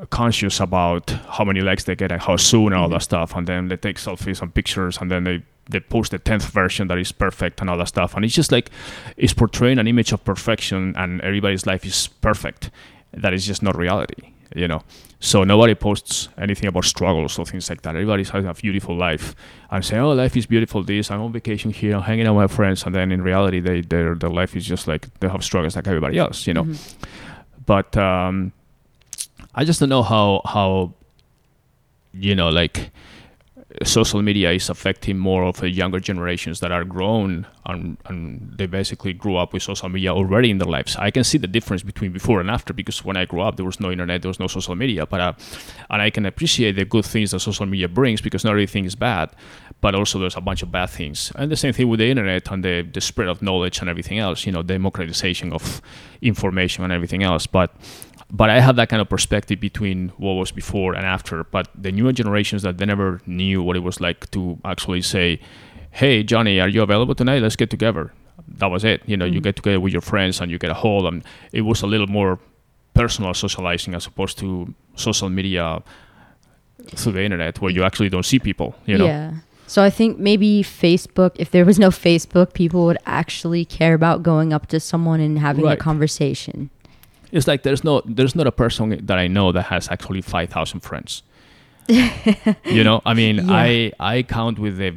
conscious 0.10 0.60
about 0.60 1.10
how 1.10 1.44
many 1.44 1.62
likes 1.62 1.84
they 1.84 1.96
get 1.96 2.12
and 2.12 2.22
how 2.22 2.38
soon 2.38 2.68
and 2.68 2.76
all 2.76 2.90
that 2.90 3.04
stuff. 3.04 3.36
And 3.36 3.48
then 3.48 3.68
they 3.68 3.78
take 3.78 3.98
selfies 3.98 4.42
and 4.42 4.54
pictures, 4.54 4.98
and 5.00 5.10
then 5.12 5.24
they 5.24 5.44
they 5.70 5.80
post 5.80 6.12
the 6.12 6.18
tenth 6.18 6.46
version 6.46 6.88
that 6.88 6.98
is 6.98 7.12
perfect 7.12 7.62
and 7.62 7.70
all 7.70 7.78
that 7.78 7.88
stuff. 7.88 8.16
And 8.16 8.26
it's 8.26 8.34
just 8.34 8.52
like 8.52 8.72
it's 9.18 9.34
portraying 9.34 9.78
an 9.80 9.88
image 9.88 10.12
of 10.12 10.24
perfection, 10.24 10.96
and 10.98 11.22
everybody's 11.22 11.66
life 11.66 11.86
is 11.86 12.08
perfect. 12.22 12.72
That 13.14 13.34
is 13.34 13.46
just 13.46 13.64
not 13.64 13.76
reality, 13.78 14.34
you 14.56 14.68
know. 14.68 14.82
So 15.20 15.44
nobody 15.44 15.76
posts 15.76 16.30
anything 16.38 16.68
about 16.70 16.86
struggles 16.86 17.38
or 17.38 17.46
things 17.46 17.70
like 17.70 17.82
that. 17.82 17.96
Everybody's 17.96 18.30
having 18.30 18.48
a 18.50 18.54
beautiful 18.54 18.96
life 18.96 19.36
and 19.70 19.84
say, 19.84 19.98
"Oh, 19.98 20.14
life 20.14 20.38
is 20.38 20.46
beautiful." 20.46 20.84
This 20.84 21.12
I'm 21.12 21.22
on 21.22 21.34
vacation 21.34 21.72
here, 21.72 21.96
I'm 21.96 22.04
hanging 22.04 22.26
out 22.26 22.36
with 22.36 22.50
my 22.50 22.56
friends, 22.56 22.86
and 22.86 22.96
then 22.96 23.12
in 23.12 23.22
reality, 23.22 23.60
they 23.60 23.82
their 23.82 24.16
their 24.16 24.30
life 24.30 24.56
is 24.56 24.66
just 24.66 24.88
like 24.88 25.08
they 25.20 25.28
have 25.28 25.44
struggles 25.44 25.76
like 25.76 25.88
everybody 25.88 26.18
else, 26.18 26.48
you 26.48 26.54
know. 26.54 26.68
But 27.66 27.96
um, 27.98 28.54
I 29.56 29.66
just 29.66 29.80
don't 29.80 29.90
know 29.90 30.04
how 30.04 30.42
how 30.46 30.94
you 32.14 32.36
know 32.36 32.50
like 32.50 32.92
social 33.84 34.22
media 34.22 34.52
is 34.52 34.70
affecting 34.70 35.18
more 35.18 35.44
of 35.44 35.58
the 35.58 35.70
younger 35.70 36.00
generations 36.00 36.60
that 36.60 36.72
are 36.72 36.84
grown 36.84 37.46
and, 37.68 37.98
and 38.06 38.52
they 38.58 38.66
basically 38.66 39.14
grew 39.14 39.36
up 39.36 39.54
with 39.54 39.62
social 39.62 39.88
media 39.90 40.12
already 40.12 40.50
in 40.50 40.58
their 40.58 40.68
lives. 40.68 40.96
I 40.96 41.12
can 41.12 41.24
see 41.24 41.38
the 41.38 41.48
difference 41.48 41.84
between 41.84 42.12
before 42.12 42.42
and 42.42 42.50
after 42.50 42.74
because 42.74 43.06
when 43.06 43.16
I 43.16 43.26
grew 43.26 43.42
up 43.42 43.58
there 43.58 43.66
was 43.66 43.80
no 43.80 43.92
internet, 43.92 44.24
there 44.24 44.30
was 44.30 44.40
no 44.40 44.48
social 44.48 44.76
media, 44.76 45.06
but 45.06 45.22
uh, 45.22 45.34
and 45.90 46.02
I 46.02 46.10
can 46.10 46.26
appreciate 46.26 46.74
the 46.74 46.86
good 46.86 47.06
things 47.06 47.32
that 47.32 47.42
social 47.42 47.68
media 47.68 47.88
brings 47.88 48.22
because 48.22 48.44
not 48.44 48.52
everything 48.52 48.86
is 48.86 48.96
bad, 48.96 49.30
but 49.82 49.94
also 49.94 50.20
there's 50.20 50.36
a 50.36 50.42
bunch 50.42 50.64
of 50.64 50.72
bad 50.72 50.90
things. 50.90 51.32
And 51.36 51.52
the 51.52 51.56
same 51.56 51.74
thing 51.74 51.88
with 51.88 52.00
the 52.00 52.10
internet 52.10 52.52
and 52.52 52.64
the, 52.64 52.82
the 52.82 53.02
spread 53.02 53.28
of 53.28 53.42
knowledge 53.42 53.80
and 53.80 53.90
everything 53.90 54.18
else, 54.18 54.46
you 54.46 54.52
know, 54.52 54.64
democratization 54.64 55.54
of 55.54 55.82
information 56.22 56.84
and 56.84 56.92
everything 56.92 57.24
else. 57.24 57.46
But 57.46 57.74
but 58.32 58.50
I 58.50 58.60
have 58.60 58.76
that 58.76 58.90
kind 58.90 59.02
of 59.02 59.10
perspective 59.10 59.60
between 59.60 60.10
what 60.18 60.34
was 60.34 60.52
before 60.52 60.94
and 60.94 61.06
after. 61.06 61.44
But 61.46 61.68
the 61.76 61.92
newer 61.92 62.14
generations 62.14 62.62
that 62.62 62.78
they 62.78 62.86
never 62.86 63.22
knew 63.26 63.64
what 63.64 63.76
it 63.76 63.80
was 63.80 64.00
like 64.00 64.30
to 64.32 64.60
actually 64.64 65.02
say, 65.02 65.40
"Hey, 65.92 66.24
Johnny, 66.24 66.60
are 66.60 66.70
you 66.70 66.82
available 66.82 67.16
tonight? 67.16 67.42
Let's 67.42 67.56
get 67.56 67.70
together." 67.70 68.12
That 68.48 68.68
was 68.68 68.84
it. 68.84 69.02
You 69.06 69.18
know, 69.18 69.26
you 69.26 69.40
mm. 69.40 69.44
get 69.44 69.56
together 69.56 69.80
with 69.80 69.94
your 69.94 70.02
friends 70.02 70.42
and 70.42 70.52
you 70.52 70.58
get 70.58 70.72
a 70.72 70.76
hold, 70.76 71.06
and 71.06 71.24
it 71.52 71.62
was 71.62 71.82
a 71.82 71.88
little 71.88 72.08
more 72.08 72.40
personal 72.94 73.34
socializing 73.34 73.94
as 73.96 74.06
opposed 74.06 74.38
to 74.40 74.74
social 74.96 75.30
media 75.30 75.82
through 76.96 77.14
the 77.14 77.24
internet 77.24 77.62
where 77.62 77.72
you 77.72 77.84
actually 77.84 78.10
don't 78.10 78.26
see 78.26 78.40
people. 78.40 78.76
You 78.86 78.98
know. 78.98 79.06
Yeah. 79.06 79.34
So 79.68 79.84
I 79.84 79.92
think 79.92 80.18
maybe 80.18 80.64
Facebook, 80.64 81.32
if 81.36 81.52
there 81.52 81.64
was 81.64 81.78
no 81.78 81.90
Facebook, 81.90 82.54
people 82.54 82.86
would 82.86 82.98
actually 83.06 83.66
care 83.66 83.94
about 83.94 84.24
going 84.24 84.52
up 84.52 84.66
to 84.68 84.80
someone 84.80 85.20
and 85.20 85.38
having 85.38 85.66
Right. 85.66 85.78
a 85.78 85.82
conversation. 85.82 86.72
It's 87.32 87.48
like 87.48 87.64
there's 87.64 87.84
no 87.84 88.02
there's 88.06 88.36
not 88.36 88.48
a 88.48 88.52
person 88.52 89.06
that 89.06 89.18
I 89.18 89.28
know 89.28 89.52
that 89.52 89.64
has 89.64 89.90
actually 89.90 90.22
five 90.22 90.50
thousand 90.50 90.82
friends. 90.82 91.24
you 91.88 92.84
know, 92.84 93.02
I 93.06 93.14
mean, 93.14 93.38
Yeah. 93.38 93.54
I 93.54 93.92
I 94.00 94.24
count 94.24 94.60
with 94.60 94.78
the 94.78 94.94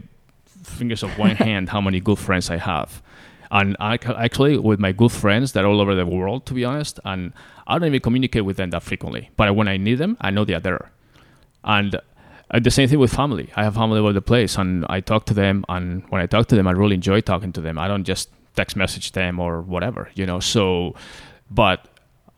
fingers 0.63 1.03
of 1.03 1.19
one 1.19 1.37
hand 1.47 1.69
how 1.71 1.81
many 1.81 2.01
good 2.01 2.19
friends 2.19 2.51
I 2.51 2.59
have, 2.59 3.03
and 3.51 3.77
I 3.81 3.99
actually 4.17 4.59
with 4.59 4.79
my 4.81 4.93
good 4.93 5.13
friends 5.13 5.53
that 5.53 5.65
are 5.65 5.69
all 5.69 5.81
over 5.81 5.95
the 5.95 6.07
world, 6.07 6.47
to 6.47 6.55
be 6.55 6.65
honest, 6.65 7.01
and 7.05 7.33
I 7.67 7.79
don't 7.79 7.89
even 7.89 8.01
communicate 8.01 8.45
with 8.45 8.57
them 8.57 8.71
that 8.71 8.83
frequently. 8.83 9.31
But 9.37 9.55
when 9.57 9.69
I 9.69 9.77
need 9.77 9.97
them, 9.97 10.17
I 10.21 10.31
know 10.31 10.45
they 10.45 10.55
are 10.55 10.61
there, 10.61 10.91
and. 11.65 11.95
Uh, 12.55 12.61
the 12.61 12.71
same 12.71 12.87
thing 12.87 12.99
with 12.99 13.11
family. 13.11 13.49
I 13.57 13.65
have 13.65 13.77
family 13.77 13.99
all 13.99 14.05
over 14.05 14.13
the 14.13 14.21
place, 14.21 14.59
and 14.59 14.85
I 14.91 15.01
talk 15.01 15.25
to 15.25 15.33
them. 15.33 15.65
And 15.71 16.05
when 16.11 16.21
I 16.21 16.27
talk 16.27 16.49
to 16.49 16.55
them, 16.55 16.67
I 16.67 16.73
really 16.73 16.95
enjoy 16.97 17.23
talking 17.23 17.51
to 17.55 17.63
them. 17.63 17.79
I 17.79 17.89
don't 17.89 18.05
just 18.05 18.29
text 18.57 18.77
message 18.77 19.13
them 19.13 19.41
or 19.41 19.63
whatever, 19.63 20.11
you 20.15 20.27
know. 20.27 20.39
So, 20.39 20.95
but 21.51 21.89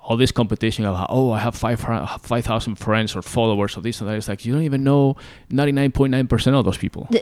all 0.05 0.19
this 0.19 0.31
competition 0.31 0.85
of 0.85 1.07
oh 1.09 1.33
I 1.33 1.39
have 1.39 1.55
five 1.55 1.81
five 1.81 2.45
thousand 2.45 2.77
friends 2.77 3.17
or 3.17 3.23
followers 3.23 3.77
or 3.77 3.81
this 3.81 4.01
and 4.01 4.09
that. 4.09 4.17
It's 4.17 4.29
like 4.29 4.45
you 4.45 4.53
don't 4.53 4.63
even 4.63 4.85
know 4.85 5.17
ninety 5.51 5.73
nine 5.73 5.93
point 5.93 6.11
nine 6.11 6.27
percent 6.27 6.55
of 6.55 6.65
those 6.65 6.79
people. 6.79 7.09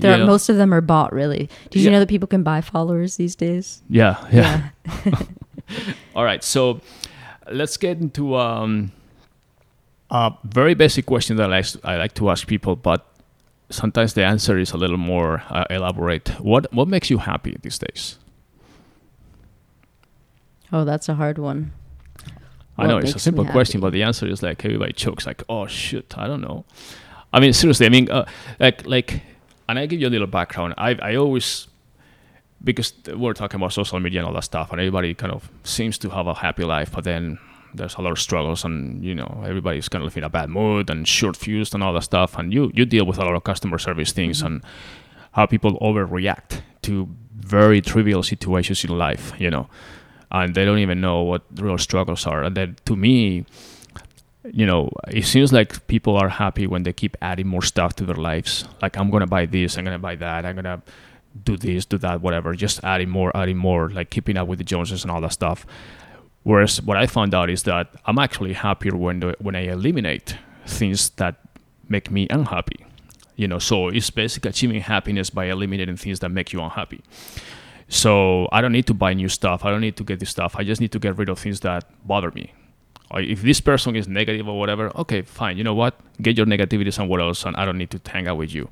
There 0.00 0.18
are, 0.18 0.24
most 0.24 0.48
of 0.48 0.56
them 0.56 0.72
are 0.72 0.80
bought. 0.80 1.12
Really? 1.12 1.50
Did 1.68 1.82
you 1.82 1.90
know 1.90 2.00
that 2.00 2.08
people 2.08 2.26
can 2.26 2.42
buy 2.42 2.62
followers 2.62 3.16
these 3.16 3.36
days? 3.36 3.82
Yeah, 3.90 4.16
yeah. 4.32 4.70
All 6.16 6.24
right, 6.24 6.42
so 6.42 6.80
let's 7.50 7.76
get 7.76 7.98
into 7.98 8.34
um, 8.36 8.92
a 10.10 10.32
very 10.44 10.72
basic 10.72 11.04
question 11.04 11.36
that 11.36 11.52
I 11.52 11.58
like, 11.58 11.66
I 11.84 11.96
like 11.96 12.14
to 12.14 12.30
ask 12.30 12.46
people, 12.46 12.76
but 12.76 13.06
sometimes 13.68 14.14
the 14.14 14.24
answer 14.24 14.58
is 14.58 14.72
a 14.72 14.78
little 14.78 14.96
more 14.96 15.42
uh, 15.50 15.64
elaborate. 15.68 16.30
What 16.40 16.72
what 16.72 16.88
makes 16.88 17.10
you 17.10 17.18
happy 17.18 17.58
these 17.60 17.78
days? 17.78 18.18
Oh, 20.72 20.86
that's 20.86 21.10
a 21.10 21.14
hard 21.14 21.36
one. 21.36 21.72
I 22.80 22.86
know 22.86 22.98
it's 22.98 23.14
a 23.14 23.18
simple 23.18 23.44
question, 23.44 23.80
but 23.80 23.92
the 23.92 24.02
answer 24.02 24.26
is 24.26 24.42
like 24.42 24.64
everybody 24.64 24.92
chokes, 24.92 25.26
like, 25.26 25.42
oh 25.48 25.66
shit, 25.66 26.16
I 26.16 26.26
don't 26.26 26.40
know. 26.40 26.64
I 27.32 27.40
mean, 27.40 27.52
seriously, 27.52 27.86
I 27.86 27.90
mean, 27.90 28.10
uh, 28.10 28.26
like, 28.58 28.86
like, 28.86 29.22
and 29.68 29.78
I 29.78 29.86
give 29.86 30.00
you 30.00 30.08
a 30.08 30.10
little 30.10 30.26
background. 30.26 30.74
I, 30.76 30.94
I 30.94 31.14
always, 31.14 31.68
because 32.64 32.92
we're 33.14 33.34
talking 33.34 33.60
about 33.60 33.72
social 33.72 34.00
media 34.00 34.20
and 34.20 34.26
all 34.26 34.34
that 34.34 34.44
stuff, 34.44 34.72
and 34.72 34.80
everybody 34.80 35.14
kind 35.14 35.32
of 35.32 35.48
seems 35.62 35.96
to 35.98 36.10
have 36.10 36.26
a 36.26 36.34
happy 36.34 36.64
life, 36.64 36.90
but 36.92 37.04
then 37.04 37.38
there's 37.72 37.94
a 37.94 38.02
lot 38.02 38.10
of 38.10 38.18
struggles, 38.18 38.64
and 38.64 39.04
you 39.04 39.14
know, 39.14 39.44
everybody's 39.46 39.88
kind 39.88 40.04
of 40.04 40.16
in 40.16 40.24
a 40.24 40.28
bad 40.28 40.50
mood 40.50 40.90
and 40.90 41.06
short 41.06 41.36
fused 41.36 41.72
and 41.74 41.84
all 41.84 41.92
that 41.92 42.02
stuff, 42.02 42.36
and 42.36 42.52
you 42.52 42.72
you 42.74 42.84
deal 42.84 43.06
with 43.06 43.18
a 43.18 43.24
lot 43.24 43.34
of 43.34 43.44
customer 43.44 43.78
service 43.78 44.12
things 44.12 44.42
and 44.42 44.62
how 45.32 45.46
people 45.46 45.78
overreact 45.78 46.62
to 46.82 47.08
very 47.36 47.80
trivial 47.80 48.22
situations 48.22 48.84
in 48.84 48.90
life, 48.98 49.32
you 49.38 49.50
know, 49.50 49.68
and 50.30 50.54
they 50.54 50.64
don't 50.64 50.78
even 50.78 51.00
know 51.00 51.22
what 51.22 51.42
real 51.56 51.78
struggles 51.78 52.26
are. 52.26 52.44
And 52.44 52.56
then 52.56 52.76
to 52.86 52.96
me, 52.96 53.44
you 54.44 54.64
know, 54.66 54.90
it 55.08 55.24
seems 55.24 55.52
like 55.52 55.86
people 55.86 56.16
are 56.16 56.28
happy 56.28 56.66
when 56.66 56.82
they 56.82 56.92
keep 56.92 57.16
adding 57.20 57.46
more 57.46 57.62
stuff 57.62 57.94
to 57.96 58.04
their 58.04 58.16
lives. 58.16 58.64
Like 58.80 58.96
I'm 58.96 59.10
gonna 59.10 59.26
buy 59.26 59.46
this, 59.46 59.76
I'm 59.76 59.84
gonna 59.84 59.98
buy 59.98 60.16
that, 60.16 60.46
I'm 60.46 60.56
gonna 60.56 60.82
do 61.44 61.56
this, 61.56 61.84
do 61.84 61.98
that, 61.98 62.20
whatever. 62.20 62.54
Just 62.54 62.82
adding 62.84 63.08
more, 63.08 63.36
adding 63.36 63.56
more, 63.56 63.90
like 63.90 64.10
keeping 64.10 64.36
up 64.36 64.48
with 64.48 64.58
the 64.58 64.64
Joneses 64.64 65.02
and 65.02 65.10
all 65.10 65.20
that 65.20 65.32
stuff. 65.32 65.66
Whereas 66.42 66.80
what 66.80 66.96
I 66.96 67.06
found 67.06 67.34
out 67.34 67.50
is 67.50 67.64
that 67.64 67.90
I'm 68.06 68.18
actually 68.18 68.54
happier 68.54 68.96
when 68.96 69.20
the, 69.20 69.36
when 69.40 69.54
I 69.54 69.64
eliminate 69.64 70.36
things 70.66 71.10
that 71.10 71.36
make 71.88 72.10
me 72.10 72.26
unhappy. 72.30 72.86
You 73.36 73.48
know, 73.48 73.58
so 73.58 73.88
it's 73.88 74.10
basically 74.10 74.50
achieving 74.50 74.80
happiness 74.80 75.30
by 75.30 75.46
eliminating 75.46 75.96
things 75.96 76.20
that 76.20 76.30
make 76.30 76.52
you 76.52 76.62
unhappy. 76.62 77.02
So 77.90 78.48
I 78.52 78.60
don't 78.60 78.70
need 78.70 78.86
to 78.86 78.94
buy 78.94 79.14
new 79.14 79.28
stuff. 79.28 79.64
I 79.64 79.70
don't 79.70 79.80
need 79.80 79.96
to 79.96 80.04
get 80.04 80.20
this 80.20 80.30
stuff. 80.30 80.54
I 80.56 80.62
just 80.62 80.80
need 80.80 80.92
to 80.92 81.00
get 81.00 81.18
rid 81.18 81.28
of 81.28 81.40
things 81.40 81.60
that 81.60 81.84
bother 82.06 82.30
me. 82.30 82.54
Or 83.10 83.20
if 83.20 83.42
this 83.42 83.60
person 83.60 83.96
is 83.96 84.06
negative 84.06 84.48
or 84.48 84.56
whatever, 84.58 84.96
okay, 84.96 85.22
fine. 85.22 85.58
You 85.58 85.64
know 85.64 85.74
what? 85.74 85.98
Get 86.22 86.36
your 86.36 86.46
negativity 86.46 86.92
somewhere 86.92 87.20
else, 87.20 87.44
and 87.44 87.56
I 87.56 87.64
don't 87.64 87.76
need 87.76 87.90
to 87.90 88.00
hang 88.08 88.28
out 88.28 88.36
with 88.36 88.54
you. 88.54 88.70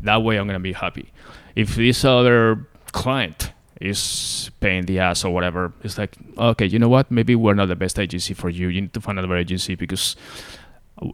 That 0.00 0.22
way, 0.22 0.36
I'm 0.36 0.46
gonna 0.46 0.58
be 0.58 0.72
happy. 0.72 1.12
If 1.54 1.76
this 1.76 2.02
other 2.02 2.66
client 2.92 3.52
is 3.78 4.50
paying 4.60 4.86
the 4.86 5.00
ass 5.00 5.22
or 5.22 5.34
whatever, 5.34 5.74
it's 5.82 5.98
like, 5.98 6.16
okay, 6.38 6.64
you 6.64 6.78
know 6.78 6.88
what? 6.88 7.10
Maybe 7.10 7.34
we're 7.34 7.52
not 7.52 7.66
the 7.66 7.76
best 7.76 7.98
agency 7.98 8.32
for 8.32 8.48
you. 8.48 8.68
You 8.68 8.80
need 8.80 8.94
to 8.94 9.02
find 9.02 9.18
another 9.18 9.36
agency 9.36 9.74
because 9.74 10.16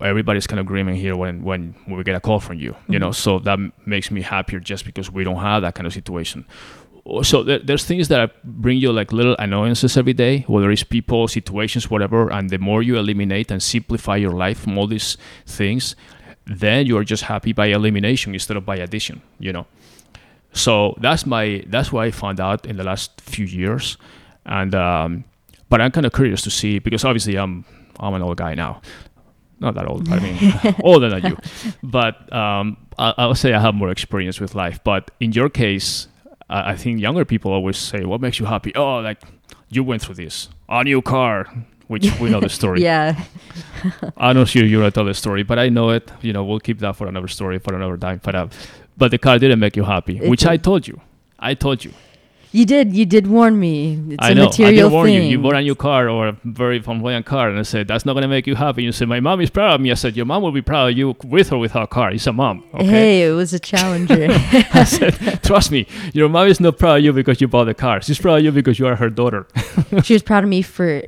everybody's 0.01 0.47
kind 0.47 0.61
of 0.61 0.67
agreeing 0.67 0.95
here 0.95 1.17
when, 1.17 1.43
when 1.43 1.75
we 1.89 2.05
get 2.05 2.15
a 2.15 2.21
call 2.21 2.39
from 2.39 2.59
you. 2.59 2.67
You 2.67 2.73
mm-hmm. 2.73 2.99
know, 2.99 3.11
so 3.11 3.41
that 3.41 3.59
makes 3.87 4.13
me 4.13 4.23
happier 4.23 4.61
just 4.61 4.85
because 4.85 5.11
we 5.11 5.25
don't 5.25 5.41
have 5.41 5.63
that 5.63 5.75
kind 5.75 5.87
of 5.89 5.93
situation 5.93 6.45
so 7.23 7.43
there, 7.43 7.59
there's 7.59 7.85
things 7.85 8.09
that 8.09 8.43
bring 8.45 8.79
you 8.79 8.93
like 8.93 9.13
little 9.13 9.37
annoyances 9.39 9.97
every 9.97 10.13
day 10.13 10.45
whether 10.47 10.71
it's 10.71 10.85
people 10.85 11.27
situations 11.29 11.91
whatever 11.91 12.31
and 12.31 12.51
the 12.51 12.59
more 12.59 12.83
you 12.83 12.97
eliminate 12.97 13.51
and 13.51 13.63
simplify 13.63 14.17
your 14.17 14.33
life 14.33 14.61
from 14.61 14.79
all 14.79 14.87
these 14.87 15.17
things 15.47 15.97
then 16.47 16.87
you 16.87 16.97
are 16.97 17.05
just 17.05 17.25
happy 17.25 17.53
by 17.53 17.67
elimination 17.67 18.35
instead 18.35 18.57
of 18.57 18.65
by 18.65 18.77
addition 18.77 19.23
you 19.39 19.53
know? 19.53 19.67
So 20.53 20.97
that's 21.01 21.27
my 21.27 21.63
that's 21.69 21.93
what 21.93 22.05
i 22.05 22.11
found 22.11 22.41
out 22.41 22.67
in 22.67 22.77
the 22.77 22.85
last 22.85 23.21
few 23.21 23.47
years 23.47 23.97
and 24.47 24.75
um 24.75 25.25
but 25.69 25.81
i'm 25.81 25.93
kind 25.93 26.05
of 26.07 26.13
curious 26.13 26.43
to 26.43 26.51
see 26.51 26.81
because 26.81 27.05
obviously 27.05 27.37
i'm 27.37 27.65
i'm 27.99 28.15
an 28.15 28.23
old 28.23 28.37
guy 28.37 28.55
now. 28.55 28.81
Not 29.61 29.75
that 29.75 29.87
old 29.87 30.09
i 30.09 30.19
mean 30.19 30.55
older 30.83 31.09
than 31.09 31.25
you. 31.25 31.37
But 31.83 32.33
um 32.33 32.79
I, 32.99 33.15
i'll 33.19 33.35
say 33.35 33.53
i 33.53 33.61
have 33.61 33.75
more 33.75 33.91
experience 33.91 34.41
with 34.41 34.55
life 34.55 34.81
but 34.83 35.11
in 35.21 35.33
your 35.33 35.49
case 35.49 36.09
I 36.51 36.73
I 36.73 36.77
think 36.77 37.01
younger 37.01 37.25
people 37.25 37.51
always 37.53 37.79
say, 37.91 38.01
"What 38.05 38.21
makes 38.21 38.39
you 38.41 38.47
happy?" 38.47 38.73
Oh, 38.75 38.97
like 39.09 39.21
you 39.71 39.83
went 39.91 40.03
through 40.03 40.17
this, 40.25 40.49
a 40.69 40.83
new 40.85 41.01
car, 41.01 41.47
which 41.87 42.07
we 42.21 42.29
know 42.33 42.41
the 42.41 42.49
story. 42.61 42.83
Yeah. 42.83 43.15
I'm 44.17 44.37
not 44.37 44.49
sure 44.49 44.65
you're 44.65 44.81
gonna 44.81 44.91
tell 44.91 45.05
the 45.07 45.15
story, 45.15 45.43
but 45.51 45.59
I 45.59 45.69
know 45.69 45.91
it. 45.91 46.11
You 46.21 46.33
know, 46.35 46.45
we'll 46.45 46.61
keep 46.69 46.79
that 46.81 46.95
for 46.97 47.07
another 47.07 47.29
story 47.29 47.59
for 47.59 47.75
another 47.75 47.97
time. 47.97 48.21
But 48.23 48.35
uh, 48.35 48.49
but 48.97 49.11
the 49.11 49.19
car 49.19 49.39
didn't 49.39 49.61
make 49.61 49.77
you 49.77 49.85
happy, 49.85 50.19
It 50.19 50.29
which 50.29 50.45
I 50.45 50.57
told 50.59 50.87
you. 50.89 51.01
I 51.39 51.55
told 51.55 51.85
you. 51.85 51.93
You 52.53 52.67
did. 52.67 52.93
You 52.97 53.07
did 53.07 53.29
warn 53.29 53.61
me. 53.61 53.97
It's 54.11 54.17
I 54.19 54.31
a 54.31 54.35
know. 54.35 54.43
I 54.43 54.47
material 54.47 54.89
did 54.89 54.93
warn 54.93 55.07
thing. 55.07 55.15
you. 55.23 55.23
You 55.23 55.39
bought 55.39 55.55
a 55.55 55.63
new 55.63 55.77
car 55.77 56.09
or 56.09 56.29
a 56.29 56.37
very 56.45 56.81
flamboyant 56.81 57.25
car, 57.25 57.49
and 57.49 57.57
I 57.59 57.63
said 57.63 57.87
that's 57.87 58.05
not 58.05 58.15
gonna 58.15 58.27
make 58.27 58.47
you 58.49 58.57
happy. 58.57 58.83
You 58.83 58.91
said 58.91 59.07
my 59.09 59.21
mom 59.21 59.41
is 59.41 59.51
proud 59.51 59.75
of 59.77 59.81
me. 59.81 59.93
I 59.93 59.95
said 59.95 60.17
your 60.17 60.27
mom 60.27 60.43
will 60.43 60.51
be 60.51 60.61
proud 60.63 60.91
of 60.91 60.99
you 60.99 61.15
with 61.25 61.53
or 61.53 61.59
without 61.59 61.85
a 61.85 61.87
car. 61.87 62.11
It's 62.11 62.27
a 62.27 62.33
mom. 62.33 62.65
Okay. 62.75 62.87
Hey, 62.87 63.29
it 63.29 63.33
was 63.33 63.55
a 63.55 63.61
challenger. 63.61 64.27
I 64.31 64.83
said, 64.85 65.43
trust 65.45 65.71
me, 65.71 65.87
your 66.13 66.29
mom 66.29 66.49
is 66.49 66.59
not 66.59 66.77
proud 66.77 66.99
of 66.99 67.05
you 67.05 67.13
because 67.13 67.41
you 67.41 67.47
bought 67.47 67.65
the 67.65 67.75
car. 67.75 68.03
She's 68.03 68.19
proud 68.19 68.39
of 68.39 68.45
you 68.45 68.51
because 68.53 68.79
you 68.81 68.87
are 68.89 68.97
her 68.97 69.11
daughter. 69.11 69.47
she 70.03 70.15
was 70.15 70.23
proud 70.23 70.43
of 70.43 70.51
me 70.51 70.63
for 70.63 71.03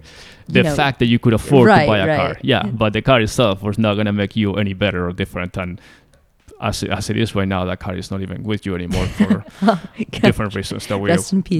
The 0.48 0.62
know, 0.62 0.74
fact 0.76 1.00
that 1.00 1.06
you 1.06 1.18
could 1.18 1.32
afford 1.32 1.66
Right, 1.66 1.86
to 1.86 1.88
buy 1.88 1.98
a 1.98 2.06
right. 2.06 2.16
car, 2.16 2.36
yeah, 2.42 2.62
but 2.66 2.92
the 2.92 3.02
car 3.02 3.20
itself 3.20 3.62
was 3.62 3.78
not 3.78 3.94
gonna 3.96 4.12
make 4.12 4.36
you 4.36 4.54
any 4.54 4.74
better 4.74 5.08
or 5.08 5.12
different. 5.12 5.56
And 5.56 5.80
as 6.60 6.82
it, 6.82 6.90
as 6.90 7.10
it 7.10 7.16
is 7.16 7.34
right 7.34 7.48
now, 7.48 7.64
that 7.64 7.80
car 7.80 7.96
is 7.96 8.10
not 8.10 8.22
even 8.22 8.44
with 8.44 8.64
you 8.64 8.74
anymore 8.74 9.06
for 9.06 9.44
different 10.20 10.54
reasons 10.54 10.86
that 10.86 10.98
we're 10.98 11.16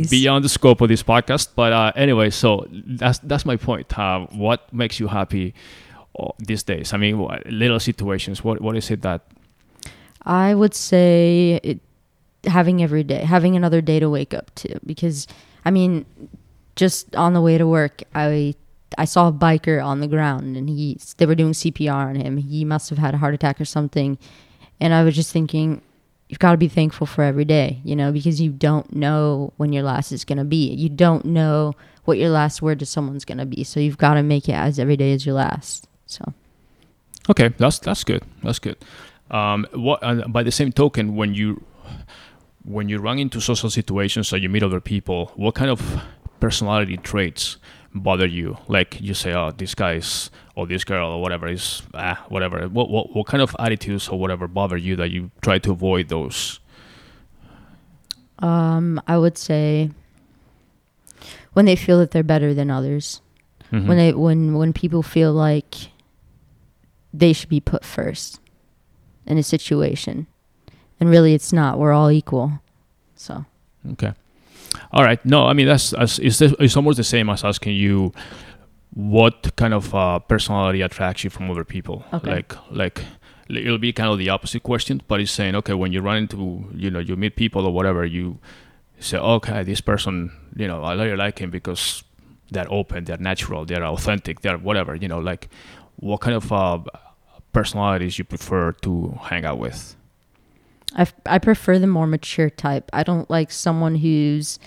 beyond 0.09 0.45
the 0.45 0.49
scope 0.49 0.81
of 0.81 0.89
this 0.89 1.03
podcast. 1.03 1.49
But 1.57 1.73
uh, 1.73 1.93
anyway, 1.97 2.31
so 2.31 2.67
that's 2.71 3.19
that's 3.19 3.45
my 3.45 3.57
point. 3.57 3.99
Uh, 3.99 4.27
what 4.31 4.73
makes 4.73 5.01
you 5.01 5.09
happy 5.09 5.55
uh, 6.19 6.29
these 6.39 6.63
days? 6.63 6.93
I 6.93 6.99
mean, 6.99 7.27
little 7.47 7.81
situations. 7.81 8.45
What 8.45 8.61
what 8.61 8.77
is 8.77 8.91
it 8.91 9.03
that? 9.03 9.23
I 10.25 10.55
would 10.55 10.75
say 10.75 11.61
it, 11.65 11.81
having 12.45 12.83
every 12.83 13.03
day, 13.03 13.25
having 13.25 13.57
another 13.57 13.81
day 13.81 13.99
to 13.99 14.09
wake 14.09 14.35
up 14.35 14.55
to. 14.57 14.79
Because 14.87 15.27
I 15.65 15.71
mean, 15.71 16.07
just 16.77 17.15
on 17.17 17.33
the 17.33 17.41
way 17.41 17.59
to 17.59 17.67
work, 17.67 18.03
I 18.15 18.55
I 18.99 19.05
saw 19.05 19.29
a 19.29 19.33
biker 19.33 19.85
on 19.85 20.01
the 20.01 20.07
ground, 20.07 20.57
and 20.57 20.69
he 20.69 20.99
they 21.17 21.27
were 21.27 21.35
doing 21.35 21.53
CPR 21.53 21.93
on 21.93 22.15
him. 22.15 22.37
He 22.37 22.65
must 22.65 22.91
have 22.91 22.99
had 22.99 23.15
a 23.15 23.19
heart 23.19 23.35
attack 23.35 23.61
or 23.61 23.65
something, 23.65 24.19
and 24.83 24.93
I 24.93 25.03
was 25.05 25.15
just 25.15 25.33
thinking. 25.33 25.81
You've 26.29 26.39
got 26.39 26.53
to 26.53 26.57
be 26.57 26.69
thankful 26.69 27.07
for 27.07 27.23
every 27.23 27.45
day, 27.45 27.83
you 27.85 27.95
know, 27.95 28.11
because 28.11 28.41
you 28.41 28.51
don't 28.51 28.91
know 28.91 29.53
when 29.59 29.71
your 29.71 29.83
last 29.83 30.13
is 30.13 30.25
going 30.25 30.39
to 30.39 30.45
be. 30.45 30.73
You 30.73 30.89
don't 30.89 31.27
know 31.27 31.75
what 32.07 32.17
your 32.17 32.31
last 32.31 32.63
word 32.63 32.79
to 32.79 32.87
someone's 32.87 33.27
going 33.27 33.37
to 33.37 33.45
be. 33.45 33.65
So 33.65 33.81
you've 33.81 33.99
got 33.99 34.15
to 34.15 34.23
make 34.23 34.49
it 34.49 34.55
as 34.55 34.79
every 34.79 34.97
day 34.97 35.13
as 35.13 35.27
your 35.27 35.35
last. 35.35 35.89
So 36.07 36.33
Okay, 37.31 37.49
that's 37.57 37.79
that's 37.79 38.05
good. 38.05 38.23
That's 38.43 38.59
good. 38.59 38.77
Um, 39.31 39.67
what 39.73 40.01
uh, 40.03 40.27
by 40.29 40.43
the 40.43 40.51
same 40.51 40.73
token, 40.73 41.15
when 41.15 41.35
you 41.35 41.63
when 42.65 42.89
you 42.89 42.99
run 42.99 43.19
into 43.19 43.41
social 43.41 43.71
situations 43.71 44.33
or 44.33 44.39
you 44.39 44.49
meet 44.49 44.63
other 44.63 44.81
people, 44.81 45.33
what 45.37 45.55
kind 45.55 45.71
of 45.71 46.03
personality 46.41 46.97
traits 46.97 47.59
bother 47.95 48.27
you? 48.27 48.57
Like 48.69 49.01
you 49.01 49.15
say, 49.15 49.33
oh, 49.35 49.51
this 49.51 49.75
guy 49.75 49.95
is 49.95 50.31
or 50.55 50.67
this 50.67 50.85
girl 50.85 51.11
or 51.13 51.21
whatever 51.23 51.49
is 51.49 51.83
ah 51.95 52.25
whatever. 52.29 52.69
What 52.69 52.91
what 52.91 53.15
what 53.15 53.27
kind 53.27 53.43
of 53.43 53.55
attitudes 53.59 54.09
or 54.09 54.19
whatever 54.19 54.49
bother 54.49 54.77
you 54.77 54.97
that 54.97 55.11
you 55.11 55.31
try 55.43 55.59
to 55.61 55.73
avoid 55.73 56.09
those? 56.09 56.61
Um, 58.39 59.01
I 59.07 59.19
would 59.19 59.39
say 59.39 59.91
when 61.53 61.65
they 61.65 61.77
feel 61.77 61.99
that 62.01 62.11
they're 62.11 62.23
better 62.23 62.55
than 62.55 62.71
others. 62.71 63.21
Mhm. 63.71 63.87
When 63.87 63.97
they 63.97 64.13
when 64.13 64.55
when 64.55 64.73
people 64.73 65.03
feel 65.03 65.33
like 65.33 65.75
they 67.15 67.33
should 67.33 67.49
be 67.49 67.61
put 67.61 67.85
first 67.85 68.41
in 69.27 69.39
a 69.39 69.43
situation. 69.43 70.27
And 70.99 71.11
really 71.11 71.35
it's 71.35 71.53
not. 71.53 71.79
We're 71.79 71.93
all 71.93 72.11
equal. 72.11 72.61
So 73.15 73.45
Okay. 73.93 74.13
All 74.93 75.05
right. 75.05 75.25
No, 75.25 75.47
I 75.47 75.53
mean 75.53 75.67
that's, 75.67 75.91
that's 75.91 76.19
it's, 76.19 76.41
it's 76.41 76.77
almost 76.77 76.97
the 76.97 77.05
same 77.05 77.29
as 77.31 77.45
asking 77.45 77.77
you 77.77 78.13
what 78.95 79.57
kind 79.57 79.73
of 79.73 79.95
uh, 79.95 80.19
personality 80.19 80.83
attracts 80.83 81.25
you 81.25 81.31
from 81.31 81.51
other 81.51 81.65
people. 81.65 82.05
Okay. 82.13 82.31
Like 82.31 82.55
like 82.71 83.05
it'll 83.49 83.79
be 83.79 83.93
kind 83.93 84.11
of 84.11 84.19
the 84.19 84.29
opposite 84.29 84.63
question, 84.63 85.03
but 85.09 85.21
it's 85.21 85.33
saying 85.33 85.55
okay 85.57 85.75
when 85.75 85.93
you 85.93 86.01
run 86.01 86.19
into 86.19 86.69
you 86.75 86.91
know 86.91 86.99
you 86.99 87.17
meet 87.17 87.37
people 87.37 87.67
or 87.67 87.73
whatever 87.73 88.05
you 88.05 88.39
say 89.01 89.19
okay 89.19 89.65
this 89.65 89.81
person 89.81 90.31
you 90.55 90.69
know 90.69 90.85
I 90.85 90.95
really 90.95 91.17
like 91.17 91.41
him 91.41 91.51
because 91.51 92.05
they're 92.51 92.71
open, 92.71 93.05
they're 93.05 93.17
natural, 93.17 93.65
they're 93.65 93.85
authentic, 93.85 94.43
they're 94.43 94.59
whatever 94.59 94.95
you 94.95 95.09
know 95.09 95.19
like 95.19 95.49
what 95.97 96.21
kind 96.21 96.37
of 96.37 96.53
uh, 96.53 96.79
personalities 97.53 98.19
you 98.19 98.25
prefer 98.25 98.73
to 98.73 99.19
hang 99.23 99.45
out 99.45 99.59
with. 99.59 99.97
I, 100.97 101.03
f- 101.03 101.15
I 101.27 101.39
prefer 101.39 101.79
the 101.79 101.87
more 101.87 102.07
mature 102.07 102.51
type. 102.51 102.91
I 102.93 103.03
don't 103.03 103.29
like 103.31 103.51
someone 103.51 103.97
who's 103.97 104.59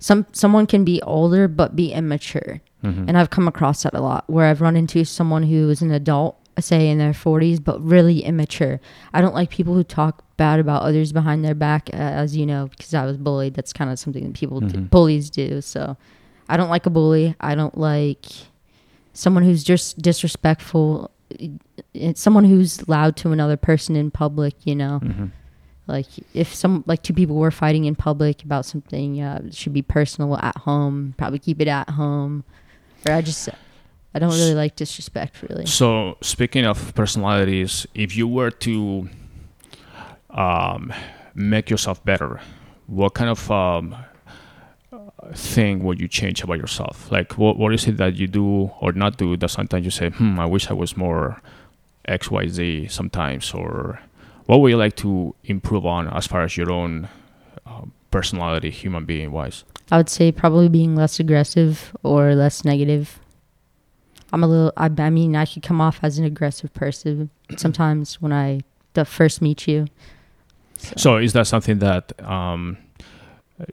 some 0.00 0.26
someone 0.32 0.66
can 0.66 0.84
be 0.84 1.02
older 1.02 1.48
but 1.48 1.74
be 1.76 1.92
immature. 1.92 2.60
Mhm. 2.84 3.06
And 3.08 3.18
I've 3.18 3.30
come 3.30 3.48
across 3.48 3.82
that 3.82 3.94
a 3.94 4.00
lot 4.00 4.24
where 4.28 4.46
I've 4.46 4.60
run 4.60 4.76
into 4.76 5.04
someone 5.04 5.42
who 5.42 5.68
is 5.68 5.82
an 5.82 5.90
adult, 5.90 6.36
say 6.60 6.88
in 6.88 6.98
their 6.98 7.12
40s, 7.12 7.62
but 7.62 7.82
really 7.84 8.20
immature. 8.20 8.80
I 9.12 9.20
don't 9.20 9.34
like 9.34 9.50
people 9.50 9.74
who 9.74 9.82
talk 9.82 10.22
bad 10.36 10.60
about 10.60 10.82
others 10.82 11.12
behind 11.12 11.44
their 11.44 11.54
back, 11.56 11.90
as 11.90 12.36
you 12.36 12.46
know, 12.46 12.68
because 12.68 12.94
I 12.94 13.04
was 13.04 13.16
bullied. 13.16 13.54
That's 13.54 13.72
kind 13.72 13.90
of 13.90 13.98
something 13.98 14.22
that 14.24 14.34
people, 14.34 14.60
do, 14.60 14.78
Mhm. 14.78 14.90
bullies 14.90 15.28
do. 15.30 15.60
So 15.60 15.96
I 16.48 16.56
don't 16.56 16.70
like 16.70 16.86
a 16.86 16.90
bully. 16.90 17.34
I 17.40 17.56
don't 17.56 17.76
like 17.76 18.26
someone 19.12 19.42
who's 19.42 19.64
just 19.64 20.00
disrespectful. 20.00 21.10
It's 21.92 22.20
someone 22.20 22.44
who's 22.44 22.88
loud 22.88 23.16
to 23.16 23.32
another 23.32 23.56
person 23.56 23.96
in 23.96 24.12
public, 24.12 24.54
you 24.64 24.76
know 24.76 25.00
Mhm. 25.02 25.30
Like 25.88 26.06
if 26.34 26.54
some 26.54 26.84
like 26.86 27.02
two 27.02 27.14
people 27.14 27.36
were 27.36 27.50
fighting 27.50 27.86
in 27.86 27.94
public 27.96 28.44
about 28.44 28.64
something 28.64 29.20
uh, 29.20 29.50
should 29.50 29.72
be 29.72 29.82
personal 29.82 30.36
at 30.36 30.56
home 30.58 31.14
probably 31.16 31.38
keep 31.38 31.60
it 31.60 31.68
at 31.68 31.88
home 31.90 32.44
or 33.06 33.12
i 33.12 33.20
just 33.20 33.48
i 34.14 34.18
don't 34.18 34.30
really 34.30 34.54
like 34.54 34.76
disrespect 34.76 35.42
really 35.42 35.66
So 35.66 36.16
speaking 36.20 36.64
of 36.64 36.94
personalities, 36.94 37.86
if 37.94 38.16
you 38.16 38.28
were 38.28 38.50
to 38.50 39.08
um, 40.30 40.92
make 41.34 41.70
yourself 41.70 42.04
better, 42.04 42.40
what 42.86 43.14
kind 43.14 43.30
of 43.30 43.50
um, 43.50 43.96
thing 45.34 45.84
would 45.84 46.00
you 46.00 46.08
change 46.08 46.42
about 46.42 46.58
yourself? 46.58 47.10
Like, 47.10 47.38
what 47.38 47.58
what 47.58 47.72
is 47.74 47.86
it 47.86 47.96
that 47.98 48.16
you 48.16 48.26
do 48.26 48.70
or 48.80 48.92
not 48.92 49.16
do 49.16 49.36
that 49.36 49.48
sometimes 49.48 49.84
you 49.84 49.90
say, 49.90 50.10
"Hmm, 50.10 50.38
I 50.40 50.46
wish 50.46 50.70
I 50.70 50.74
was 50.74 50.96
more 50.96 51.40
xyz 52.08 52.90
Sometimes, 52.90 53.52
or 53.52 54.00
what 54.48 54.60
would 54.60 54.70
you 54.70 54.76
like 54.76 54.96
to 54.96 55.34
improve 55.44 55.84
on 55.86 56.08
as 56.08 56.26
far 56.26 56.42
as 56.42 56.56
your 56.56 56.70
own 56.72 57.08
uh, 57.66 57.82
personality, 58.10 58.70
human 58.70 59.04
being 59.04 59.30
wise? 59.30 59.64
i 59.90 59.96
would 59.96 60.08
say 60.08 60.30
probably 60.30 60.68
being 60.68 60.94
less 60.94 61.18
aggressive 61.18 61.96
or 62.02 62.34
less 62.34 62.64
negative 62.64 63.20
i'm 64.32 64.44
a 64.44 64.46
little 64.46 64.72
i, 64.76 64.90
I 64.98 65.10
mean 65.10 65.34
i 65.34 65.46
could 65.46 65.62
come 65.62 65.80
off 65.80 66.00
as 66.02 66.18
an 66.18 66.24
aggressive 66.24 66.72
person 66.74 67.30
sometimes 67.56 68.20
when 68.20 68.32
i 68.32 68.60
the 68.92 69.04
first 69.04 69.40
meet 69.40 69.66
you 69.66 69.86
So 70.96 71.16
is 71.16 71.32
that 71.32 71.46
something 71.46 71.78
that 71.80 72.12
um, 72.22 72.76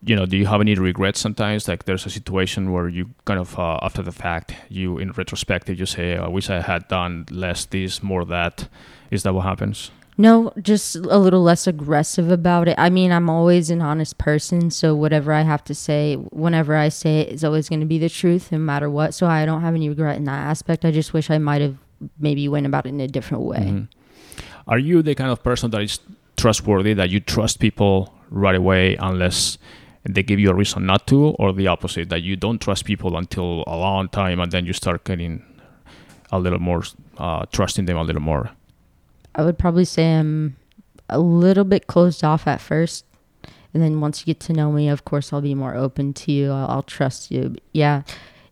you 0.03 0.15
know? 0.15 0.25
Do 0.25 0.37
you 0.37 0.47
have 0.47 0.61
any 0.61 0.73
regrets 0.73 1.19
sometimes? 1.19 1.67
Like 1.67 1.85
there's 1.85 2.05
a 2.05 2.09
situation 2.09 2.71
where 2.73 2.87
you 2.89 3.11
kind 3.25 3.39
of 3.39 3.59
uh, 3.59 3.77
after 3.81 4.01
the 4.01 4.11
fact, 4.11 4.55
you 4.69 4.97
in 4.97 5.11
retrospective, 5.11 5.77
you 5.77 5.85
say, 5.85 6.17
"I 6.17 6.27
wish 6.27 6.49
I 6.49 6.61
had 6.61 6.87
done 6.87 7.25
less 7.29 7.65
this, 7.65 8.01
more 8.01 8.25
that." 8.25 8.67
Is 9.11 9.21
that 9.23 9.33
what 9.35 9.45
happens? 9.45 9.91
No, 10.17 10.53
just 10.61 10.95
a 10.95 11.17
little 11.17 11.43
less 11.43 11.67
aggressive 11.67 12.31
about 12.31 12.67
it. 12.69 12.75
I 12.77 12.89
mean, 12.89 13.11
I'm 13.11 13.29
always 13.29 13.69
an 13.69 13.81
honest 13.81 14.17
person, 14.17 14.71
so 14.71 14.95
whatever 14.95 15.33
I 15.33 15.41
have 15.41 15.63
to 15.65 15.75
say, 15.75 16.15
whenever 16.15 16.75
I 16.75 16.87
say 16.89 17.19
it, 17.21 17.29
is 17.33 17.43
always 17.43 17.67
going 17.67 17.81
to 17.81 17.85
be 17.85 17.97
the 17.99 18.07
truth, 18.09 18.51
no 18.51 18.57
matter 18.57 18.89
what. 18.89 19.13
So 19.13 19.27
I 19.27 19.45
don't 19.45 19.61
have 19.61 19.75
any 19.75 19.89
regret 19.89 20.15
in 20.15 20.23
that 20.23 20.47
aspect. 20.47 20.85
I 20.85 20.91
just 20.91 21.13
wish 21.13 21.29
I 21.29 21.37
might 21.37 21.61
have 21.61 21.75
maybe 22.17 22.47
went 22.47 22.65
about 22.65 22.85
it 22.85 22.89
in 22.89 23.01
a 23.01 23.07
different 23.07 23.43
way. 23.43 23.57
Mhm. 23.59 23.87
Are 24.67 24.79
you 24.79 25.01
the 25.01 25.15
kind 25.15 25.31
of 25.31 25.43
person 25.43 25.71
that 25.71 25.81
is 25.81 25.99
trustworthy 26.37 26.93
that 26.93 27.09
you 27.09 27.19
trust 27.19 27.59
people 27.59 28.13
right 28.29 28.55
away 28.55 28.95
unless 28.99 29.57
they 30.03 30.23
give 30.23 30.39
you 30.39 30.49
a 30.49 30.53
reason 30.53 30.85
not 30.85 31.07
to, 31.07 31.29
or 31.39 31.51
the 31.51 31.67
opposite 31.67 32.09
that 32.09 32.21
you 32.21 32.35
don't 32.35 32.59
trust 32.61 32.85
people 32.85 33.17
until 33.17 33.63
a 33.67 33.75
long 33.75 34.07
time 34.09 34.39
and 34.39 34.51
then 34.51 34.65
you 34.65 34.73
start 34.73 35.03
getting 35.03 35.43
a 36.31 36.39
little 36.39 36.59
more 36.59 36.83
uh, 37.17 37.45
trusting 37.51 37.85
them 37.85 37.97
a 37.97 38.03
little 38.03 38.21
more? 38.21 38.51
I 39.35 39.43
would 39.43 39.57
probably 39.57 39.85
say 39.85 40.15
I'm 40.15 40.55
a 41.09 41.19
little 41.19 41.63
bit 41.65 41.87
closed 41.87 42.23
off 42.23 42.47
at 42.47 42.61
first. 42.61 43.05
And 43.73 43.83
then 43.83 43.99
once 43.99 44.21
you 44.21 44.25
get 44.33 44.39
to 44.41 44.53
know 44.53 44.71
me, 44.71 44.87
of 44.87 45.03
course, 45.03 45.33
I'll 45.33 45.41
be 45.41 45.53
more 45.53 45.75
open 45.75 46.13
to 46.13 46.31
you. 46.31 46.51
I'll, 46.51 46.67
I'll 46.69 46.83
trust 46.83 47.29
you. 47.29 47.49
But 47.49 47.63
yeah, 47.73 48.03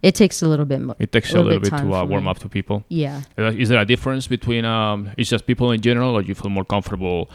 it 0.01 0.15
takes 0.15 0.41
a 0.41 0.47
little 0.49 0.65
bit 0.65 0.81
more. 0.81 0.97
It 0.99 1.13
takes 1.13 1.31
A 1.31 1.35
you 1.35 1.39
a 1.39 1.43
little 1.43 1.59
little 1.61 1.77
bit 1.77 1.83
bit 1.83 1.89
to 1.89 1.95
uh, 1.95 2.03
warm 2.05 2.25
me. 2.25 2.29
up 2.29 2.39
to 2.39 2.49
people. 2.49 2.83
Yeah. 2.89 3.21
Uh, 3.39 3.43
Is 3.45 3.69
there 3.69 3.79
a 3.79 3.85
difference 3.85 4.27
between 4.27 4.65
um, 4.65 5.09
it's 5.17 5.29
just 5.29 5.47
people 5.47 5.71
in 5.71 5.79
general, 5.79 6.13
or 6.17 6.21
you 6.21 6.35
feel 6.35 6.49
more 6.51 6.65
comfortable, 6.65 7.29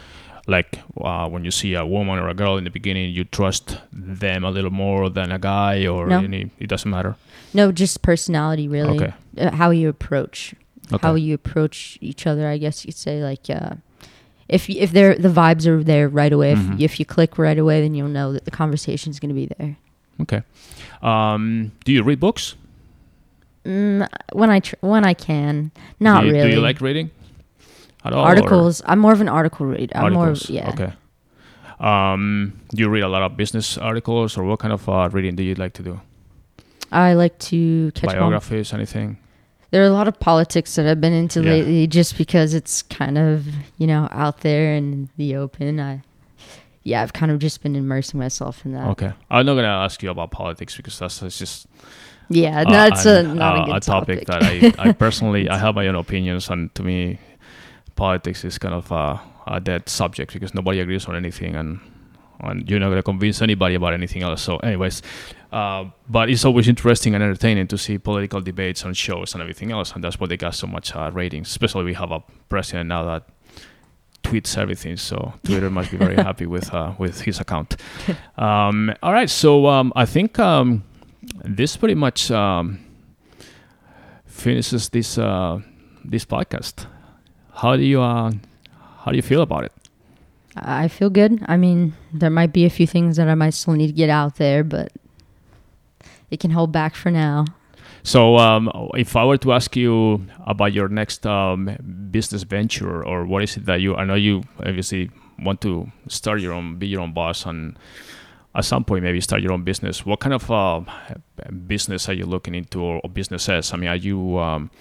like 0.45 0.77
uh, 1.01 1.27
when 1.27 1.43
you 1.43 1.49
see 1.49 1.73
a 1.73 1.83
woman 1.83 2.19
or 2.19 2.29
a 2.29 2.35
girl 2.35 2.57
in 2.57 2.63
the 2.63 2.69
beginning, 2.69 3.11
you 3.11 3.23
trust 3.23 3.79
them 3.91 4.43
a 4.43 4.51
little 4.51 4.69
more 4.71 5.09
than 5.09 5.31
a 5.31 5.39
guy, 5.39 5.87
or 5.87 6.05
No. 6.07 6.19
any, 6.19 6.51
it 6.59 6.67
doesn't 6.69 6.91
matter. 6.91 7.15
No, 7.55 7.71
just 7.71 8.03
personality, 8.03 8.67
really. 8.67 8.97
Okay. 9.03 9.13
Uh, 9.35 9.49
how 9.55 9.71
you 9.71 9.89
approach 9.89 10.53
Okay. 10.91 11.05
how 11.07 11.15
you 11.15 11.33
approach 11.35 11.97
each 12.01 12.25
other. 12.27 12.47
I 12.47 12.57
guess 12.57 12.83
you 12.83 12.89
could 12.89 12.97
say 12.97 13.21
like 13.23 13.49
uh, 13.49 13.75
if 14.47 14.69
if 14.69 14.91
they're 14.91 15.15
the 15.15 15.29
vibes 15.29 15.65
are 15.67 15.83
there 15.83 16.09
right 16.09 16.33
away. 16.33 16.55
Mhm. 16.55 16.75
If 16.75 16.81
if 16.91 16.99
you 16.99 17.05
click 17.05 17.37
right 17.37 17.57
away, 17.57 17.81
then 17.81 17.93
you'll 17.95 18.07
know 18.09 18.33
that 18.33 18.45
the 18.45 18.51
conversation 18.51 19.11
is 19.11 19.19
going 19.19 19.29
to 19.29 19.35
be 19.35 19.45
there. 19.57 19.77
okay. 20.21 20.41
Um, 21.01 21.71
do 21.85 21.91
you 21.91 22.03
read 22.03 22.19
books? 22.19 22.55
Mm, 23.65 24.07
when 24.33 24.49
I 24.49 24.59
tr- 24.59 24.75
when 24.81 25.05
I 25.05 25.13
can, 25.13 25.71
not 25.99 26.21
do 26.21 26.27
you, 26.27 26.33
really. 26.33 26.49
Do 26.49 26.55
you 26.55 26.61
like 26.61 26.81
reading? 26.81 27.11
At 28.03 28.13
all? 28.13 28.23
or- 28.23 28.27
articles? 28.27 28.81
I'm 28.85 28.99
more 28.99 29.11
of 29.13 29.21
an 29.21 29.29
article 29.29 29.65
reader. 29.65 29.91
I'm 29.95 30.15
Articles. 30.17 30.49
more 30.49 30.59
of, 30.61 30.65
yeah. 30.65 30.69
Okay. 30.71 30.93
Um, 31.79 32.53
do 32.73 32.81
you 32.83 32.89
read 32.89 33.03
a 33.03 33.07
lot 33.07 33.21
of 33.23 33.37
business 33.37 33.77
articles, 33.77 34.37
or 34.37 34.43
what 34.43 34.59
kind 34.59 34.73
of 34.73 34.87
uh, 34.89 35.09
reading 35.11 35.35
do 35.35 35.43
you 35.43 35.55
like 35.55 35.73
to 35.73 35.83
do? 35.83 35.99
I 36.91 37.13
like 37.13 37.37
to 37.51 37.91
catch 37.93 38.09
up 38.09 38.15
Biographies, 38.19 38.73
anything? 38.73 39.17
There 39.71 39.83
are 39.83 39.87
a 39.87 39.91
lot 39.91 40.07
of 40.07 40.19
politics 40.19 40.75
that 40.75 40.85
I've 40.87 40.99
been 41.01 41.13
into 41.13 41.41
Yeah. 41.41 41.51
lately 41.51 41.87
just 41.87 42.17
because 42.17 42.53
it's 42.53 42.81
kind 42.83 43.17
of, 43.17 43.45
you 43.77 43.87
know, 43.87 44.07
out 44.11 44.41
there 44.41 44.73
in 44.75 45.09
the 45.17 45.35
open. 45.35 45.79
I 45.79 46.01
yeah, 46.83 47.01
I've 47.03 47.13
kind 47.13 47.31
of 47.31 47.39
just 47.39 47.61
been 47.61 47.75
immersing 47.75 48.19
myself 48.19 48.65
in 48.65 48.73
that. 48.73 48.87
Okay, 48.87 49.11
I'm 49.29 49.45
not 49.45 49.55
gonna 49.55 49.67
ask 49.67 50.01
you 50.01 50.09
about 50.09 50.31
politics 50.31 50.75
because 50.77 50.97
that's, 50.97 51.19
that's 51.19 51.37
just 51.37 51.67
Yeah, 52.29 52.61
uh, 52.61 52.69
that's 52.71 53.05
a 53.05 53.23
not 53.23 53.57
uh, 53.59 53.61
a 53.63 53.65
good 53.73 53.81
topic, 53.83 54.25
topic. 54.25 54.27
that 54.27 54.79
I, 54.79 54.89
I 54.89 54.93
personally 55.05 55.49
I 55.49 55.57
have 55.57 55.75
my 55.75 55.87
own 55.87 55.95
opinions, 55.95 56.49
and 56.49 56.73
to 56.75 56.83
me, 56.83 57.19
politics 57.95 58.43
is 58.45 58.57
kind 58.57 58.73
of 58.73 58.91
a, 58.91 59.19
a 59.47 59.59
dead 59.59 59.89
subject 59.89 60.33
because 60.33 60.53
nobody 60.53 60.79
agrees 60.79 61.05
on 61.05 61.15
anything, 61.15 61.55
and 61.55 61.79
and 62.41 62.69
you're 62.69 62.79
not 62.79 62.89
gonna 62.89 63.03
convince 63.03 63.41
anybody 63.41 63.75
about 63.75 63.93
anything 63.93 64.23
else. 64.23 64.41
So, 64.41 64.57
anyways, 64.57 65.01
uh, 65.51 65.85
but 66.07 66.29
it's 66.29 66.45
always 66.45 66.67
interesting 66.67 67.15
and 67.15 67.23
entertaining 67.23 67.67
to 67.67 67.77
see 67.77 67.97
political 67.97 68.41
debates 68.41 68.85
on 68.85 68.93
shows 68.93 69.33
and 69.33 69.41
everything 69.41 69.71
else, 69.71 69.93
and 69.93 70.03
that's 70.03 70.19
why 70.19 70.27
they 70.27 70.37
got 70.37 70.55
so 70.55 70.67
much 70.67 70.95
uh, 70.95 71.09
ratings. 71.13 71.49
Especially 71.49 71.83
we 71.83 71.93
have 71.93 72.11
a 72.11 72.21
president 72.49 72.89
now 72.89 73.03
that 73.05 73.23
tweets 74.23 74.57
everything, 74.57 74.95
so 74.97 75.33
Twitter 75.43 75.69
must 75.69 75.91
be 75.91 75.97
very 75.97 76.15
happy 76.27 76.45
with 76.45 76.71
uh, 76.73 76.93
with 76.97 77.21
his 77.21 77.39
account. 77.39 77.77
Um, 78.37 78.93
all 79.01 79.13
right, 79.13 79.29
so 79.29 79.65
um, 79.67 79.91
I 79.95 80.05
think 80.05 80.37
um, 80.37 80.83
this 81.43 81.75
pretty 81.77 81.95
much 81.95 82.29
um, 82.29 82.79
finishes 84.25 84.89
this 84.89 85.17
uh, 85.17 85.59
this 86.05 86.25
podcast. 86.25 86.85
How 87.53 87.75
do 87.75 87.83
you 87.83 88.01
uh, 88.01 88.31
how 88.99 89.11
do 89.11 89.15
you 89.17 89.23
feel 89.23 89.41
about 89.41 89.63
it? 89.63 89.71
I 90.55 90.87
feel 90.89 91.09
good. 91.09 91.43
I 91.47 91.57
mean, 91.57 91.93
there 92.13 92.29
might 92.29 92.53
be 92.53 92.65
a 92.65 92.69
few 92.69 92.85
things 92.85 93.17
that 93.17 93.29
I 93.29 93.35
might 93.35 93.53
still 93.53 93.73
need 93.73 93.87
to 93.87 93.93
get 93.93 94.09
out 94.09 94.35
there, 94.35 94.63
but 94.63 94.91
it 96.31 96.39
can 96.39 96.51
hold 96.51 96.71
back 96.71 96.95
for 96.95 97.11
now. 97.11 97.45
So, 98.03 98.37
um, 98.37 98.71
if 98.95 99.15
I 99.15 99.25
were 99.25 99.37
to 99.37 99.51
ask 99.51 99.75
you 99.75 100.25
about 100.45 100.73
your 100.73 100.87
next 100.87 101.25
um, 101.25 101.75
business 102.11 102.43
venture, 102.43 103.03
or 103.03 103.25
what 103.25 103.43
is 103.43 103.57
it 103.57 103.65
that 103.65 103.81
you, 103.81 103.95
I 103.95 104.05
know 104.05 104.15
you 104.15 104.43
obviously 104.59 105.11
want 105.37 105.61
to 105.61 105.91
start 106.07 106.39
your 106.39 106.53
own, 106.53 106.77
be 106.77 106.87
your 106.87 107.01
own 107.01 107.13
boss, 107.13 107.45
and 107.45 107.77
at 108.55 108.65
some 108.65 108.83
point 108.83 109.03
maybe 109.03 109.19
start 109.21 109.41
your 109.41 109.51
own 109.51 109.63
business. 109.63 110.05
What 110.05 110.21
kind 110.21 110.33
of 110.33 110.49
uh, 110.49 110.81
business 111.67 112.07
are 112.09 112.13
you 112.13 112.25
looking 112.25 112.55
into, 112.55 112.81
or, 112.81 113.01
or 113.03 113.09
businesses? 113.09 113.73
I 113.73 113.77
mean, 113.77 113.89
are 113.89 113.95
you 113.95 114.39
um, 114.39 114.71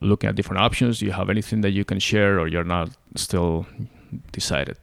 looking 0.00 0.28
at 0.28 0.34
different 0.34 0.62
options? 0.62 1.00
Do 1.00 1.06
you 1.06 1.12
have 1.12 1.28
anything 1.28 1.60
that 1.60 1.70
you 1.70 1.84
can 1.84 1.98
share, 1.98 2.40
or 2.40 2.48
you're 2.48 2.64
not 2.64 2.90
still 3.14 3.66
decided? 4.32 4.76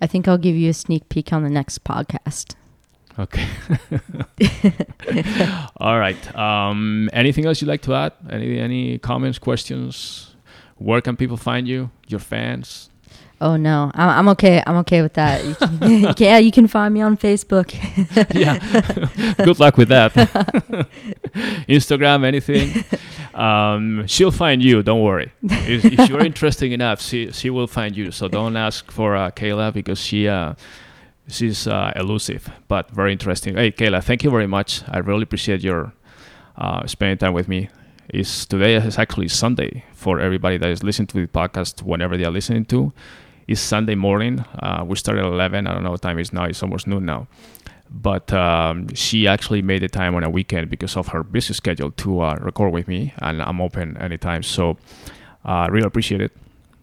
I 0.00 0.06
think 0.06 0.28
I'll 0.28 0.38
give 0.38 0.54
you 0.54 0.70
a 0.70 0.74
sneak 0.74 1.08
peek 1.08 1.32
on 1.32 1.42
the 1.42 1.50
next 1.50 1.82
podcast. 1.82 2.54
Okay. 3.18 3.46
All 5.78 5.98
right. 5.98 6.36
Um, 6.36 7.08
anything 7.12 7.46
else 7.46 7.60
you'd 7.60 7.68
like 7.68 7.82
to 7.82 7.94
add? 7.94 8.12
Any 8.30 8.58
any 8.58 8.98
comments, 8.98 9.38
questions? 9.38 10.34
Where 10.76 11.00
can 11.00 11.16
people 11.16 11.36
find 11.36 11.66
you? 11.66 11.90
Your 12.08 12.20
fans? 12.20 12.90
Oh 13.40 13.56
no, 13.56 13.90
I'm, 13.94 14.08
I'm 14.08 14.28
okay. 14.30 14.62
I'm 14.66 14.76
okay 14.78 15.02
with 15.02 15.14
that. 15.14 15.44
You 15.44 15.54
can, 15.54 15.72
you 15.90 16.14
can- 16.14 16.26
yeah, 16.26 16.38
you 16.38 16.50
can 16.52 16.66
find 16.66 16.92
me 16.94 17.00
on 17.02 17.16
Facebook. 17.16 17.72
yeah. 18.34 18.58
Good 19.44 19.58
luck 19.60 19.76
with 19.76 19.88
that. 19.88 20.12
Instagram, 21.68 22.24
anything? 22.24 22.84
Um, 23.34 24.06
she'll 24.06 24.30
find 24.30 24.62
you. 24.62 24.82
Don't 24.82 25.02
worry. 25.02 25.32
If, 25.42 25.84
if 25.84 26.08
you're 26.08 26.24
interesting 26.24 26.72
enough, 26.72 27.00
she 27.00 27.30
she 27.32 27.50
will 27.50 27.66
find 27.66 27.96
you. 27.96 28.10
So 28.10 28.28
don't 28.28 28.56
ask 28.56 28.90
for 28.90 29.16
uh, 29.16 29.30
Kayla 29.30 29.72
because 29.72 29.98
she. 30.00 30.28
Uh, 30.28 30.54
She's 31.28 31.66
uh, 31.66 31.92
elusive, 31.96 32.48
but 32.68 32.90
very 32.90 33.10
interesting. 33.10 33.56
Hey, 33.56 33.72
Kayla, 33.72 34.02
thank 34.02 34.22
you 34.22 34.30
very 34.30 34.46
much. 34.46 34.82
I 34.88 34.98
really 34.98 35.24
appreciate 35.24 35.60
your 35.60 35.92
uh, 36.56 36.86
spending 36.86 37.18
time 37.18 37.32
with 37.32 37.48
me. 37.48 37.68
Is 38.14 38.46
today 38.46 38.76
is 38.76 38.98
actually 38.98 39.26
Sunday 39.26 39.84
for 39.92 40.20
everybody 40.20 40.56
that 40.58 40.68
is 40.70 40.84
listening 40.84 41.08
to 41.08 41.20
the 41.20 41.26
podcast 41.26 41.82
whenever 41.82 42.16
they 42.16 42.24
are 42.24 42.30
listening 42.30 42.64
to. 42.66 42.92
It's 43.48 43.60
Sunday 43.60 43.96
morning. 43.96 44.44
Uh, 44.60 44.84
we 44.86 44.94
started 44.94 45.24
at 45.24 45.32
11. 45.32 45.66
I 45.66 45.74
don't 45.74 45.82
know 45.82 45.90
what 45.90 46.02
time 46.02 46.18
it 46.18 46.22
is 46.22 46.32
now. 46.32 46.44
It's 46.44 46.62
almost 46.62 46.86
noon 46.86 47.04
now. 47.04 47.26
But 47.90 48.32
um, 48.32 48.94
she 48.94 49.26
actually 49.26 49.62
made 49.62 49.82
the 49.82 49.88
time 49.88 50.14
on 50.14 50.22
a 50.22 50.30
weekend 50.30 50.70
because 50.70 50.96
of 50.96 51.08
her 51.08 51.24
busy 51.24 51.54
schedule 51.54 51.90
to 51.92 52.20
uh, 52.20 52.36
record 52.40 52.72
with 52.72 52.86
me, 52.86 53.12
and 53.18 53.42
I'm 53.42 53.60
open 53.60 53.96
anytime. 53.96 54.44
So, 54.44 54.76
uh, 55.44 55.66
really 55.70 55.86
appreciate 55.86 56.20
it. 56.20 56.32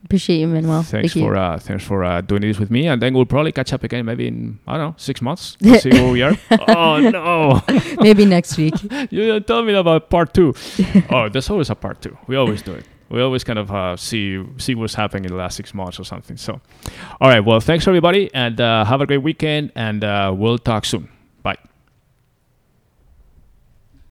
Appreciate 0.05 0.37
you, 0.39 0.47
Manuel. 0.47 0.83
Thanks 0.83 1.13
Thank 1.13 1.15
you. 1.15 1.21
for 1.21 1.35
uh, 1.35 1.57
thanks 1.59 1.83
for 1.83 2.03
uh, 2.03 2.21
doing 2.21 2.41
this 2.41 2.59
with 2.59 2.69
me, 2.69 2.87
and 2.87 3.01
then 3.01 3.13
we'll 3.13 3.25
probably 3.25 3.51
catch 3.51 3.71
up 3.73 3.83
again 3.83 4.05
maybe 4.05 4.27
in 4.27 4.59
I 4.67 4.77
don't 4.77 4.89
know 4.91 4.95
six 4.97 5.21
months. 5.21 5.55
to 5.55 5.79
see 5.79 5.89
where 5.91 6.11
we 6.11 6.21
are. 6.21 6.37
oh 6.67 6.99
no! 6.99 7.61
Maybe 7.99 8.25
next 8.25 8.57
week. 8.57 8.73
you 9.11 9.39
tell 9.39 9.63
me 9.63 9.73
about 9.73 10.09
part 10.09 10.33
two. 10.33 10.53
oh, 11.09 11.29
there's 11.29 11.49
always 11.49 11.69
a 11.69 11.75
part 11.75 12.01
two. 12.01 12.17
We 12.27 12.35
always 12.35 12.61
do 12.61 12.73
it. 12.73 12.85
We 13.09 13.21
always 13.21 13.43
kind 13.43 13.59
of 13.59 13.71
uh, 13.71 13.95
see 13.95 14.43
see 14.57 14.75
what's 14.75 14.95
happening 14.95 15.25
in 15.25 15.31
the 15.31 15.37
last 15.37 15.55
six 15.55 15.73
months 15.73 15.99
or 15.99 16.03
something. 16.03 16.35
So, 16.35 16.59
all 17.21 17.29
right. 17.29 17.41
Well, 17.41 17.59
thanks 17.61 17.87
everybody, 17.87 18.29
and 18.33 18.59
uh, 18.59 18.83
have 18.85 19.01
a 19.01 19.05
great 19.05 19.23
weekend, 19.23 19.71
and 19.75 20.03
uh, 20.03 20.33
we'll 20.35 20.57
talk 20.57 20.83
soon. 20.85 21.07